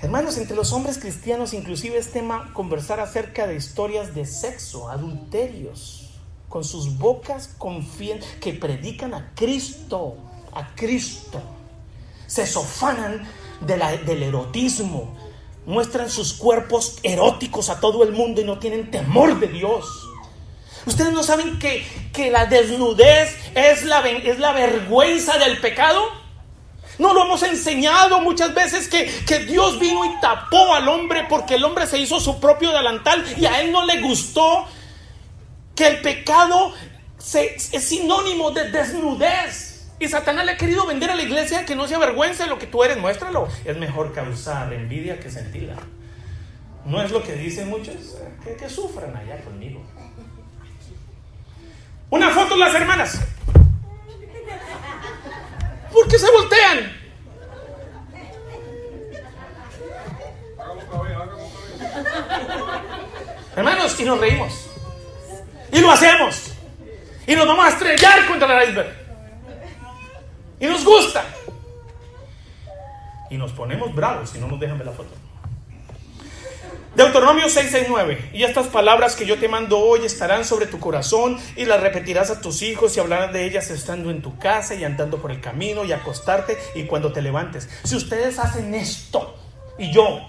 Hermanos, 0.00 0.36
entre 0.36 0.56
los 0.56 0.72
hombres 0.72 0.98
cristianos 0.98 1.52
inclusive 1.52 1.98
es 1.98 2.10
tema 2.10 2.50
conversar 2.54 2.98
acerca 2.98 3.46
de 3.46 3.54
historias 3.54 4.14
de 4.14 4.24
sexo, 4.24 4.88
adulterios, 4.88 6.18
con 6.48 6.64
sus 6.64 6.98
bocas 6.98 7.48
confían 7.56 8.18
que 8.40 8.52
predican 8.52 9.14
a 9.14 9.32
Cristo, 9.36 10.16
a 10.52 10.74
Cristo. 10.74 11.40
Se 12.26 12.46
sofanan 12.46 13.28
del 13.60 14.22
erotismo, 14.22 15.14
muestran 15.66 16.10
sus 16.10 16.32
cuerpos 16.32 16.98
eróticos 17.02 17.68
a 17.68 17.80
todo 17.80 18.02
el 18.02 18.12
mundo 18.12 18.40
y 18.40 18.44
no 18.44 18.58
tienen 18.58 18.90
temor 18.90 19.38
de 19.38 19.48
Dios. 19.48 20.08
¿Ustedes 20.84 21.12
no 21.12 21.22
saben 21.22 21.58
que, 21.58 21.86
que 22.12 22.30
la 22.30 22.46
desnudez 22.46 23.36
es 23.54 23.84
la, 23.84 24.00
es 24.08 24.38
la 24.38 24.52
vergüenza 24.52 25.38
del 25.38 25.58
pecado? 25.58 26.02
No 26.98 27.14
lo 27.14 27.24
hemos 27.24 27.42
enseñado 27.42 28.20
muchas 28.20 28.52
veces 28.54 28.88
que, 28.88 29.06
que, 29.26 29.40
Dios 29.40 29.78
vino 29.78 30.04
y 30.04 30.20
tapó 30.20 30.74
al 30.74 30.88
hombre 30.88 31.26
porque 31.28 31.54
el 31.54 31.64
hombre 31.64 31.86
se 31.86 31.98
hizo 31.98 32.20
su 32.20 32.38
propio 32.38 32.72
delantal 32.72 33.24
y 33.38 33.46
a 33.46 33.60
él 33.60 33.72
no 33.72 33.86
le 33.86 34.00
gustó 34.00 34.66
que 35.74 35.86
el 35.86 36.00
pecado 36.00 36.72
se, 37.18 37.54
es 37.54 37.84
sinónimo 37.84 38.50
de 38.50 38.70
desnudez. 38.70 39.71
Y 40.02 40.08
Satanás 40.08 40.44
le 40.44 40.50
ha 40.50 40.56
querido 40.56 40.84
vender 40.84 41.12
a 41.12 41.14
la 41.14 41.22
iglesia 41.22 41.64
que 41.64 41.76
no 41.76 41.86
se 41.86 41.94
avergüence 41.94 42.42
de 42.42 42.48
lo 42.48 42.58
que 42.58 42.66
tú 42.66 42.82
eres, 42.82 42.98
muéstralo. 42.98 43.46
Es 43.64 43.76
mejor 43.76 44.12
causar 44.12 44.72
envidia 44.72 45.20
que 45.20 45.30
sentirla. 45.30 45.76
¿No 46.84 47.00
es 47.00 47.12
lo 47.12 47.22
que 47.22 47.34
dicen 47.34 47.68
muchos? 47.68 48.16
Que, 48.42 48.56
que 48.56 48.68
sufran 48.68 49.16
allá 49.16 49.40
conmigo. 49.42 49.80
Una 52.10 52.30
foto 52.30 52.56
las 52.56 52.74
hermanas. 52.74 53.20
¿Por 55.92 56.08
qué 56.08 56.18
se 56.18 56.30
voltean? 56.32 57.00
Hermanos, 63.54 64.00
y 64.00 64.04
nos 64.04 64.18
reímos. 64.18 64.68
Y 65.70 65.80
lo 65.80 65.92
hacemos. 65.92 66.54
Y 67.24 67.36
nos 67.36 67.46
vamos 67.46 67.66
a 67.66 67.68
estrellar 67.68 68.26
contra 68.26 68.48
la 68.48 68.64
iceberg. 68.64 69.01
Y 70.62 70.66
nos 70.66 70.84
gusta. 70.84 71.24
Y 73.30 73.36
nos 73.36 73.50
ponemos 73.50 73.92
bravos 73.92 74.30
si 74.30 74.38
no 74.38 74.46
nos 74.46 74.60
dejan 74.60 74.78
ver 74.78 74.86
la 74.86 74.92
foto. 74.92 75.10
Deuteronomio 76.94 77.46
6:69. 77.46 78.30
Y 78.32 78.44
estas 78.44 78.68
palabras 78.68 79.16
que 79.16 79.26
yo 79.26 79.40
te 79.40 79.48
mando 79.48 79.80
hoy 79.80 80.04
estarán 80.04 80.44
sobre 80.44 80.66
tu 80.66 80.78
corazón 80.78 81.36
y 81.56 81.64
las 81.64 81.80
repetirás 81.80 82.30
a 82.30 82.40
tus 82.40 82.62
hijos 82.62 82.96
y 82.96 83.00
hablarás 83.00 83.32
de 83.32 83.44
ellas 83.44 83.70
estando 83.70 84.12
en 84.12 84.22
tu 84.22 84.38
casa 84.38 84.76
y 84.76 84.84
andando 84.84 85.20
por 85.20 85.32
el 85.32 85.40
camino 85.40 85.84
y 85.84 85.90
acostarte 85.90 86.56
y 86.76 86.84
cuando 86.84 87.12
te 87.12 87.22
levantes. 87.22 87.68
Si 87.82 87.96
ustedes 87.96 88.38
hacen 88.38 88.72
esto 88.72 89.34
y 89.78 89.90
yo, 89.90 90.20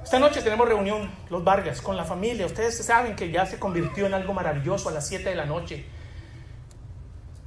esta 0.00 0.20
noche 0.20 0.42
tenemos 0.42 0.68
reunión, 0.68 1.10
los 1.28 1.42
Vargas, 1.42 1.80
con 1.80 1.96
la 1.96 2.04
familia. 2.04 2.46
Ustedes 2.46 2.76
saben 2.84 3.16
que 3.16 3.32
ya 3.32 3.46
se 3.46 3.58
convirtió 3.58 4.06
en 4.06 4.14
algo 4.14 4.32
maravilloso 4.32 4.90
a 4.90 4.92
las 4.92 5.08
7 5.08 5.28
de 5.28 5.34
la 5.34 5.46
noche. 5.46 5.86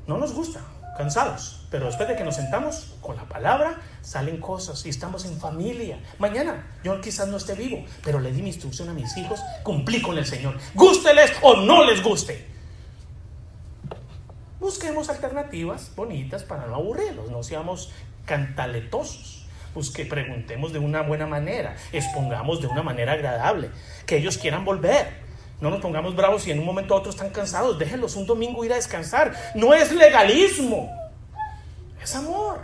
No 0.06 0.18
nos 0.18 0.34
gusta, 0.34 0.60
cansados. 0.98 1.63
Pero 1.74 1.88
después 1.88 2.08
de 2.08 2.16
que 2.16 2.24
nos 2.24 2.36
sentamos 2.36 2.94
con 3.02 3.16
la 3.16 3.24
palabra, 3.24 3.82
salen 4.04 4.38
cosas 4.38 4.86
y 4.86 4.90
estamos 4.90 5.26
en 5.26 5.40
familia. 5.40 5.98
Mañana 6.20 6.68
yo 6.84 7.02
quizás 7.02 7.28
no 7.28 7.38
esté 7.38 7.56
vivo, 7.56 7.84
pero 8.04 8.20
le 8.20 8.32
di 8.32 8.44
mi 8.44 8.50
instrucción 8.50 8.90
a 8.90 8.94
mis 8.94 9.18
hijos, 9.18 9.42
cumplí 9.64 10.00
con 10.00 10.16
el 10.20 10.28
Señor. 10.28 10.56
Gústeles 10.76 11.34
o 11.42 11.56
no 11.56 11.84
les 11.84 12.04
guste. 12.04 12.46
Busquemos 14.60 15.10
alternativas 15.10 15.90
bonitas 15.96 16.44
para 16.44 16.68
no 16.68 16.76
aburrirlos, 16.76 17.32
no 17.32 17.42
seamos 17.42 17.92
cantaletosos. 18.26 19.48
Busque, 19.74 20.06
preguntemos 20.06 20.74
de 20.74 20.78
una 20.78 21.02
buena 21.02 21.26
manera, 21.26 21.76
expongamos 21.92 22.62
de 22.62 22.68
una 22.68 22.84
manera 22.84 23.14
agradable, 23.14 23.72
que 24.06 24.18
ellos 24.18 24.38
quieran 24.38 24.64
volver. 24.64 25.24
No 25.60 25.72
nos 25.72 25.82
pongamos 25.82 26.16
bravos 26.16 26.46
y 26.46 26.52
en 26.52 26.60
un 26.60 26.66
momento 26.66 26.94
a 26.94 26.98
otro 26.98 27.10
están 27.10 27.32
cansados. 27.32 27.80
Déjenlos 27.80 28.16
un 28.16 28.28
domingo 28.28 28.64
ir 28.64 28.74
a 28.74 28.76
descansar. 28.76 29.34
No 29.56 29.74
es 29.74 29.92
legalismo. 29.92 31.03
Es 32.04 32.16
amor. 32.16 32.60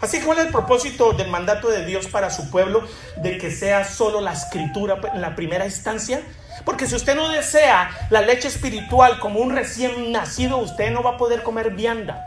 Así 0.00 0.18
que, 0.18 0.24
¿cuál 0.24 0.38
es 0.38 0.46
el 0.46 0.52
propósito 0.52 1.12
del 1.12 1.28
mandato 1.28 1.68
de 1.68 1.84
Dios 1.84 2.06
para 2.06 2.30
su 2.30 2.50
pueblo? 2.50 2.84
De 3.16 3.38
que 3.38 3.50
sea 3.50 3.84
solo 3.84 4.20
la 4.20 4.32
escritura 4.32 5.00
en 5.12 5.20
la 5.20 5.34
primera 5.34 5.64
instancia. 5.66 6.22
Porque 6.64 6.86
si 6.86 6.94
usted 6.94 7.14
no 7.16 7.28
desea 7.28 7.90
la 8.10 8.22
leche 8.22 8.48
espiritual 8.48 9.18
como 9.18 9.40
un 9.40 9.54
recién 9.54 10.12
nacido, 10.12 10.58
usted 10.58 10.90
no 10.90 11.02
va 11.02 11.12
a 11.12 11.16
poder 11.16 11.42
comer 11.42 11.70
vianda. 11.70 12.26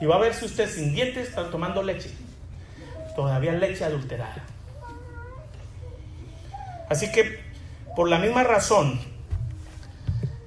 Y 0.00 0.06
va 0.06 0.16
a 0.16 0.18
ver 0.18 0.34
si 0.34 0.46
usted 0.46 0.68
sin 0.68 0.94
dientes 0.94 1.28
está 1.28 1.50
tomando 1.50 1.82
leche. 1.82 2.10
Todavía 3.16 3.52
leche 3.52 3.84
adulterada. 3.84 4.44
Así 6.88 7.10
que, 7.12 7.42
por 7.96 8.08
la 8.08 8.18
misma 8.18 8.44
razón 8.44 9.00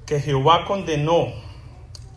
que 0.06 0.20
Jehová 0.20 0.66
condenó 0.66 1.47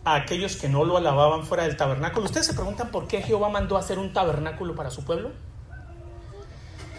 a 0.03 0.15
aquellos 0.15 0.55
que 0.55 0.69
no 0.69 0.83
lo 0.83 0.97
alababan 0.97 1.45
fuera 1.45 1.63
del 1.63 1.77
tabernáculo. 1.77 2.25
Ustedes 2.25 2.47
se 2.47 2.53
preguntan 2.53 2.89
por 2.89 3.07
qué 3.07 3.21
Jehová 3.21 3.49
mandó 3.49 3.77
hacer 3.77 3.99
un 3.99 4.13
tabernáculo 4.13 4.75
para 4.75 4.89
su 4.89 5.03
pueblo. 5.03 5.31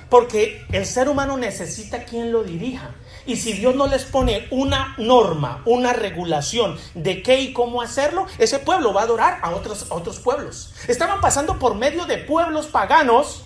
Porque 0.09 0.64
el 0.70 0.84
ser 0.84 1.09
humano 1.09 1.38
necesita 1.38 2.05
quien 2.05 2.32
lo 2.32 2.44
dirija. 2.44 2.90
Y 3.24 3.36
si 3.36 3.55
Dios 3.55 3.74
no 3.74 3.86
les 3.86 4.05
pone 4.05 4.46
una 4.50 4.94
norma, 4.98 5.62
una 5.64 5.92
regulación 5.92 6.76
de 6.94 7.22
qué 7.22 7.40
y 7.40 7.53
cómo 7.53 7.80
hacerlo, 7.80 8.26
ese 8.38 8.59
pueblo 8.59 8.92
va 8.92 9.03
a 9.03 9.05
adorar 9.05 9.38
a 9.42 9.53
otros, 9.53 9.90
a 9.90 9.94
otros 9.94 10.18
pueblos. 10.18 10.74
Estaban 10.86 11.20
pasando 11.20 11.59
por 11.59 11.76
medio 11.76 12.05
de 12.05 12.18
pueblos 12.18 12.66
paganos 12.66 13.44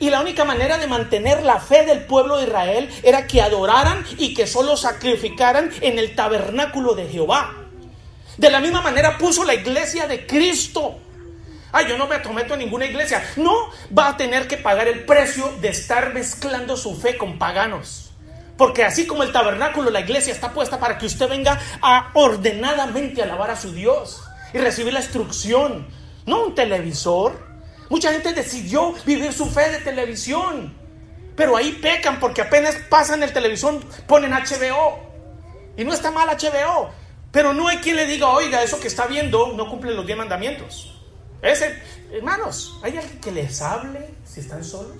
y 0.00 0.10
la 0.10 0.20
única 0.20 0.44
manera 0.44 0.78
de 0.78 0.86
mantener 0.86 1.42
la 1.44 1.60
fe 1.60 1.84
del 1.84 2.04
pueblo 2.04 2.36
de 2.36 2.44
Israel 2.44 2.90
era 3.02 3.26
que 3.26 3.42
adoraran 3.42 4.04
y 4.16 4.34
que 4.34 4.46
solo 4.46 4.76
sacrificaran 4.76 5.70
en 5.80 5.98
el 5.98 6.14
tabernáculo 6.14 6.94
de 6.94 7.06
Jehová. 7.06 7.67
De 8.38 8.50
la 8.50 8.60
misma 8.60 8.80
manera 8.80 9.18
puso 9.18 9.44
la 9.44 9.54
iglesia 9.54 10.06
de 10.06 10.24
Cristo. 10.24 11.00
Ay, 11.72 11.86
yo 11.88 11.98
no 11.98 12.06
me 12.06 12.14
atometo 12.14 12.54
a 12.54 12.56
ninguna 12.56 12.86
iglesia. 12.86 13.22
No, 13.36 13.70
va 13.96 14.10
a 14.10 14.16
tener 14.16 14.46
que 14.46 14.56
pagar 14.56 14.86
el 14.86 15.04
precio 15.04 15.52
de 15.60 15.68
estar 15.68 16.14
mezclando 16.14 16.76
su 16.76 16.96
fe 16.96 17.18
con 17.18 17.36
paganos. 17.36 18.12
Porque 18.56 18.84
así 18.84 19.06
como 19.06 19.24
el 19.24 19.32
tabernáculo, 19.32 19.90
la 19.90 20.00
iglesia 20.00 20.32
está 20.32 20.52
puesta 20.52 20.78
para 20.78 20.98
que 20.98 21.06
usted 21.06 21.28
venga 21.28 21.60
a 21.82 22.10
ordenadamente 22.14 23.22
alabar 23.22 23.50
a 23.50 23.56
su 23.56 23.72
Dios 23.72 24.22
y 24.52 24.58
recibir 24.58 24.92
la 24.92 25.00
instrucción, 25.00 25.88
no 26.24 26.46
un 26.46 26.54
televisor. 26.54 27.46
Mucha 27.90 28.12
gente 28.12 28.32
decidió 28.32 28.92
vivir 29.04 29.32
su 29.32 29.46
fe 29.46 29.70
de 29.70 29.78
televisión, 29.78 30.76
pero 31.36 31.56
ahí 31.56 31.72
pecan 31.72 32.20
porque 32.20 32.42
apenas 32.42 32.76
pasan 32.88 33.22
el 33.22 33.32
televisor, 33.32 33.80
ponen 34.06 34.32
HBO. 34.32 35.00
Y 35.76 35.84
no 35.84 35.92
está 35.92 36.10
mal 36.10 36.28
HBO, 36.28 36.90
pero 37.30 37.52
no 37.52 37.68
hay 37.68 37.78
quien 37.78 37.96
le 37.96 38.06
diga, 38.06 38.28
oiga, 38.28 38.62
eso 38.62 38.80
que 38.80 38.88
está 38.88 39.06
viendo 39.06 39.52
no 39.54 39.68
cumple 39.68 39.94
los 39.94 40.06
diez 40.06 40.16
mandamientos. 40.16 40.94
Ese, 41.42 41.80
hermanos, 42.12 42.78
¿hay 42.82 42.96
alguien 42.96 43.20
que 43.20 43.30
les 43.30 43.60
hable 43.62 44.10
si 44.24 44.40
están 44.40 44.64
solos? 44.64 44.96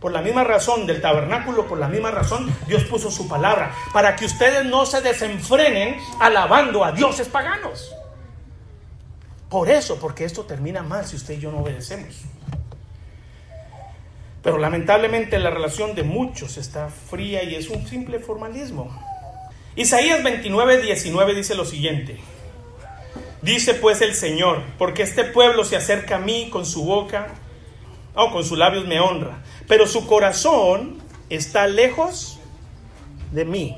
Por 0.00 0.12
la 0.12 0.20
misma 0.20 0.44
razón 0.44 0.86
del 0.86 1.00
tabernáculo, 1.00 1.66
por 1.66 1.78
la 1.78 1.88
misma 1.88 2.10
razón, 2.10 2.54
Dios 2.66 2.84
puso 2.84 3.10
su 3.10 3.26
palabra, 3.26 3.74
para 3.92 4.16
que 4.16 4.26
ustedes 4.26 4.66
no 4.66 4.84
se 4.84 5.00
desenfrenen 5.00 5.96
alabando 6.20 6.84
a 6.84 6.92
dioses 6.92 7.28
paganos. 7.28 7.90
Por 9.48 9.70
eso, 9.70 9.98
porque 9.98 10.24
esto 10.24 10.44
termina 10.44 10.82
mal 10.82 11.06
si 11.06 11.16
usted 11.16 11.34
y 11.34 11.40
yo 11.40 11.52
no 11.52 11.60
obedecemos. 11.60 12.16
Pero 14.42 14.58
lamentablemente 14.58 15.38
la 15.38 15.48
relación 15.48 15.94
de 15.94 16.02
muchos 16.02 16.58
está 16.58 16.90
fría 16.90 17.42
y 17.44 17.54
es 17.54 17.70
un 17.70 17.86
simple 17.86 18.18
formalismo. 18.18 19.13
Isaías 19.76 20.22
29, 20.22 20.82
19 20.82 21.34
dice 21.34 21.54
lo 21.56 21.64
siguiente. 21.64 22.18
Dice 23.42 23.74
pues 23.74 24.00
el 24.00 24.14
Señor, 24.14 24.62
porque 24.78 25.02
este 25.02 25.24
pueblo 25.24 25.64
se 25.64 25.76
acerca 25.76 26.16
a 26.16 26.20
mí 26.20 26.48
con 26.50 26.64
su 26.64 26.84
boca, 26.84 27.34
o 28.14 28.30
con 28.30 28.44
sus 28.44 28.56
labios 28.56 28.86
me 28.86 29.00
honra, 29.00 29.42
pero 29.66 29.88
su 29.88 30.06
corazón 30.06 31.02
está 31.28 31.66
lejos 31.66 32.38
de 33.32 33.44
mí. 33.44 33.76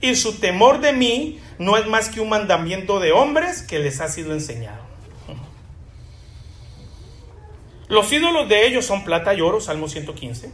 Y 0.00 0.16
su 0.16 0.40
temor 0.40 0.80
de 0.80 0.92
mí 0.92 1.40
no 1.58 1.76
es 1.76 1.86
más 1.86 2.08
que 2.08 2.20
un 2.20 2.28
mandamiento 2.28 2.98
de 2.98 3.12
hombres 3.12 3.62
que 3.62 3.78
les 3.78 4.00
ha 4.00 4.08
sido 4.08 4.32
enseñado. 4.32 4.82
Los 7.86 8.12
ídolos 8.12 8.48
de 8.48 8.66
ellos 8.66 8.84
son 8.84 9.04
plata 9.04 9.32
y 9.34 9.40
oro, 9.40 9.60
Salmo 9.60 9.88
115. 9.88 10.50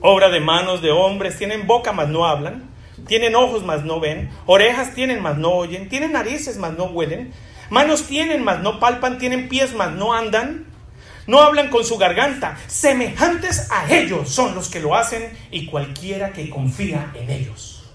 Obra 0.00 0.30
de 0.30 0.40
manos 0.40 0.80
de 0.80 0.92
hombres, 0.92 1.36
tienen 1.36 1.66
boca, 1.66 1.92
mas 1.92 2.08
no 2.08 2.24
hablan 2.24 2.69
tienen 3.06 3.34
ojos, 3.34 3.64
mas 3.64 3.84
no 3.84 4.00
ven, 4.00 4.30
orejas 4.46 4.94
tienen, 4.94 5.20
mas 5.20 5.38
no 5.38 5.50
oyen, 5.50 5.88
tienen 5.88 6.12
narices, 6.12 6.58
mas 6.58 6.76
no 6.76 6.84
huelen, 6.84 7.32
manos 7.70 8.04
tienen, 8.04 8.42
mas 8.42 8.60
no 8.60 8.80
palpan, 8.80 9.18
tienen 9.18 9.48
pies, 9.48 9.74
mas 9.74 9.92
no 9.92 10.12
andan, 10.12 10.66
no 11.26 11.40
hablan 11.40 11.68
con 11.68 11.84
su 11.84 11.98
garganta, 11.98 12.58
semejantes 12.66 13.68
a 13.70 13.92
ellos 13.92 14.28
son 14.28 14.54
los 14.54 14.68
que 14.68 14.80
lo 14.80 14.94
hacen 14.94 15.30
y 15.50 15.66
cualquiera 15.66 16.32
que 16.32 16.50
confía 16.50 17.12
en 17.14 17.30
ellos. 17.30 17.88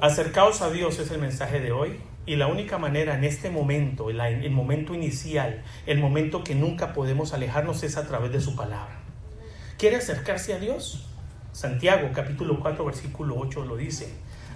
Acercaos 0.00 0.60
a 0.60 0.70
Dios 0.70 0.98
es 0.98 1.10
el 1.10 1.18
mensaje 1.18 1.60
de 1.60 1.72
hoy. 1.72 2.00
Y 2.26 2.34
la 2.34 2.48
única 2.48 2.76
manera 2.76 3.14
en 3.14 3.22
este 3.22 3.50
momento, 3.50 4.10
el 4.10 4.50
momento 4.50 4.94
inicial, 4.94 5.62
el 5.86 6.00
momento 6.00 6.42
que 6.42 6.56
nunca 6.56 6.92
podemos 6.92 7.32
alejarnos 7.32 7.84
es 7.84 7.96
a 7.96 8.06
través 8.08 8.32
de 8.32 8.40
su 8.40 8.56
palabra. 8.56 8.98
¿Quiere 9.78 9.96
acercarse 9.96 10.52
a 10.52 10.58
Dios? 10.58 11.06
Santiago 11.56 12.10
capítulo 12.12 12.60
4 12.60 12.84
versículo 12.84 13.34
8 13.38 13.64
lo 13.64 13.78
dice. 13.78 14.12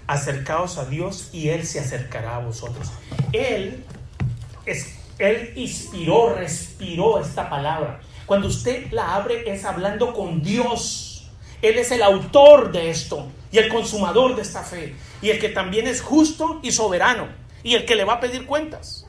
Acercaos 0.07 0.77
a 0.77 0.85
Dios 0.85 1.31
y 1.33 1.49
Él 1.49 1.65
se 1.65 1.81
acercará 1.81 2.37
a 2.37 2.41
vosotros. 2.41 2.93
Él, 3.33 3.87
es, 4.67 4.99
él 5.19 5.55
inspiró, 5.57 6.35
respiró 6.35 7.19
esta 7.19 7.49
palabra. 7.49 8.01
Cuando 8.27 8.49
usted 8.49 8.93
la 8.93 9.15
abre 9.15 9.51
es 9.51 9.65
hablando 9.65 10.13
con 10.13 10.43
Dios. 10.43 11.31
Él 11.63 11.79
es 11.79 11.91
el 11.91 12.03
autor 12.03 12.71
de 12.71 12.91
esto 12.91 13.29
y 13.51 13.57
el 13.57 13.71
consumador 13.71 14.37
de 14.37 14.43
esta 14.43 14.63
fe. 14.63 14.95
Y 15.23 15.31
el 15.31 15.39
que 15.39 15.49
también 15.49 15.87
es 15.87 16.03
justo 16.03 16.61
y 16.63 16.71
soberano 16.71 17.29
y 17.63 17.77
el 17.77 17.87
que 17.87 17.97
le 17.97 18.05
va 18.05 18.15
a 18.15 18.21
pedir 18.21 18.45
cuentas. 18.45 19.07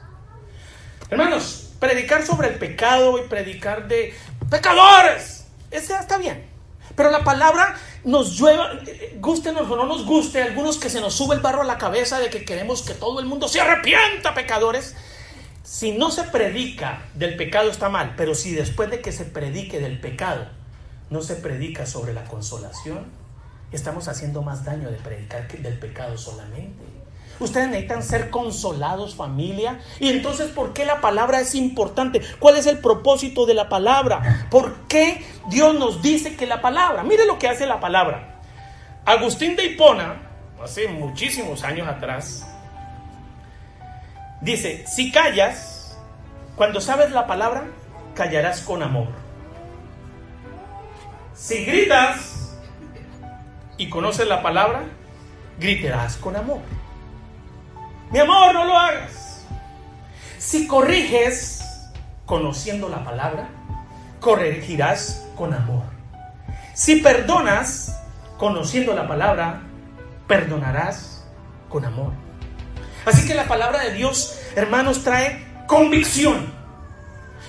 Hermanos, 1.10 1.74
predicar 1.78 2.26
sobre 2.26 2.48
el 2.48 2.56
pecado 2.56 3.18
y 3.18 3.28
predicar 3.28 3.90
de 3.90 4.14
pecadores, 4.50 5.46
ese 5.72 5.94
está 5.94 6.18
bien. 6.18 6.51
Pero 6.96 7.10
la 7.12 7.24
palabra 7.24 7.76
nos 8.04 8.40
llueva, 8.40 8.72
gustenos 9.20 9.70
o 9.70 9.76
no 9.76 9.86
nos 9.86 10.06
guste, 10.06 10.42
algunos 10.42 10.78
que 10.78 10.90
se 10.90 11.02
nos 11.02 11.14
sube 11.14 11.36
el 11.36 11.42
barro 11.42 11.62
a 11.62 11.66
la 11.66 11.78
cabeza 11.78 12.20
de 12.20 12.30
que 12.30 12.46
queremos 12.46 12.82
que 12.82 12.94
todo 12.94 13.20
el 13.20 13.26
mundo 13.26 13.48
se 13.48 13.62
arrepienta, 13.62 14.34
pecadores. 14.34 14.96
Si 15.64 15.92
no 15.92 16.12
se 16.12 16.24
predica 16.24 17.04
del 17.14 17.38
pecado 17.38 17.70
está 17.70 17.90
mal, 17.90 18.16
pero 18.18 18.36
si 18.36 18.54
después 18.54 18.90
de 18.90 19.02
que 19.02 19.12
se 19.12 19.26
predique 19.26 19.80
del 19.80 20.00
pecado 20.00 20.48
no 21.10 21.22
se 21.22 21.36
predica 21.36 21.86
sobre 21.86 22.14
la 22.14 22.24
consolación, 22.26 23.06
estamos 23.72 24.08
haciendo 24.08 24.42
más 24.42 24.66
daño 24.66 24.90
de 24.90 24.98
predicar 24.98 25.48
que 25.48 25.58
del 25.58 25.78
pecado 25.78 26.18
solamente. 26.18 26.91
Ustedes 27.42 27.70
necesitan 27.70 28.04
ser 28.04 28.30
consolados, 28.30 29.16
familia. 29.16 29.80
Y 30.00 30.10
entonces, 30.10 30.52
¿por 30.52 30.74
qué 30.74 30.86
la 30.86 31.02
palabra 31.02 31.42
es 31.42 31.56
importante? 31.56 32.22
¿Cuál 32.40 32.56
es 32.56 32.68
el 32.68 32.78
propósito 32.78 33.48
de 33.48 33.56
la 33.56 33.68
palabra? 33.68 34.48
¿Por 34.52 34.88
qué 34.88 35.26
Dios 35.50 35.74
nos 35.74 36.04
dice 36.04 36.36
que 36.36 36.46
la 36.46 36.62
palabra? 36.62 37.04
Mire 37.04 37.26
lo 37.26 37.40
que 37.40 37.48
hace 37.48 37.66
la 37.66 37.80
palabra. 37.80 38.42
Agustín 39.06 39.56
de 39.56 39.66
Hipona, 39.66 40.22
hace 40.64 40.88
muchísimos 40.88 41.64
años 41.64 41.88
atrás, 41.88 42.46
dice, 44.42 44.86
si 44.86 45.12
callas, 45.12 45.98
cuando 46.56 46.80
sabes 46.80 47.10
la 47.10 47.26
palabra, 47.26 47.64
callarás 48.14 48.62
con 48.62 48.84
amor. 48.84 49.08
Si 51.34 51.66
gritas 51.66 52.56
y 53.78 53.90
conoces 53.90 54.28
la 54.28 54.44
palabra, 54.44 54.84
gritarás 55.60 56.18
con 56.18 56.36
amor. 56.36 56.60
Mi 58.12 58.20
amor, 58.20 58.54
no 58.54 58.66
lo 58.66 58.78
hagas. 58.78 59.46
Si 60.38 60.68
corriges 60.68 61.64
conociendo 62.26 62.90
la 62.90 63.06
palabra, 63.06 63.48
corregirás 64.20 65.26
con 65.38 65.54
amor. 65.54 65.84
Si 66.74 66.98
perdonas 66.98 67.98
conociendo 68.38 68.94
la 68.94 69.08
palabra, 69.08 69.62
perdonarás 70.28 71.26
con 71.70 71.86
amor. 71.86 72.12
Así 73.06 73.26
que 73.26 73.34
la 73.34 73.46
palabra 73.48 73.84
de 73.84 73.94
Dios, 73.94 74.40
hermanos, 74.56 75.04
trae 75.04 75.46
convicción. 75.68 76.52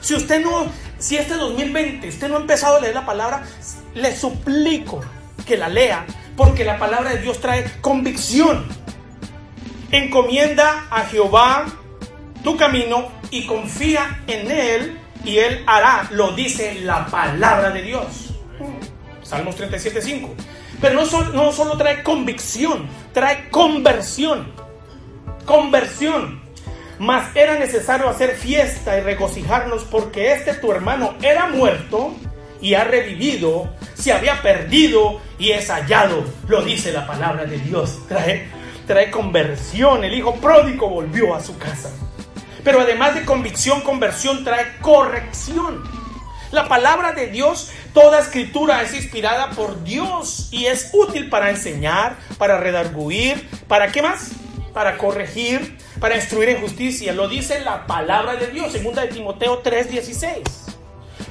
Si 0.00 0.14
usted 0.14 0.42
no, 0.42 0.66
si 0.98 1.16
este 1.16 1.34
2020 1.34 2.08
usted 2.08 2.28
no 2.28 2.36
ha 2.36 2.40
empezado 2.40 2.76
a 2.76 2.80
leer 2.80 2.94
la 2.94 3.04
palabra, 3.04 3.42
le 3.94 4.14
suplico 4.16 5.00
que 5.44 5.56
la 5.56 5.68
lea, 5.68 6.06
porque 6.36 6.64
la 6.64 6.78
palabra 6.78 7.10
de 7.10 7.18
Dios 7.18 7.40
trae 7.40 7.64
convicción. 7.80 8.64
Encomienda 9.92 10.86
a 10.90 11.02
Jehová 11.02 11.66
tu 12.42 12.56
camino 12.56 13.08
y 13.30 13.44
confía 13.44 14.22
en 14.26 14.50
Él 14.50 14.98
y 15.22 15.36
Él 15.36 15.62
hará, 15.66 16.08
lo 16.10 16.32
dice 16.32 16.80
la 16.80 17.06
palabra 17.06 17.70
de 17.70 17.82
Dios. 17.82 18.30
Salmos 19.22 19.60
37.5. 19.60 20.30
Pero 20.80 21.04
no, 21.04 21.24
no 21.34 21.52
solo 21.52 21.76
trae 21.76 22.02
convicción, 22.02 22.88
trae 23.12 23.50
conversión. 23.50 24.50
Conversión. 25.44 26.40
Mas 26.98 27.36
era 27.36 27.58
necesario 27.58 28.08
hacer 28.08 28.34
fiesta 28.36 28.96
y 28.96 29.02
regocijarnos 29.02 29.84
porque 29.84 30.32
este 30.32 30.54
tu 30.54 30.72
hermano 30.72 31.14
era 31.20 31.48
muerto 31.48 32.14
y 32.62 32.74
ha 32.74 32.84
revivido, 32.84 33.68
se 33.92 34.12
había 34.12 34.40
perdido 34.40 35.20
y 35.38 35.50
es 35.50 35.68
hallado. 35.68 36.24
Lo 36.48 36.62
dice 36.62 36.92
la 36.92 37.06
palabra 37.06 37.44
de 37.44 37.58
Dios. 37.58 37.98
Trae 38.08 38.61
trae 38.86 39.10
conversión. 39.10 40.04
El 40.04 40.14
hijo 40.14 40.34
pródigo 40.36 40.88
volvió 40.88 41.34
a 41.34 41.42
su 41.42 41.56
casa. 41.58 41.90
Pero 42.64 42.80
además 42.80 43.14
de 43.14 43.24
convicción, 43.24 43.80
conversión 43.80 44.44
trae 44.44 44.78
corrección. 44.80 45.82
La 46.52 46.68
palabra 46.68 47.12
de 47.12 47.28
Dios, 47.28 47.70
toda 47.94 48.20
escritura 48.20 48.82
es 48.82 48.94
inspirada 48.94 49.50
por 49.50 49.82
Dios 49.84 50.48
y 50.50 50.66
es 50.66 50.90
útil 50.92 51.30
para 51.30 51.48
enseñar, 51.48 52.16
para 52.36 52.58
redarguir, 52.58 53.48
¿para 53.68 53.90
qué 53.90 54.02
más? 54.02 54.32
Para 54.74 54.98
corregir, 54.98 55.78
para 55.98 56.14
instruir 56.16 56.50
en 56.50 56.60
justicia. 56.60 57.14
Lo 57.14 57.26
dice 57.26 57.60
la 57.60 57.86
palabra 57.86 58.36
de 58.36 58.48
Dios, 58.48 58.70
segunda 58.70 59.00
de 59.00 59.08
Timoteo 59.08 59.62
3:16. 59.62 60.42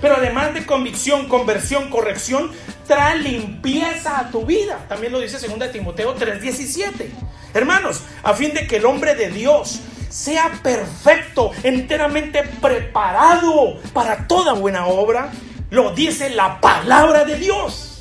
Pero 0.01 0.15
además 0.15 0.55
de 0.55 0.65
convicción, 0.65 1.27
conversión, 1.27 1.91
corrección, 1.91 2.51
trae 2.87 3.19
limpieza 3.19 4.19
a 4.19 4.31
tu 4.31 4.43
vida. 4.43 4.85
También 4.89 5.13
lo 5.13 5.19
dice 5.19 5.37
segunda 5.37 5.67
de 5.67 5.73
Timoteo 5.73 6.15
3:17. 6.15 7.11
Hermanos, 7.53 8.01
a 8.23 8.33
fin 8.33 8.53
de 8.53 8.67
que 8.67 8.77
el 8.77 8.85
hombre 8.85 9.15
de 9.15 9.29
Dios 9.29 9.81
sea 10.09 10.59
perfecto, 10.61 11.51
enteramente 11.63 12.43
preparado 12.61 13.79
para 13.93 14.27
toda 14.27 14.53
buena 14.53 14.87
obra, 14.87 15.31
lo 15.69 15.91
dice 15.91 16.29
la 16.29 16.59
palabra 16.59 17.23
de 17.25 17.35
Dios. 17.37 17.91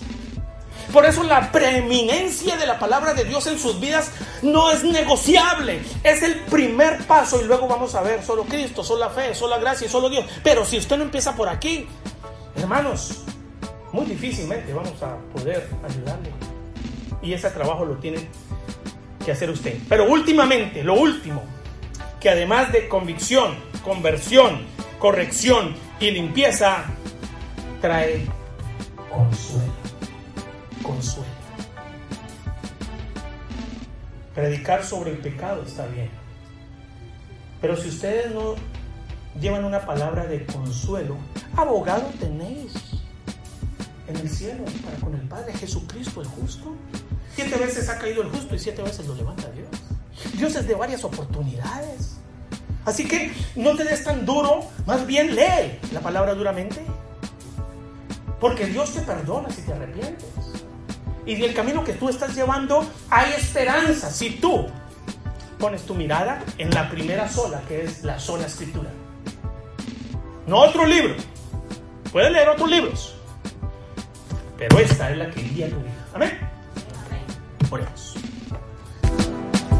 Por 0.93 1.07
eso 1.07 1.23
la 1.23 1.53
preeminencia 1.53 2.57
de 2.57 2.67
la 2.67 2.79
palabra 2.79 3.15
de 3.15 3.25
Dios 3.25 3.47
en 3.47 3.61
sus 3.61 3.79
vidas 3.79 4.11
no 4.43 4.73
es 4.73 4.83
negociable. 4.83 5.81
Es 6.03 6.23
el 6.25 6.41
primer 6.41 7.07
paso 7.07 7.41
y 7.41 7.45
luego 7.45 7.69
vamos 7.69 7.95
a 7.95 8.03
ver 8.03 8.25
solo 8.25 8.43
Cristo, 8.45 8.83
solo 8.83 9.01
la 9.01 9.11
fe, 9.11 9.33
solo 9.35 9.55
la 9.55 9.61
gracia 9.61 9.87
y 9.87 9.91
solo 9.91 10.11
Dios. 10.11 10.25
Pero 10.43 10.65
si 10.65 10.79
usted 10.79 10.97
no 10.97 11.05
empieza 11.05 11.37
por 11.37 11.49
aquí, 11.49 11.87
hermanos, 12.57 13.23
muy 13.93 14.05
difícilmente 14.07 14.73
vamos 14.73 15.01
a 15.01 15.17
poder 15.33 15.69
ayudarle. 15.89 16.33
Y 17.23 17.35
ese 17.35 17.51
trabajo 17.51 17.85
lo 17.85 17.95
tiene 17.97 18.29
que 19.25 19.33
hacer 19.33 19.51
usted. 19.51 19.79
Pero 19.89 20.11
últimamente, 20.11 20.83
lo 20.83 20.95
último, 20.95 21.43
que 22.21 22.31
además 22.31 22.73
de 22.73 22.89
convicción, 22.89 23.55
conversión, 23.83 24.63
corrección 24.99 25.75
y 25.99 26.11
limpieza, 26.11 26.85
trae 27.81 28.27
consuelo. 29.11 29.73
Consuelo. 30.83 31.31
Predicar 34.35 34.85
sobre 34.85 35.11
el 35.11 35.19
pecado 35.19 35.63
está 35.67 35.87
bien. 35.87 36.11
Pero 37.61 37.77
si 37.77 37.89
ustedes 37.89 38.33
no 38.33 38.55
llevan 39.41 39.65
una 39.65 39.85
palabra 39.85 40.27
de 40.27 40.45
consuelo, 40.47 41.17
abogado 41.57 42.11
tenéis 42.19 42.73
en 44.09 44.17
el 44.17 44.29
cielo 44.29 44.65
para 44.85 44.97
con 44.97 45.15
el 45.15 45.29
Padre 45.29 45.53
Jesucristo 45.55 46.23
el 46.23 46.29
justo. 46.29 46.75
Siete 47.41 47.57
veces 47.57 47.89
ha 47.89 47.99
caído 47.99 48.21
el 48.21 48.29
justo 48.29 48.55
y 48.55 48.59
siete 48.59 48.83
veces 48.83 49.07
lo 49.07 49.15
levanta 49.15 49.49
Dios. 49.53 49.69
Dios 50.35 50.55
es 50.57 50.69
de 50.69 50.75
varias 50.75 51.05
oportunidades. 51.05 52.19
Así 52.85 53.09
que 53.09 53.33
no 53.57 53.75
te 53.77 53.85
des 53.85 54.05
tan 54.05 54.27
duro, 54.27 54.61
más 54.85 55.07
bien 55.07 55.35
lee 55.35 55.79
la 55.91 56.01
palabra 56.01 56.35
duramente. 56.35 56.85
Porque 58.39 58.67
Dios 58.67 58.93
te 58.93 59.01
perdona 59.01 59.49
si 59.49 59.63
te 59.63 59.73
arrepientes. 59.73 60.29
Y 61.25 61.37
del 61.37 61.55
camino 61.55 61.83
que 61.83 61.95
tú 61.95 62.11
estás 62.11 62.37
llevando 62.37 62.87
hay 63.09 63.33
esperanza 63.33 64.11
si 64.11 64.33
tú 64.33 64.67
pones 65.59 65.87
tu 65.87 65.95
mirada 65.95 66.45
en 66.59 66.69
la 66.75 66.91
primera 66.91 67.27
sola, 67.27 67.63
que 67.67 67.85
es 67.85 68.05
la 68.05 68.21
sola 68.21 68.45
escritura. 68.45 68.91
No 70.47 70.59
otro 70.59 70.85
libro. 70.85 71.15
Puedes 72.13 72.31
leer 72.33 72.51
otros 72.51 72.69
libros. 72.71 73.15
Pero 74.59 74.79
esta 74.79 75.11
es 75.11 75.17
la 75.17 75.31
que 75.31 75.41
guía 75.41 75.71
tu 75.71 75.77
vida. 75.77 76.07
Amén. 76.13 76.50